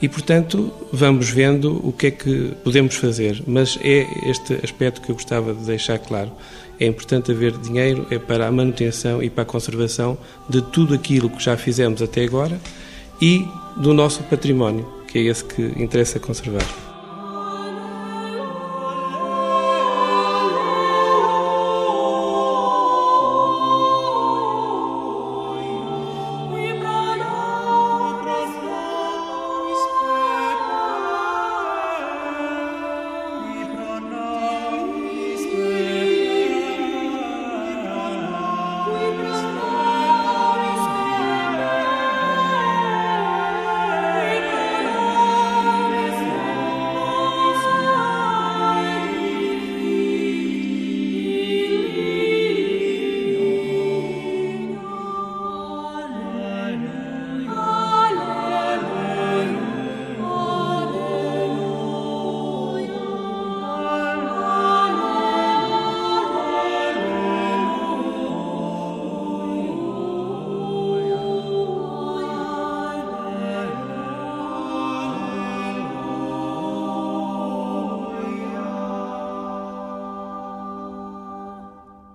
e, 0.00 0.08
portanto, 0.08 0.72
vamos 0.92 1.30
vendo 1.30 1.80
o 1.86 1.92
que 1.92 2.08
é 2.08 2.10
que 2.10 2.52
podemos 2.62 2.94
fazer. 2.96 3.42
Mas 3.46 3.78
é 3.82 4.06
este 4.28 4.54
aspecto 4.62 5.00
que 5.00 5.10
eu 5.10 5.14
gostava 5.14 5.54
de 5.54 5.64
deixar 5.64 5.98
claro. 5.98 6.32
É 6.78 6.86
importante 6.86 7.30
haver 7.30 7.52
dinheiro 7.52 8.06
é 8.10 8.18
para 8.18 8.46
a 8.46 8.52
manutenção 8.52 9.22
e 9.22 9.30
para 9.30 9.42
a 9.42 9.46
conservação 9.46 10.18
de 10.48 10.60
tudo 10.60 10.94
aquilo 10.94 11.30
que 11.30 11.42
já 11.42 11.56
fizemos 11.56 12.02
até 12.02 12.24
agora 12.24 12.60
e 13.20 13.46
do 13.76 13.94
nosso 13.94 14.22
património, 14.24 14.86
que 15.08 15.18
é 15.18 15.22
esse 15.22 15.44
que 15.44 15.62
interessa 15.62 16.20
conservar. 16.20 16.85